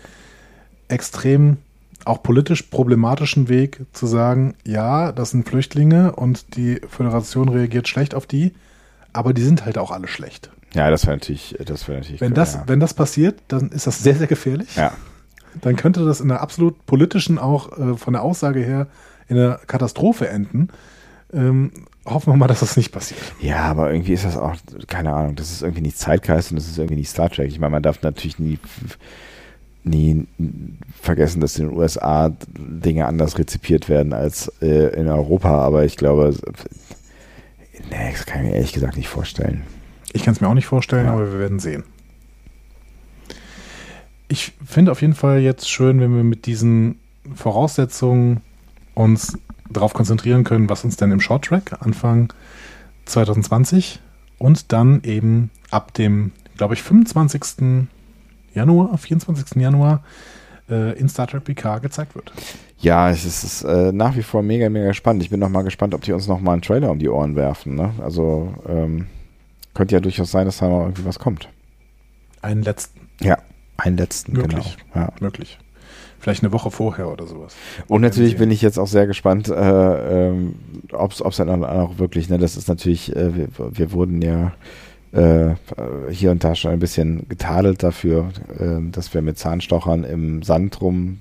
[0.89, 1.59] extrem
[2.05, 8.15] auch politisch problematischen Weg zu sagen, ja, das sind Flüchtlinge und die Föderation reagiert schlecht
[8.15, 8.53] auf die,
[9.13, 10.51] aber die sind halt auch alle schlecht.
[10.75, 12.21] Ja, das wäre natürlich, das wäre natürlich.
[12.21, 12.65] Wenn das, ja.
[12.67, 14.77] wenn das passiert, dann ist das sehr, sehr gefährlich.
[14.77, 14.93] ja.
[15.63, 18.87] Dann könnte das in der absolut politischen, auch äh, von der Aussage her,
[19.27, 20.69] in einer Katastrophe enden.
[21.33, 21.73] Ähm,
[22.05, 23.21] hoffen wir mal, dass das nicht passiert.
[23.41, 24.55] Ja, aber irgendwie ist das auch,
[24.89, 27.49] keine Ahnung, das ist irgendwie nicht Zeitgeist und das ist irgendwie nicht Star Trek.
[27.49, 28.59] Ich meine, man darf natürlich nie,
[29.85, 30.27] nie
[31.01, 35.97] vergessen, dass in den USA Dinge anders rezipiert werden als äh, in Europa, aber ich
[35.97, 36.35] glaube,
[37.91, 39.63] nee, das kann ich mir ehrlich gesagt nicht vorstellen.
[40.13, 41.13] Ich kann es mir auch nicht vorstellen, Ja.
[41.13, 41.85] aber wir werden sehen.
[44.29, 46.99] Ich finde auf jeden Fall jetzt schön, wenn wir mit diesen
[47.35, 48.41] Voraussetzungen
[48.95, 49.37] uns
[49.69, 52.33] darauf konzentrieren können, was uns denn im Short Track Anfang
[53.07, 54.01] 2020
[54.39, 57.89] und dann eben ab dem, glaube ich, 25.
[58.55, 59.61] Januar, 24.
[59.61, 60.03] Januar
[60.69, 62.33] äh, in Star Trek PK gezeigt wird.
[62.79, 65.23] Ja, es ist, es ist äh, nach wie vor mega, mega spannend.
[65.23, 67.37] Ich bin noch mal gespannt, ob die uns noch mal einen Trailer um die Ohren
[67.37, 67.75] werfen.
[67.75, 67.93] Ne?
[68.03, 69.07] Also ähm,
[69.75, 71.49] könnte ja durchaus sein, dass da mal irgendwie was kommt.
[72.43, 73.37] Einen letzten, Ja,
[73.77, 74.77] einen letzten, Möglich.
[74.93, 75.07] genau.
[75.07, 75.13] Ja.
[75.21, 75.59] möglich.
[76.19, 77.55] Vielleicht eine Woche vorher oder sowas.
[77.89, 80.55] Und natürlich bin ich jetzt auch sehr gespannt, äh, ähm,
[80.93, 84.53] ob es dann auch wirklich, ne, das ist natürlich, äh, wir, wir wurden ja
[85.13, 85.55] äh,
[86.11, 90.81] hier und da schon ein bisschen getadelt dafür, äh, dass wir mit Zahnstochern im Sand
[90.81, 91.19] rum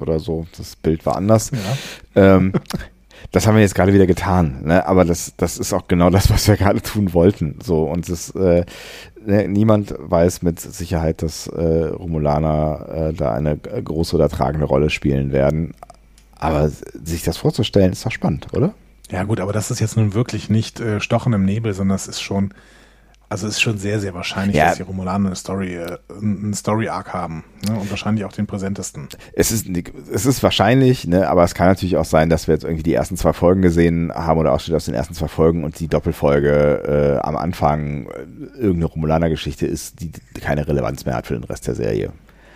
[0.00, 1.50] oder so, das Bild war anders.
[2.14, 2.36] Ja.
[2.36, 2.52] Ähm,
[3.32, 4.86] das haben wir jetzt gerade wieder getan, ne?
[4.86, 7.58] aber das, das ist auch genau das, was wir gerade tun wollten.
[7.62, 8.64] So und das, äh,
[9.24, 14.90] ne, niemand weiß mit Sicherheit, dass äh, Romulaner äh, da eine große oder tragende Rolle
[14.90, 15.74] spielen werden.
[16.36, 18.74] Aber sich das vorzustellen, ist doch spannend, oder?
[19.10, 22.06] Ja gut, aber das ist jetzt nun wirklich nicht äh, Stochen im Nebel, sondern es
[22.06, 22.52] ist schon,
[23.28, 24.66] also es ist schon sehr, sehr wahrscheinlich, Ja.
[24.66, 27.44] dass die Romulaner eine Story, äh, einen Story-Arc haben.
[27.68, 27.78] Ne?
[27.78, 29.08] Und wahrscheinlich auch den präsentesten.
[29.32, 29.66] Es ist,
[30.12, 32.94] es ist wahrscheinlich, ne, aber es kann natürlich auch sein, dass wir jetzt irgendwie die
[32.94, 37.18] ersten zwei Folgen gesehen haben oder Ausschnitte aus den ersten zwei Folgen und die Doppelfolge
[37.20, 38.20] äh, am Anfang äh,
[38.58, 42.12] irgendeine Romulaner-Geschichte ist, die keine Relevanz mehr hat für den Rest der Serie.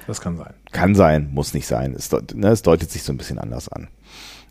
[0.06, 0.54] Das kann sein.
[0.72, 1.94] Kann sein, muss nicht sein.
[1.94, 3.88] Es, ne, es deutet sich so ein bisschen anders an.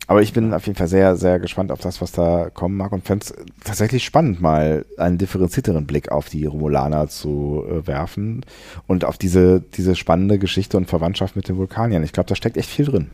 [0.07, 2.93] Aber ich bin auf jeden Fall sehr, sehr gespannt auf das, was da kommen mag
[2.93, 8.45] und fände es tatsächlich spannend, mal einen differenzierteren Blick auf die Romulaner zu äh, werfen
[8.87, 12.03] und auf diese, diese spannende Geschichte und Verwandtschaft mit den Vulkaniern.
[12.03, 13.11] Ich glaube, da steckt echt viel drin.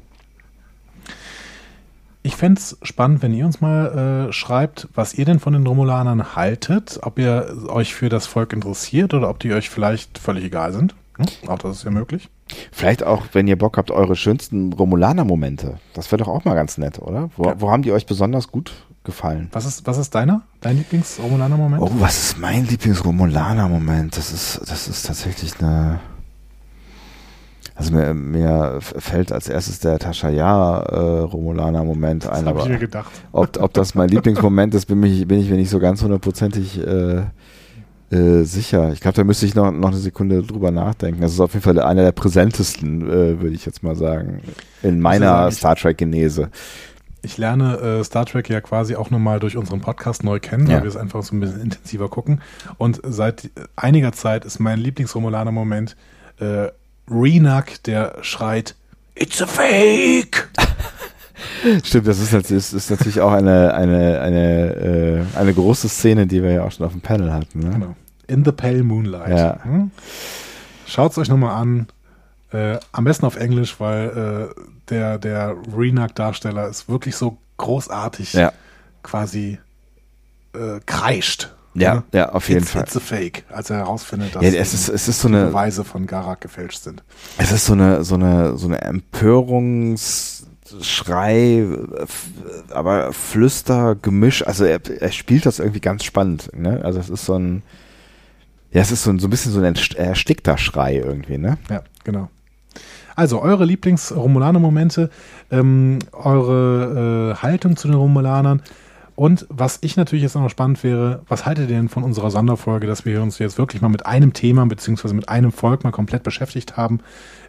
[2.22, 5.68] Ich fände es spannend, wenn ihr uns mal äh, schreibt, was ihr denn von den
[5.68, 10.46] Romulanern haltet, ob ihr euch für das Volk interessiert oder ob die euch vielleicht völlig
[10.46, 10.96] egal sind.
[11.18, 11.50] Hm?
[11.50, 12.30] Auch das ist ja möglich.
[12.72, 15.80] Vielleicht auch, wenn ihr Bock habt, eure schönsten Romulaner-Momente.
[15.94, 17.30] Das wäre doch auch mal ganz nett, oder?
[17.38, 17.56] Wo, Ja.
[17.60, 18.72] wo haben die euch besonders gut
[19.04, 19.50] gefallen?
[19.52, 20.42] Was ist, was ist deiner?
[20.62, 21.82] Dein Lieblings-Romulaner-Moment?
[21.82, 24.16] Oh, was ist mein Lieblings-Romulaner-Moment?
[24.18, 26.00] Das ist, das ist tatsächlich eine.
[27.76, 32.78] Also mir, mir fällt als erstes der Tashaya äh, Romulaner-Moment das ein, habe ich mir
[32.78, 33.12] gedacht.
[33.32, 36.80] ob, ob das mein Lieblingsmoment ist, bin ich, bin ich mir nicht so ganz hundertprozentig
[36.80, 37.24] äh,
[38.12, 38.92] äh, sicher.
[38.94, 41.22] Ich glaube, da müsste ich noch, noch eine Sekunde drüber nachdenken.
[41.22, 44.42] Das ist auf jeden Fall einer der präsentesten, äh, würde ich jetzt mal sagen,
[44.82, 46.50] in meiner ich- Star Trek-Genese.
[47.26, 50.76] Ich lerne äh, Star Trek ja quasi auch nochmal durch unseren Podcast neu kennen, Ja.
[50.76, 52.42] weil wir es einfach so ein bisschen intensiver gucken.
[52.78, 55.96] Und seit einiger Zeit ist mein Lieblings-Romulaner-Moment
[56.42, 56.68] äh,
[57.10, 58.76] Renak, der schreit,
[59.16, 60.50] It's a fake!
[61.84, 66.44] Stimmt, das ist, ist, ist natürlich auch eine, eine, eine, äh, eine große Szene, die
[66.44, 67.60] wir ja auch schon auf dem Panel hatten.
[67.60, 67.70] Ne?
[67.72, 67.96] Genau.
[68.28, 69.38] In the Pale Moonlight.
[69.38, 69.58] Ja.
[69.64, 69.92] Hm?
[70.86, 71.88] Schaut es euch nochmal an.
[72.52, 78.52] Äh, am besten auf Englisch, weil äh, der, der Renak-Darsteller ist wirklich so großartig Ja,
[79.02, 79.58] quasi
[80.54, 81.52] äh, kreischt.
[81.74, 82.04] ja, Ne?
[82.14, 82.84] ja, auf jeden it's, Fall.
[82.84, 85.48] It's a fake, als er herausfindet, dass Ja, es ist, es ist so die eine,
[85.48, 87.02] Beweise von Garak gefälscht sind.
[87.40, 90.43] es ist so eine, so eine, so eine Empörungsschrei,
[90.82, 92.28] f-
[92.72, 94.46] aber Flüster, Gemisch.
[94.46, 96.50] Also er, er spielt das irgendwie ganz spannend.
[96.56, 96.82] Ne?
[96.84, 97.64] Also es ist so ein,
[98.72, 101.38] ja, es ist so ein, so ein bisschen so ein erst- erstickter Schrei irgendwie.
[101.38, 101.58] Ne?
[101.70, 102.30] Ja, genau.
[103.16, 105.12] Also eure Lieblings-Romulaner-Momente,
[105.52, 108.64] ähm, eure äh, Haltung zu den Romulanern
[109.16, 112.88] und was ich natürlich jetzt noch spannend wäre, was haltet ihr denn von unserer Sonderfolge,
[112.88, 116.24] dass wir uns jetzt wirklich mal mit einem Thema beziehungsweise mit einem Volk mal komplett
[116.24, 117.00] beschäftigt haben?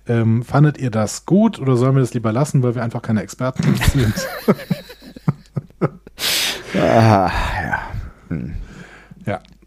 [0.06, 3.22] Ähm, fandet ihr das gut oder sollen wir das lieber lassen, weil wir einfach keine
[3.22, 4.14] Experten sind?
[6.76, 7.30] Ah,
[7.62, 7.80] ja.
[8.28, 8.54] Hm.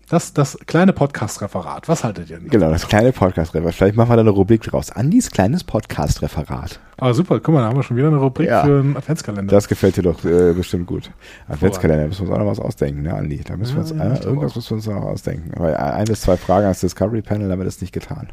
[0.07, 2.49] Ja, das, das kleine Podcast-Referat, was haltet ihr denn?
[2.49, 3.75] Genau, das kleine Podcast-Referat.
[3.75, 4.91] Vielleicht machen wir da eine Rubrik draus.
[4.91, 6.79] Andis kleines Podcast-Referat.
[6.97, 8.63] Ah, super, guck mal, da haben wir schon wieder eine Rubrik Ja.
[8.63, 9.51] für einen Adventskalender.
[9.53, 11.11] Das gefällt dir doch äh, bestimmt gut.
[11.47, 13.41] Adventskalender, müssen wir uns auch noch was ausdenken, ne, Andi?
[13.43, 15.51] Da müssen wir uns, Ja, ja, äh, irgendwas müssen wir uns noch ausdenken.
[15.55, 18.29] Aber ein bis zwei Fragen ans Discovery Panel haben wir das nicht getan.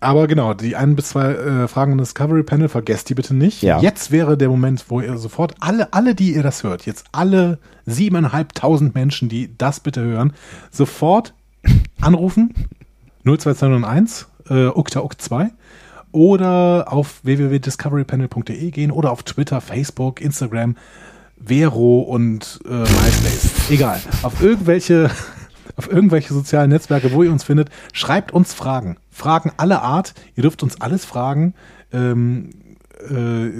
[0.00, 3.62] Aber genau, die ein bis zwei äh, Fragen im Discovery Panel, vergesst die bitte nicht.
[3.62, 3.80] Ja.
[3.80, 7.58] Jetzt wäre der Moment, wo ihr sofort alle, alle, die ihr das hört, jetzt alle
[7.86, 10.34] siebeneinhalbtausend Menschen, die das bitte hören,
[10.70, 11.34] sofort
[12.00, 12.54] anrufen
[13.24, 15.50] 02201 äh, ukta uk 2
[16.12, 20.76] oder auf www.discoverypanel.de gehen oder auf Twitter, Facebook, Instagram
[21.44, 23.70] Vero und äh, MySpace.
[23.70, 24.00] Egal.
[24.22, 25.10] Auf irgendwelche,
[25.76, 28.96] auf irgendwelche sozialen Netzwerke, wo ihr uns findet, schreibt uns Fragen.
[29.10, 30.14] Fragen aller Art.
[30.36, 31.54] Ihr dürft uns alles fragen.
[31.92, 32.50] Ähm,
[33.08, 33.50] äh,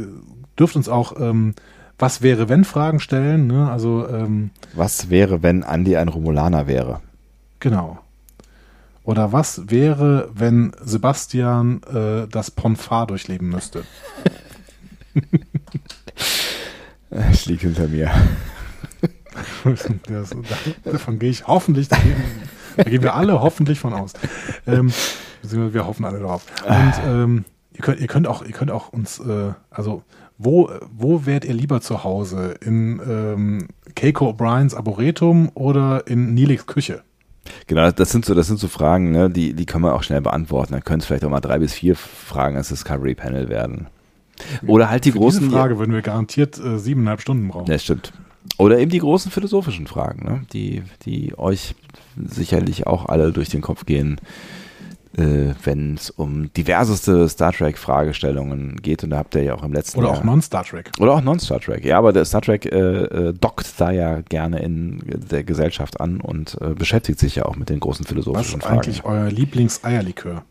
[0.59, 1.55] dürft uns auch ähm,
[1.99, 3.47] was wäre, wenn Fragen stellen.
[3.47, 3.71] Ne?
[3.71, 7.01] Also ähm, Was wäre, wenn Andi ein Romulaner wäre?
[7.61, 7.99] genau.
[9.05, 13.85] Oder was wäre, wenn Sebastian äh, das Ponfar durchleben müsste?
[17.11, 18.11] Es liegt hinter mir.
[20.09, 20.35] Das,
[20.85, 22.17] davon gehe ich hoffentlich, da gehen,
[22.77, 24.13] da gehen wir alle hoffentlich von aus.
[24.67, 24.93] Ähm,
[25.43, 26.45] wir hoffen alle drauf.
[26.67, 30.03] Und ähm, ihr, könnt, ihr, könnt auch, ihr könnt auch uns, äh, also
[30.39, 32.55] wo, wo wärt ihr lieber zu Hause?
[32.65, 37.03] In ähm, Keiko O'Briens Arboretum oder in Nilix Küche?
[37.67, 40.21] Genau, das sind so, das sind so Fragen, ne, die, die können wir auch schnell
[40.21, 40.73] beantworten.
[40.73, 43.89] Dann können es vielleicht auch mal drei bis vier Fragen als Discovery Panel werden.
[44.67, 45.41] Oder halt die Für großen.
[45.41, 47.71] diese Frage würden wir garantiert äh, siebeneinhalb Stunden brauchen.
[47.71, 48.13] Ja, stimmt.
[48.57, 50.43] Oder eben die großen philosophischen Fragen, ne?
[50.53, 51.75] die, die euch
[52.17, 54.21] sicherlich auch alle durch den Kopf gehen,
[55.17, 59.05] äh, wenn es um diverseste Star Trek-Fragestellungen geht.
[59.05, 60.19] Und da habt ihr ja auch im letzten Oder Jahr.
[60.19, 60.91] auch Non-Star Trek.
[60.99, 61.85] Oder auch Non-Star Trek.
[61.85, 66.21] Ja, aber der Star Trek äh, äh, dockt da ja gerne in der Gesellschaft an
[66.21, 68.81] und äh, beschäftigt sich ja auch mit den großen Was philosophischen ist Fragen.
[68.81, 70.43] eigentlich euer Lieblings-Eierlikör?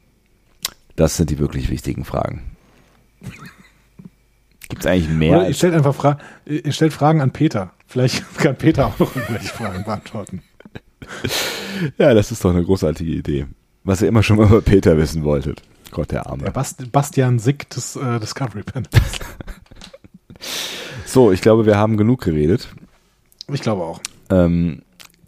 [0.96, 2.44] Das sind die wirklich wichtigen Fragen.
[4.70, 5.38] Gibt es eigentlich mehr?
[5.38, 7.72] Oder ihr stellt einfach Fra ihr stellt Fragen an Peter.
[7.88, 10.42] Vielleicht kann Peter auch noch irgendwelche Fragen beantworten.
[11.98, 13.48] ja, das ist doch eine großartige Idee.
[13.84, 15.62] Was ihr immer schon mal über Peter wissen wolltet.
[15.92, 16.44] Gott, der Arme.
[16.44, 18.92] Der Bast Bastian Sick des äh, Discovery Panels.
[21.06, 22.68] So, ich glaube, wir haben genug geredet.
[23.52, 24.02] Ich glaube auch.
[24.30, 24.82] Ähm,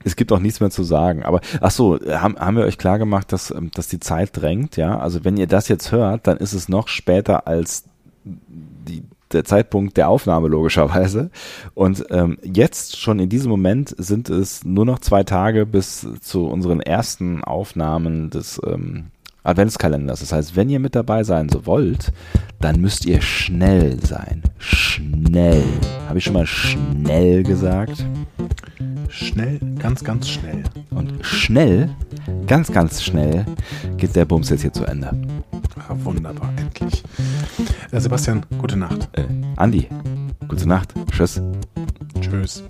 [0.04, 1.24] es gibt auch nichts mehr zu sagen.
[1.24, 4.76] Aber ach so, haben, haben wir euch klar gemacht, dass, ähm, dass die Zeit drängt,
[4.76, 5.00] ja?
[5.00, 7.86] Also wenn ihr das jetzt hört, dann ist es noch später als
[9.32, 11.30] der Zeitpunkt der Aufnahme logischerweise.
[11.74, 16.48] Und ähm, jetzt schon in diesem Moment sind es nur noch zwei Tage bis zu
[16.48, 19.08] unseren ersten Aufnahmen des ähm,
[19.44, 20.20] Adventskalenders.
[20.20, 22.12] Das heißt, wenn ihr mit dabei sein so wollt,
[22.60, 24.44] dann müsst ihr schnell sein.
[24.58, 25.64] Schnell.
[26.08, 28.06] Habe ich schon mal schnell gesagt?
[29.10, 30.64] Schnell, ganz, ganz schnell.
[30.92, 31.90] Und schnell,
[32.48, 33.46] ganz, ganz schnell
[33.98, 35.12] geht der Bums jetzt hier zu Ende.
[35.78, 37.04] Ah, wunderbar, endlich.
[37.92, 39.10] Äh, Sebastian, gute Nacht.
[39.14, 39.26] Äh,
[39.56, 39.88] Andi,
[40.48, 40.94] gute Nacht.
[41.12, 41.42] Tschüss.
[42.22, 42.64] Tschüss.